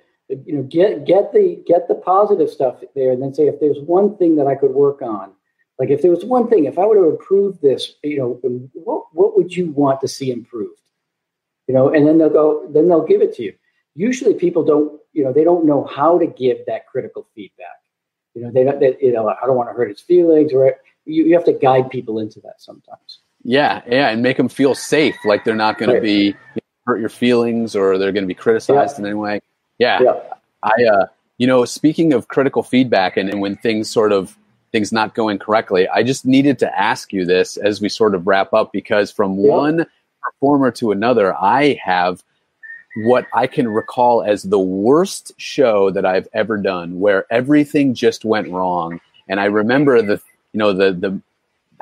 you 0.46 0.56
know, 0.56 0.62
get 0.62 1.04
get 1.04 1.32
the 1.32 1.62
get 1.66 1.88
the 1.88 1.94
positive 1.94 2.50
stuff 2.50 2.82
there, 2.94 3.12
and 3.12 3.22
then 3.22 3.34
say 3.34 3.44
if 3.44 3.60
there's 3.60 3.78
one 3.80 4.16
thing 4.16 4.36
that 4.36 4.46
I 4.46 4.54
could 4.54 4.72
work 4.72 5.02
on, 5.02 5.32
like 5.78 5.90
if 5.90 6.02
there 6.02 6.10
was 6.10 6.24
one 6.24 6.48
thing, 6.48 6.64
if 6.64 6.78
I 6.78 6.86
were 6.86 6.96
to 6.96 7.10
improve 7.10 7.60
this, 7.60 7.94
you 8.02 8.18
know, 8.18 8.40
what 8.72 9.04
what 9.12 9.36
would 9.36 9.54
you 9.54 9.70
want 9.72 10.00
to 10.02 10.08
see 10.08 10.30
improved? 10.30 10.80
You 11.66 11.74
know, 11.74 11.92
and 11.92 12.06
then 12.06 12.18
they'll 12.18 12.30
go, 12.30 12.68
then 12.72 12.88
they'll 12.88 13.06
give 13.06 13.22
it 13.22 13.34
to 13.36 13.42
you. 13.42 13.54
Usually, 13.94 14.34
people 14.34 14.64
don't, 14.64 15.00
you 15.12 15.24
know, 15.24 15.32
they 15.32 15.44
don't 15.44 15.64
know 15.64 15.84
how 15.84 16.18
to 16.18 16.26
give 16.26 16.58
that 16.66 16.86
critical 16.86 17.26
feedback. 17.34 17.66
You 18.34 18.42
know, 18.42 18.50
they 18.50 18.64
don't, 18.64 18.80
they, 18.80 18.96
you 19.00 19.12
know, 19.12 19.28
I 19.28 19.46
don't 19.46 19.56
want 19.56 19.68
to 19.70 19.72
hurt 19.72 19.88
his 19.88 20.00
feelings, 20.00 20.52
or 20.52 20.74
you, 21.04 21.24
you 21.24 21.34
have 21.34 21.44
to 21.44 21.52
guide 21.52 21.90
people 21.90 22.18
into 22.18 22.40
that 22.40 22.60
sometimes. 22.60 23.20
Yeah, 23.42 23.82
yeah, 23.86 24.08
and 24.08 24.22
make 24.22 24.36
them 24.36 24.48
feel 24.48 24.74
safe, 24.74 25.16
like 25.24 25.44
they're 25.44 25.54
not 25.54 25.78
going 25.78 25.90
right. 25.90 25.96
to 25.96 26.02
be 26.02 26.24
you 26.26 26.32
know, 26.32 26.60
hurt 26.86 27.00
your 27.00 27.08
feelings 27.08 27.76
or 27.76 27.98
they're 27.98 28.12
going 28.12 28.24
to 28.24 28.28
be 28.28 28.34
criticized 28.34 28.94
yeah. 28.94 29.00
in 29.00 29.06
any 29.06 29.14
way. 29.14 29.40
Yeah, 29.78 30.00
yeah. 30.02 30.20
I, 30.62 30.84
uh, 30.84 31.06
you 31.38 31.46
know, 31.46 31.64
speaking 31.64 32.12
of 32.12 32.28
critical 32.28 32.62
feedback 32.62 33.16
and, 33.16 33.28
and 33.28 33.40
when 33.40 33.56
things 33.56 33.90
sort 33.90 34.12
of 34.12 34.36
things 34.72 34.92
not 34.92 35.14
going 35.14 35.38
correctly, 35.38 35.88
I 35.88 36.02
just 36.02 36.24
needed 36.24 36.58
to 36.60 36.78
ask 36.78 37.12
you 37.12 37.24
this 37.24 37.56
as 37.56 37.80
we 37.80 37.88
sort 37.88 38.14
of 38.14 38.26
wrap 38.26 38.52
up 38.52 38.72
because 38.72 39.10
from 39.10 39.38
yeah. 39.38 39.50
one 39.50 39.86
performer 40.22 40.70
to 40.72 40.92
another, 40.92 41.34
I 41.34 41.78
have 41.84 42.22
what 42.96 43.26
I 43.34 43.46
can 43.46 43.68
recall 43.68 44.22
as 44.22 44.44
the 44.44 44.58
worst 44.58 45.32
show 45.36 45.90
that 45.90 46.06
I've 46.06 46.28
ever 46.32 46.56
done, 46.56 47.00
where 47.00 47.26
everything 47.30 47.94
just 47.94 48.24
went 48.24 48.48
wrong. 48.50 49.00
And 49.28 49.40
I 49.40 49.46
remember 49.46 50.00
the, 50.00 50.20
you 50.52 50.58
know, 50.58 50.72
the 50.72 50.92
the 50.92 51.20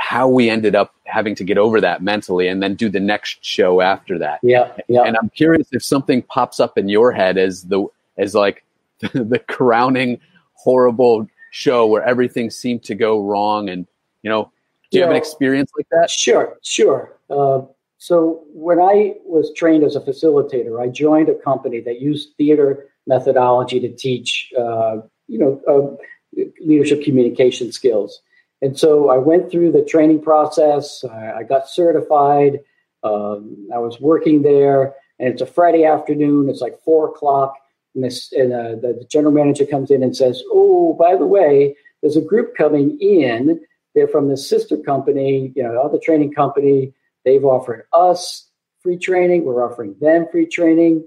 how 0.03 0.27
we 0.27 0.51
ended 0.51 0.75
up 0.75 0.93
having 1.05 1.37
to 1.37 1.45
get 1.45 1.57
over 1.57 1.81
that 1.81 2.03
mentally, 2.03 2.49
and 2.49 2.61
then 2.61 2.75
do 2.75 2.89
the 2.89 2.99
next 2.99 3.45
show 3.45 3.81
after 3.81 4.19
that. 4.19 4.41
Yeah, 4.43 4.73
yeah. 4.89 5.03
And 5.03 5.17
I'm 5.17 5.31
curious 5.31 5.69
if 5.71 5.85
something 5.85 6.23
pops 6.23 6.59
up 6.59 6.77
in 6.77 6.89
your 6.89 7.13
head 7.13 7.39
as 7.39 7.63
the 7.63 7.87
as 8.19 8.35
like 8.35 8.65
the 9.01 9.41
crowning 9.49 10.21
horrible 10.55 11.29
show 11.53 11.87
where 11.87 12.03
everything 12.03 12.51
seemed 12.51 12.83
to 12.85 12.97
go 12.97 13.23
wrong, 13.23 13.69
and 13.69 13.87
you 14.23 14.31
know, 14.31 14.51
do 14.91 14.99
you 14.99 15.01
yeah. 15.01 15.07
have 15.07 15.13
an 15.13 15.17
experience 15.17 15.71
like 15.79 15.87
that? 15.93 16.11
Sure, 16.11 16.59
sure. 16.63 17.17
Uh, 17.31 17.61
so 17.99 18.43
when 18.53 18.81
I 18.81 19.15
was 19.25 19.53
trained 19.55 19.85
as 19.85 19.95
a 19.95 20.01
facilitator, 20.01 20.83
I 20.83 20.89
joined 20.89 21.29
a 21.29 21.37
company 21.37 21.81
that 21.83 22.01
used 22.01 22.35
theater 22.37 22.89
methodology 23.07 23.79
to 23.79 23.89
teach, 23.95 24.51
uh, 24.59 24.97
you 25.29 25.39
know, 25.39 25.61
uh, 25.69 26.43
leadership 26.61 27.05
communication 27.05 27.71
skills. 27.71 28.21
And 28.63 28.79
so 28.79 29.11
I 29.11 29.19
went 29.19 29.51
through 29.51 29.73
the 29.73 29.85
training 29.85 30.23
process. 30.23 31.05
I, 31.05 31.33
I 31.39 31.43
got 31.43 31.69
certified. 31.69 32.61
Um, 33.03 33.69
I 33.75 33.79
was 33.79 34.01
working 34.01 34.43
there, 34.43 34.95
and 35.19 35.29
it's 35.29 35.43
a 35.43 35.47
Friday 35.47 35.85
afternoon. 35.85 36.49
It's 36.49 36.61
like 36.61 36.81
four 36.85 37.09
o'clock, 37.09 37.55
and, 37.97 38.05
this, 38.05 38.33
and 38.33 38.53
uh, 38.53 38.77
the 38.77 39.05
general 39.11 39.35
manager 39.35 39.67
comes 39.67 39.91
in 39.91 40.05
and 40.05 40.17
says, 40.17 40.43
"Oh, 40.53 40.95
by 40.95 41.17
the 41.17 41.27
way, 41.27 41.77
there's 42.01 42.17
a 42.17 42.21
group 42.21 42.55
coming 42.57 42.97
in. 43.01 43.61
They're 43.95 44.09
from 44.09 44.29
the 44.29 44.37
sister 44.37 44.77
company, 44.77 45.53
you 45.57 45.63
know, 45.65 45.81
other 45.83 45.99
training 45.99 46.33
company." 46.33 46.95
They've 47.25 47.45
offered 47.45 47.87
us 47.93 48.49
free 48.81 48.97
training. 48.97 49.45
We're 49.45 49.69
offering 49.69 49.97
them 50.01 50.27
free 50.31 50.47
training. 50.47 51.07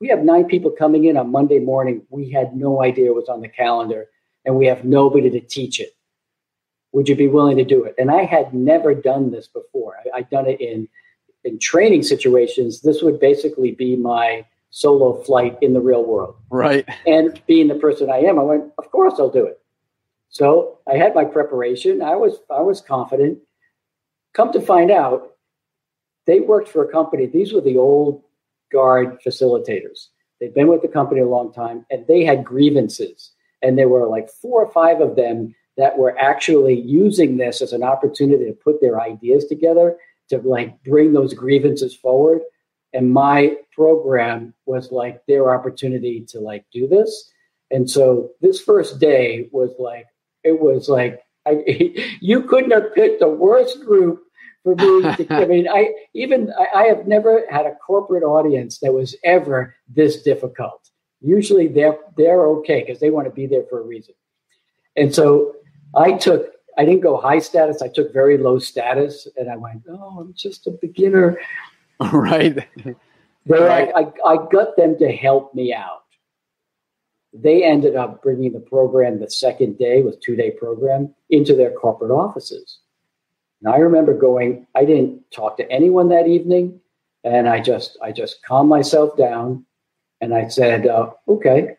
We 0.00 0.08
have 0.08 0.24
nine 0.24 0.46
people 0.46 0.72
coming 0.72 1.04
in 1.04 1.16
on 1.16 1.30
Monday 1.30 1.60
morning. 1.60 2.02
We 2.10 2.28
had 2.30 2.56
no 2.56 2.82
idea 2.82 3.06
it 3.06 3.14
was 3.14 3.28
on 3.28 3.40
the 3.40 3.48
calendar, 3.48 4.08
and 4.44 4.56
we 4.56 4.66
have 4.66 4.84
nobody 4.84 5.30
to 5.30 5.40
teach 5.40 5.78
it. 5.78 5.94
Would 6.92 7.08
you 7.08 7.16
be 7.16 7.28
willing 7.28 7.56
to 7.56 7.64
do 7.64 7.84
it? 7.84 7.94
And 7.98 8.10
I 8.10 8.24
had 8.24 8.52
never 8.52 8.94
done 8.94 9.30
this 9.30 9.48
before. 9.48 9.96
I, 9.98 10.18
I'd 10.18 10.30
done 10.30 10.46
it 10.46 10.60
in 10.60 10.88
in 11.44 11.58
training 11.58 12.02
situations. 12.02 12.82
This 12.82 13.02
would 13.02 13.18
basically 13.18 13.72
be 13.72 13.96
my 13.96 14.46
solo 14.70 15.22
flight 15.22 15.58
in 15.60 15.72
the 15.72 15.80
real 15.80 16.04
world. 16.04 16.36
Right. 16.50 16.88
And 17.06 17.40
being 17.46 17.68
the 17.68 17.74
person 17.74 18.10
I 18.10 18.18
am, 18.18 18.38
I 18.38 18.42
went, 18.42 18.72
of 18.78 18.90
course 18.90 19.14
I'll 19.18 19.30
do 19.30 19.44
it. 19.44 19.60
So 20.28 20.78
I 20.90 20.96
had 20.96 21.14
my 21.14 21.24
preparation. 21.24 22.02
I 22.02 22.16
was 22.16 22.38
I 22.50 22.62
was 22.62 22.80
confident. 22.80 23.38
Come 24.34 24.52
to 24.52 24.60
find 24.60 24.90
out, 24.90 25.32
they 26.26 26.40
worked 26.40 26.68
for 26.68 26.84
a 26.84 26.90
company. 26.90 27.26
These 27.26 27.52
were 27.52 27.60
the 27.60 27.76
old 27.76 28.22
guard 28.72 29.18
facilitators. 29.24 30.08
They'd 30.40 30.54
been 30.54 30.68
with 30.68 30.82
the 30.82 30.88
company 30.88 31.20
a 31.20 31.26
long 31.26 31.52
time 31.52 31.84
and 31.90 32.06
they 32.06 32.24
had 32.24 32.44
grievances. 32.44 33.32
And 33.60 33.78
there 33.78 33.88
were 33.88 34.06
like 34.08 34.30
four 34.30 34.64
or 34.64 34.72
five 34.72 35.00
of 35.00 35.16
them 35.16 35.54
that 35.76 35.96
were 35.96 36.18
actually 36.18 36.80
using 36.80 37.36
this 37.36 37.62
as 37.62 37.72
an 37.72 37.82
opportunity 37.82 38.44
to 38.46 38.52
put 38.52 38.80
their 38.80 39.00
ideas 39.00 39.46
together 39.46 39.96
to 40.28 40.38
like 40.38 40.82
bring 40.82 41.12
those 41.12 41.34
grievances 41.34 41.94
forward. 41.94 42.40
And 42.92 43.12
my 43.12 43.56
program 43.72 44.54
was 44.66 44.92
like 44.92 45.24
their 45.26 45.54
opportunity 45.54 46.24
to 46.28 46.40
like 46.40 46.64
do 46.72 46.86
this. 46.86 47.30
And 47.70 47.88
so 47.88 48.30
this 48.40 48.60
first 48.60 49.00
day 49.00 49.48
was 49.50 49.70
like, 49.78 50.06
it 50.44 50.60
was 50.60 50.88
like, 50.88 51.20
I, 51.46 51.64
you 52.20 52.44
couldn't 52.44 52.70
have 52.70 52.94
picked 52.94 53.20
the 53.20 53.28
worst 53.28 53.80
group 53.84 54.22
for 54.62 54.76
me 54.76 55.02
to, 55.02 55.26
I 55.30 55.46
mean, 55.46 55.68
I 55.68 55.92
even 56.14 56.52
I, 56.56 56.82
I, 56.82 56.84
have 56.84 57.08
never 57.08 57.44
had 57.50 57.66
a 57.66 57.74
corporate 57.74 58.22
audience 58.22 58.78
that 58.78 58.92
was 58.92 59.16
ever 59.24 59.74
this 59.88 60.22
difficult. 60.22 60.88
Usually 61.20 61.66
they're 61.66 61.98
they're 62.16 62.46
okay 62.58 62.84
because 62.84 63.00
they 63.00 63.10
want 63.10 63.26
to 63.26 63.32
be 63.32 63.46
there 63.46 63.64
for 63.68 63.80
a 63.80 63.84
reason. 63.84 64.14
And 64.96 65.12
so 65.12 65.54
I 65.94 66.12
took 66.12 66.46
I 66.78 66.84
didn't 66.84 67.00
go 67.00 67.20
high 67.20 67.38
status. 67.38 67.82
I 67.82 67.88
took 67.88 68.12
very 68.12 68.38
low 68.38 68.58
status, 68.58 69.28
and 69.36 69.50
I 69.50 69.56
went, 69.56 69.82
"Oh, 69.88 70.18
I'm 70.20 70.34
just 70.34 70.66
a 70.66 70.70
beginner." 70.70 71.38
Right. 72.12 72.56
right. 73.46 73.92
I, 73.94 74.00
I, 74.00 74.32
I 74.32 74.36
got 74.50 74.76
them 74.76 74.98
to 74.98 75.12
help 75.12 75.54
me 75.54 75.72
out. 75.72 76.02
They 77.32 77.62
ended 77.62 77.94
up 77.94 78.24
bringing 78.24 78.52
the 78.52 78.58
program 78.58 79.20
the 79.20 79.30
second 79.30 79.78
day, 79.78 80.02
with 80.02 80.20
two 80.20 80.34
day 80.34 80.50
program, 80.50 81.14
into 81.30 81.54
their 81.54 81.70
corporate 81.70 82.10
offices. 82.10 82.80
And 83.62 83.72
I 83.72 83.78
remember 83.78 84.14
going, 84.14 84.66
I 84.74 84.84
didn't 84.84 85.30
talk 85.30 85.56
to 85.58 85.70
anyone 85.70 86.08
that 86.08 86.26
evening. 86.26 86.80
And 87.24 87.48
I 87.48 87.60
just, 87.60 87.96
I 88.02 88.10
just 88.10 88.42
calmed 88.42 88.68
myself 88.68 89.16
down 89.16 89.64
and 90.20 90.34
I 90.34 90.48
said, 90.48 90.86
uh, 90.88 91.10
okay, 91.28 91.76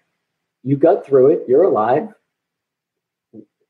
you 0.63 0.77
got 0.77 1.05
through 1.05 1.31
it. 1.31 1.43
You're 1.47 1.63
alive. 1.63 2.07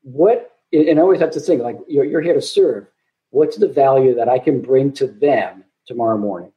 What, 0.04 0.52
and 0.72 0.98
I 0.98 1.02
always 1.02 1.20
have 1.20 1.32
to 1.32 1.40
think 1.40 1.60
like, 1.62 1.78
you're, 1.88 2.04
you're 2.04 2.22
here 2.22 2.34
to 2.34 2.42
serve. 2.42 2.86
What's 3.30 3.56
the 3.56 3.68
value 3.68 4.14
that 4.14 4.28
I 4.28 4.38
can 4.38 4.60
bring 4.60 4.92
to 4.92 5.08
them 5.08 5.64
tomorrow 5.86 6.16
morning? 6.16 6.52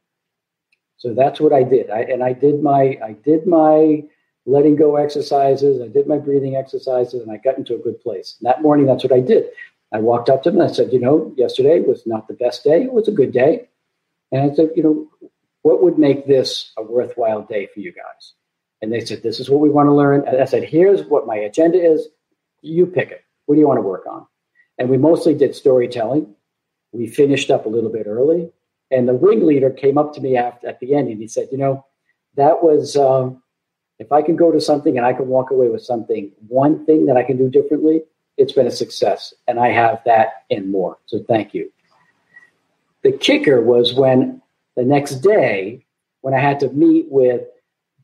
So 0.96 1.12
that's 1.12 1.40
what 1.40 1.52
I 1.52 1.64
did. 1.64 1.90
I, 1.90 2.02
and 2.02 2.22
I 2.22 2.32
did 2.32 2.62
my, 2.62 2.98
I 3.04 3.16
did 3.24 3.46
my 3.46 4.04
letting 4.46 4.76
go 4.76 4.96
exercises. 4.96 5.80
I 5.82 5.88
did 5.88 6.06
my 6.06 6.18
breathing 6.18 6.56
exercises 6.56 7.22
and 7.22 7.30
I 7.30 7.38
got 7.38 7.58
into 7.58 7.74
a 7.74 7.78
good 7.78 8.00
place. 8.00 8.36
And 8.38 8.48
that 8.48 8.62
morning, 8.62 8.86
that's 8.86 9.04
what 9.04 9.12
I 9.12 9.20
did. 9.20 9.46
I 9.92 9.98
walked 10.00 10.28
up 10.28 10.42
to 10.42 10.50
them 10.50 10.60
and 10.60 10.70
I 10.70 10.72
said, 10.72 10.92
you 10.92 11.00
know, 11.00 11.32
yesterday 11.36 11.80
was 11.80 12.06
not 12.06 12.28
the 12.28 12.34
best 12.34 12.64
day. 12.64 12.82
It 12.82 12.92
was 12.92 13.08
a 13.08 13.12
good 13.12 13.32
day. 13.32 13.68
And 14.30 14.50
I 14.50 14.54
said, 14.54 14.70
you 14.76 14.82
know, 14.82 15.30
what 15.62 15.82
would 15.82 15.98
make 15.98 16.26
this 16.26 16.72
a 16.76 16.82
worthwhile 16.82 17.42
day 17.42 17.68
for 17.72 17.80
you 17.80 17.92
guys? 17.92 18.34
And 18.82 18.92
they 18.92 19.00
said, 19.00 19.22
this 19.22 19.40
is 19.40 19.50
what 19.50 19.60
we 19.60 19.70
want 19.70 19.88
to 19.88 19.94
learn. 19.94 20.26
And 20.26 20.40
I 20.40 20.44
said, 20.44 20.64
here's 20.64 21.02
what 21.02 21.26
my 21.26 21.36
agenda 21.36 21.78
is. 21.80 22.08
You 22.60 22.86
pick 22.86 23.10
it. 23.10 23.24
What 23.48 23.54
do 23.54 23.62
you 23.62 23.66
want 23.66 23.78
to 23.78 23.82
work 23.82 24.04
on? 24.06 24.26
And 24.76 24.90
we 24.90 24.98
mostly 24.98 25.32
did 25.32 25.54
storytelling. 25.54 26.34
We 26.92 27.06
finished 27.06 27.50
up 27.50 27.64
a 27.64 27.68
little 27.70 27.88
bit 27.88 28.06
early. 28.06 28.52
And 28.90 29.08
the 29.08 29.14
ringleader 29.14 29.70
came 29.70 29.96
up 29.96 30.12
to 30.14 30.20
me 30.20 30.36
after, 30.36 30.68
at 30.68 30.80
the 30.80 30.94
end 30.94 31.08
and 31.08 31.18
he 31.18 31.28
said, 31.28 31.48
you 31.50 31.56
know, 31.56 31.86
that 32.36 32.62
was, 32.62 32.94
um, 32.94 33.42
if 33.98 34.12
I 34.12 34.20
can 34.20 34.36
go 34.36 34.52
to 34.52 34.60
something 34.60 34.98
and 34.98 35.06
I 35.06 35.14
can 35.14 35.28
walk 35.28 35.50
away 35.50 35.70
with 35.70 35.82
something, 35.82 36.30
one 36.46 36.84
thing 36.84 37.06
that 37.06 37.16
I 37.16 37.22
can 37.22 37.38
do 37.38 37.48
differently, 37.48 38.02
it's 38.36 38.52
been 38.52 38.66
a 38.66 38.70
success. 38.70 39.32
And 39.46 39.58
I 39.58 39.68
have 39.68 40.02
that 40.04 40.44
and 40.50 40.70
more. 40.70 40.98
So 41.06 41.24
thank 41.26 41.54
you. 41.54 41.72
The 43.02 43.12
kicker 43.12 43.62
was 43.62 43.94
when 43.94 44.42
the 44.76 44.84
next 44.84 45.16
day, 45.16 45.86
when 46.20 46.34
I 46.34 46.38
had 46.38 46.60
to 46.60 46.68
meet 46.68 47.06
with 47.08 47.44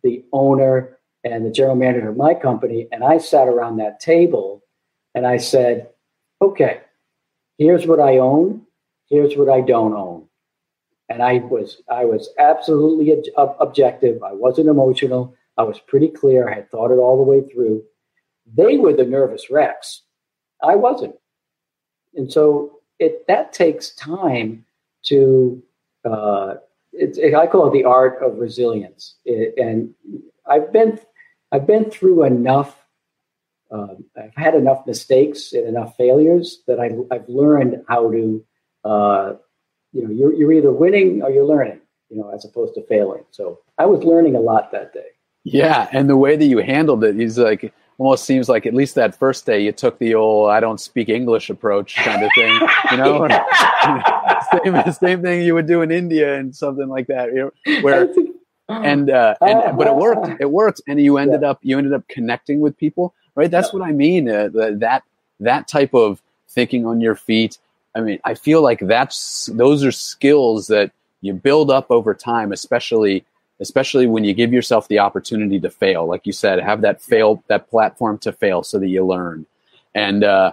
the 0.03 0.24
owner 0.32 0.97
and 1.22 1.45
the 1.45 1.51
general 1.51 1.76
manager 1.76 2.09
of 2.09 2.16
my 2.16 2.32
company, 2.32 2.88
and 2.90 3.05
I 3.05 3.18
sat 3.18 3.47
around 3.47 3.76
that 3.76 4.01
table 4.01 4.62
and 5.15 5.27
I 5.27 5.37
said, 5.37 5.91
okay, 6.43 6.81
here's 7.59 7.87
what 7.87 8.01
I 8.01 8.19
own, 8.19 8.62
here's 9.09 9.37
what 9.37 9.49
I 9.49 9.61
don't 9.61 9.95
own. 9.95 10.27
And 11.09 11.23
I 11.23 11.39
was 11.39 11.83
I 11.91 12.05
was 12.05 12.31
absolutely 12.39 13.31
ob- 13.37 13.57
objective. 13.61 14.23
I 14.23 14.33
wasn't 14.33 14.69
emotional. 14.69 15.35
I 15.59 15.62
was 15.62 15.79
pretty 15.79 16.09
clear. 16.09 16.49
I 16.49 16.55
had 16.55 16.71
thought 16.71 16.91
it 16.91 16.99
all 16.99 17.19
the 17.19 17.31
way 17.31 17.43
through. 17.43 17.85
They 18.53 18.79
were 18.79 18.95
the 18.95 19.05
nervous 19.05 19.51
wrecks. 19.51 20.03
I 20.62 20.77
wasn't. 20.77 21.15
And 22.15 22.33
so 22.33 22.81
it 22.99 23.27
that 23.29 23.53
takes 23.53 23.91
time 23.91 24.65
to 25.05 25.62
uh, 26.05 26.55
it, 26.93 27.35
I 27.35 27.47
call 27.47 27.69
it 27.69 27.73
the 27.73 27.85
art 27.85 28.23
of 28.23 28.39
resilience. 28.39 29.17
It, 29.25 29.55
and 29.59 29.95
I've 30.47 30.73
been 30.73 30.99
I've 31.53 31.67
been 31.67 31.91
through 31.91 32.25
enough. 32.25 32.84
Uh, 33.75 33.95
I've 34.16 34.37
had 34.37 34.55
enough 34.55 34.87
mistakes 34.87 35.53
and 35.53 35.66
enough 35.66 35.97
failures 35.97 36.62
that 36.68 36.79
I, 36.79 36.91
I've 37.14 37.29
learned 37.29 37.83
how 37.89 38.11
to. 38.11 38.45
Uh, 38.85 39.33
you 39.93 40.03
know, 40.03 40.11
you're, 40.11 40.35
you're 40.35 40.53
either 40.53 40.72
winning 40.72 41.22
or 41.22 41.31
you're 41.31 41.47
learning. 41.47 41.81
you 42.11 42.18
know, 42.18 42.31
as 42.31 42.45
opposed 42.45 42.75
to 42.75 42.83
failing. 42.87 43.25
So 43.31 43.61
I 43.79 43.87
was 43.87 44.05
learning 44.05 44.37
a 44.37 44.41
lot 44.41 44.72
that 44.72 44.93
day. 44.93 45.07
Yeah, 45.45 45.89
and 45.93 46.09
the 46.09 46.16
way 46.16 46.37
that 46.37 46.45
you 46.45 46.59
handled 46.59 47.05
it 47.05 47.20
is 47.20 47.39
like 47.39 47.72
almost 47.99 48.25
seems 48.25 48.49
like 48.49 48.66
at 48.66 48.75
least 48.75 48.95
that 48.95 49.14
first 49.14 49.47
day 49.47 49.62
you 49.62 49.72
took 49.72 49.99
the 49.99 50.14
old 50.14 50.51
"I 50.51 50.61
don't 50.61 50.81
speak 50.81 51.09
English" 51.09 51.51
approach 51.51 51.97
kind 51.97 52.25
of 52.25 52.31
thing, 52.35 52.53
you 52.91 52.97
know. 52.97 53.29
same, 54.64 54.93
same 54.93 55.22
thing 55.22 55.43
you 55.43 55.55
would 55.55 55.66
do 55.66 55.83
in 55.83 55.91
India 55.91 56.39
and 56.39 56.55
something 56.55 56.89
like 56.89 57.07
that, 57.09 57.29
you 57.35 57.53
know, 57.66 57.83
where 57.83 58.09
and 58.68 59.11
uh, 59.11 59.35
and 59.41 59.77
but 59.77 59.87
it 59.87 59.95
worked. 59.95 60.29
It 60.41 60.51
worked, 60.51 60.81
and 60.89 61.01
you 61.01 61.18
ended 61.18 61.43
yeah. 61.43 61.51
up 61.51 61.59
you 61.62 61.77
ended 61.79 61.93
up 61.93 62.09
connecting 62.09 62.61
with 62.61 62.77
people, 62.77 63.14
right? 63.35 63.51
That's 63.51 63.72
yeah. 63.72 63.78
what 63.78 63.89
I 63.89 63.93
mean. 63.93 64.28
Uh, 64.28 64.49
that 64.53 65.03
that 65.41 65.68
type 65.68 65.95
of 65.95 66.20
thinking 66.49 66.87
on 66.87 67.01
your 67.01 67.14
feet. 67.14 67.59
I 67.95 68.01
mean, 68.01 68.18
I 68.24 68.35
feel 68.35 68.62
like 68.62 68.80
that's 68.80 69.47
those 69.53 69.85
are 69.85 69.93
skills 69.93 70.68
that 70.68 70.93
you 71.20 71.32
build 71.32 71.70
up 71.70 71.91
over 71.91 72.14
time, 72.14 72.53
especially 72.53 73.24
especially 73.61 74.07
when 74.07 74.24
you 74.24 74.35
give 74.35 74.53
yourself 74.53 74.89
the 74.89 74.99
opportunity 74.99 75.61
to 75.61 75.70
fail. 75.70 76.07
Like 76.07 76.26
you 76.26 76.32
said, 76.32 76.59
have 76.61 76.80
that 76.82 77.01
fail 77.01 77.43
that 77.49 77.70
platform 77.70 78.18
to 78.18 78.32
fail 78.32 78.62
so 78.62 78.78
that 78.78 78.89
you 78.89 79.05
learn. 79.07 79.47
And 79.95 80.24
uh, 80.24 80.53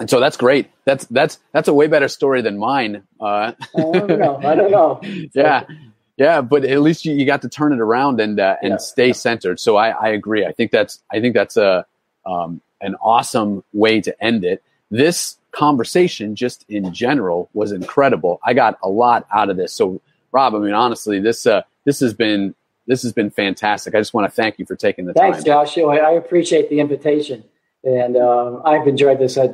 and 0.00 0.08
so 0.08 0.20
that's 0.20 0.36
great. 0.36 0.70
That's 0.84 1.04
that's 1.06 1.38
that's 1.52 1.68
a 1.68 1.74
way 1.74 1.86
better 1.86 2.08
story 2.08 2.42
than 2.42 2.58
mine. 2.58 3.02
Uh, 3.20 3.52
I 3.76 3.80
don't 3.80 4.08
know. 4.08 4.40
I 4.42 4.54
don't 4.54 4.70
know. 4.70 5.00
yeah, 5.34 5.64
yeah, 6.18 6.40
but 6.40 6.64
at 6.64 6.80
least 6.80 7.04
you, 7.04 7.14
you 7.14 7.24
got 7.24 7.42
to 7.42 7.48
turn 7.48 7.72
it 7.72 7.80
around 7.80 8.20
and 8.20 8.40
uh, 8.40 8.56
and 8.60 8.72
yeah. 8.72 8.76
stay 8.78 9.12
centered. 9.12 9.60
So 9.60 9.76
I, 9.76 9.90
I 9.90 10.08
agree. 10.08 10.44
I 10.44 10.52
think 10.52 10.72
that's 10.72 11.00
I 11.10 11.20
think 11.20 11.34
that's 11.34 11.56
a 11.56 11.86
um, 12.26 12.60
an 12.80 12.96
awesome 12.96 13.62
way 13.72 14.00
to 14.00 14.24
end 14.24 14.44
it. 14.44 14.62
This 14.90 15.36
conversation, 15.52 16.34
just 16.34 16.64
in 16.68 16.92
general, 16.92 17.48
was 17.54 17.72
incredible. 17.72 18.40
I 18.42 18.54
got 18.54 18.78
a 18.82 18.88
lot 18.88 19.26
out 19.32 19.48
of 19.48 19.56
this. 19.56 19.72
So, 19.72 20.00
Rob, 20.32 20.54
I 20.54 20.58
mean, 20.58 20.74
honestly, 20.74 21.20
this 21.20 21.46
uh, 21.46 21.62
this 21.84 22.00
has 22.00 22.14
been 22.14 22.54
this 22.88 23.02
has 23.02 23.12
been 23.12 23.30
fantastic. 23.30 23.94
I 23.94 24.00
just 24.00 24.12
want 24.12 24.26
to 24.26 24.30
thank 24.30 24.58
you 24.58 24.66
for 24.66 24.74
taking 24.74 25.06
the 25.06 25.12
Thanks, 25.12 25.38
time. 25.38 25.44
Thanks, 25.44 25.74
Joshua. 25.74 25.98
I 25.98 26.12
appreciate 26.12 26.68
the 26.68 26.80
invitation, 26.80 27.44
and 27.84 28.16
um, 28.16 28.62
I've 28.64 28.88
enjoyed 28.88 29.20
this 29.20 29.38
uh, 29.38 29.52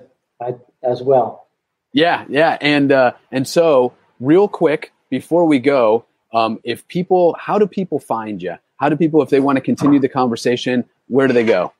as 0.83 1.03
well. 1.03 1.47
Yeah, 1.93 2.25
yeah, 2.31 2.57
and 2.61 2.91
uh, 2.91 3.12
and 3.31 3.47
so 3.47 3.93
real 4.19 4.49
quick 4.49 4.93
before 5.11 5.45
we 5.45 5.59
go, 5.59 6.07
um, 6.35 6.59
if 6.64 6.87
people, 6.89 7.35
how 7.39 7.59
do 7.59 7.66
people 7.66 7.99
find 7.99 8.43
you? 8.43 8.57
How 8.76 8.89
do 8.89 8.97
people, 8.97 9.20
if 9.22 9.30
they 9.30 9.41
want 9.41 9.57
to 9.57 9.62
continue 9.62 10.01
the 10.01 10.09
conversation, 10.09 10.85
where 11.07 11.26
do 11.26 11.32
they 11.32 11.45
go? 11.45 11.72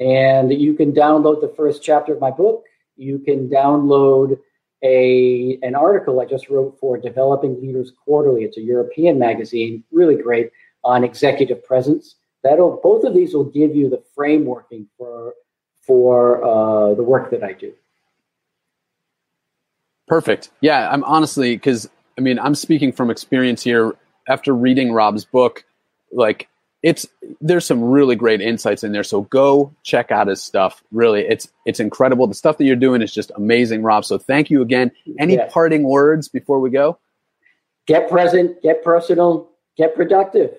And 0.00 0.52
you 0.52 0.74
can 0.74 0.92
download 0.92 1.40
the 1.40 1.52
first 1.56 1.82
chapter 1.82 2.12
of 2.12 2.20
my 2.20 2.30
book. 2.30 2.64
You 2.96 3.18
can 3.18 3.48
download 3.48 4.38
a 4.82 5.58
an 5.62 5.74
article 5.74 6.20
I 6.20 6.24
just 6.24 6.48
wrote 6.48 6.78
for 6.78 6.96
Developing 6.98 7.60
Leaders 7.60 7.92
Quarterly. 8.04 8.44
It's 8.44 8.58
a 8.58 8.60
European 8.60 9.18
magazine, 9.18 9.82
really 9.90 10.14
great 10.14 10.52
on 10.84 11.02
executive 11.02 11.64
presence. 11.64 12.14
That'll 12.42 12.80
both 12.82 13.04
of 13.04 13.14
these 13.14 13.34
will 13.34 13.44
give 13.44 13.74
you 13.74 13.90
the 13.90 14.02
frameworking 14.16 14.86
for 14.96 15.34
for 15.86 16.44
uh, 16.44 16.94
the 16.94 17.02
work 17.02 17.30
that 17.30 17.42
I 17.42 17.52
do. 17.52 17.72
Perfect. 20.06 20.50
Yeah, 20.60 20.88
I'm 20.90 21.04
honestly 21.04 21.56
because 21.56 21.88
I 22.16 22.20
mean 22.20 22.38
I'm 22.38 22.54
speaking 22.54 22.92
from 22.92 23.10
experience 23.10 23.62
here. 23.62 23.94
After 24.28 24.54
reading 24.54 24.92
Rob's 24.92 25.24
book, 25.24 25.64
like 26.12 26.48
it's 26.82 27.06
there's 27.40 27.64
some 27.64 27.82
really 27.82 28.14
great 28.14 28.40
insights 28.40 28.84
in 28.84 28.92
there. 28.92 29.02
So 29.02 29.22
go 29.22 29.74
check 29.82 30.12
out 30.12 30.28
his 30.28 30.42
stuff. 30.42 30.82
Really, 30.92 31.22
it's 31.22 31.48
it's 31.66 31.80
incredible. 31.80 32.26
The 32.26 32.34
stuff 32.34 32.58
that 32.58 32.64
you're 32.64 32.76
doing 32.76 33.02
is 33.02 33.12
just 33.12 33.32
amazing, 33.36 33.82
Rob. 33.82 34.04
So 34.04 34.18
thank 34.18 34.50
you 34.50 34.62
again. 34.62 34.92
Any 35.18 35.34
yeah. 35.34 35.48
parting 35.50 35.82
words 35.82 36.28
before 36.28 36.60
we 36.60 36.70
go? 36.70 36.98
Get 37.86 38.08
present, 38.10 38.62
get 38.62 38.84
personal, 38.84 39.48
get 39.76 39.94
productive. 39.94 40.54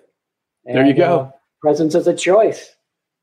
And, 0.66 0.78
there 0.78 0.86
you 0.86 0.94
go. 0.94 1.20
Uh, 1.20 1.32
presence 1.62 1.95
is 1.95 2.07
a 2.07 2.16
choice. 2.16 2.76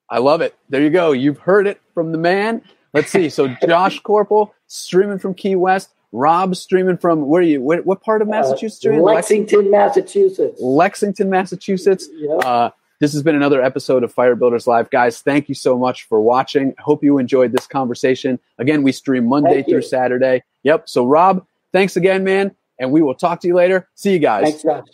I 0.08 0.18
love 0.18 0.40
it. 0.40 0.54
There 0.68 0.82
you 0.82 0.90
go. 0.90 1.12
You've 1.12 1.38
heard 1.38 1.66
it 1.66 1.80
from 1.94 2.12
the 2.12 2.18
man. 2.18 2.62
Let's 2.92 3.10
see. 3.10 3.28
So 3.28 3.48
Josh 3.66 4.00
Corporal 4.00 4.54
streaming 4.66 5.18
from 5.18 5.34
Key 5.34 5.56
West. 5.56 5.90
Rob 6.12 6.56
streaming 6.56 6.96
from 6.96 7.26
where 7.26 7.40
are 7.40 7.44
you? 7.44 7.60
What, 7.60 7.84
what 7.84 8.00
part 8.00 8.22
of 8.22 8.28
uh, 8.28 8.30
Massachusetts? 8.30 8.86
Uh, 8.86 9.00
Lexington, 9.00 9.70
Massachusetts. 9.70 10.60
Lexington, 10.60 11.28
Massachusetts. 11.28 12.08
Yep. 12.14 12.44
Uh, 12.44 12.70
this 13.00 13.12
has 13.12 13.22
been 13.22 13.34
another 13.34 13.62
episode 13.62 14.02
of 14.02 14.12
Fire 14.12 14.34
Builders 14.34 14.66
Live. 14.66 14.88
Guys, 14.90 15.20
thank 15.20 15.48
you 15.50 15.54
so 15.54 15.76
much 15.76 16.04
for 16.04 16.20
watching. 16.20 16.72
I 16.78 16.82
hope 16.82 17.04
you 17.04 17.18
enjoyed 17.18 17.52
this 17.52 17.66
conversation. 17.66 18.38
Again, 18.58 18.82
we 18.82 18.92
stream 18.92 19.26
Monday 19.26 19.62
through 19.62 19.82
Saturday. 19.82 20.42
Yep. 20.62 20.88
So, 20.88 21.04
Rob, 21.04 21.44
thanks 21.72 21.96
again, 21.96 22.24
man. 22.24 22.54
And 22.78 22.92
we 22.92 23.02
will 23.02 23.14
talk 23.14 23.40
to 23.40 23.48
you 23.48 23.54
later. 23.54 23.86
See 23.94 24.12
you 24.12 24.18
guys. 24.18 24.44
Thanks, 24.44 24.62
Josh. 24.62 24.86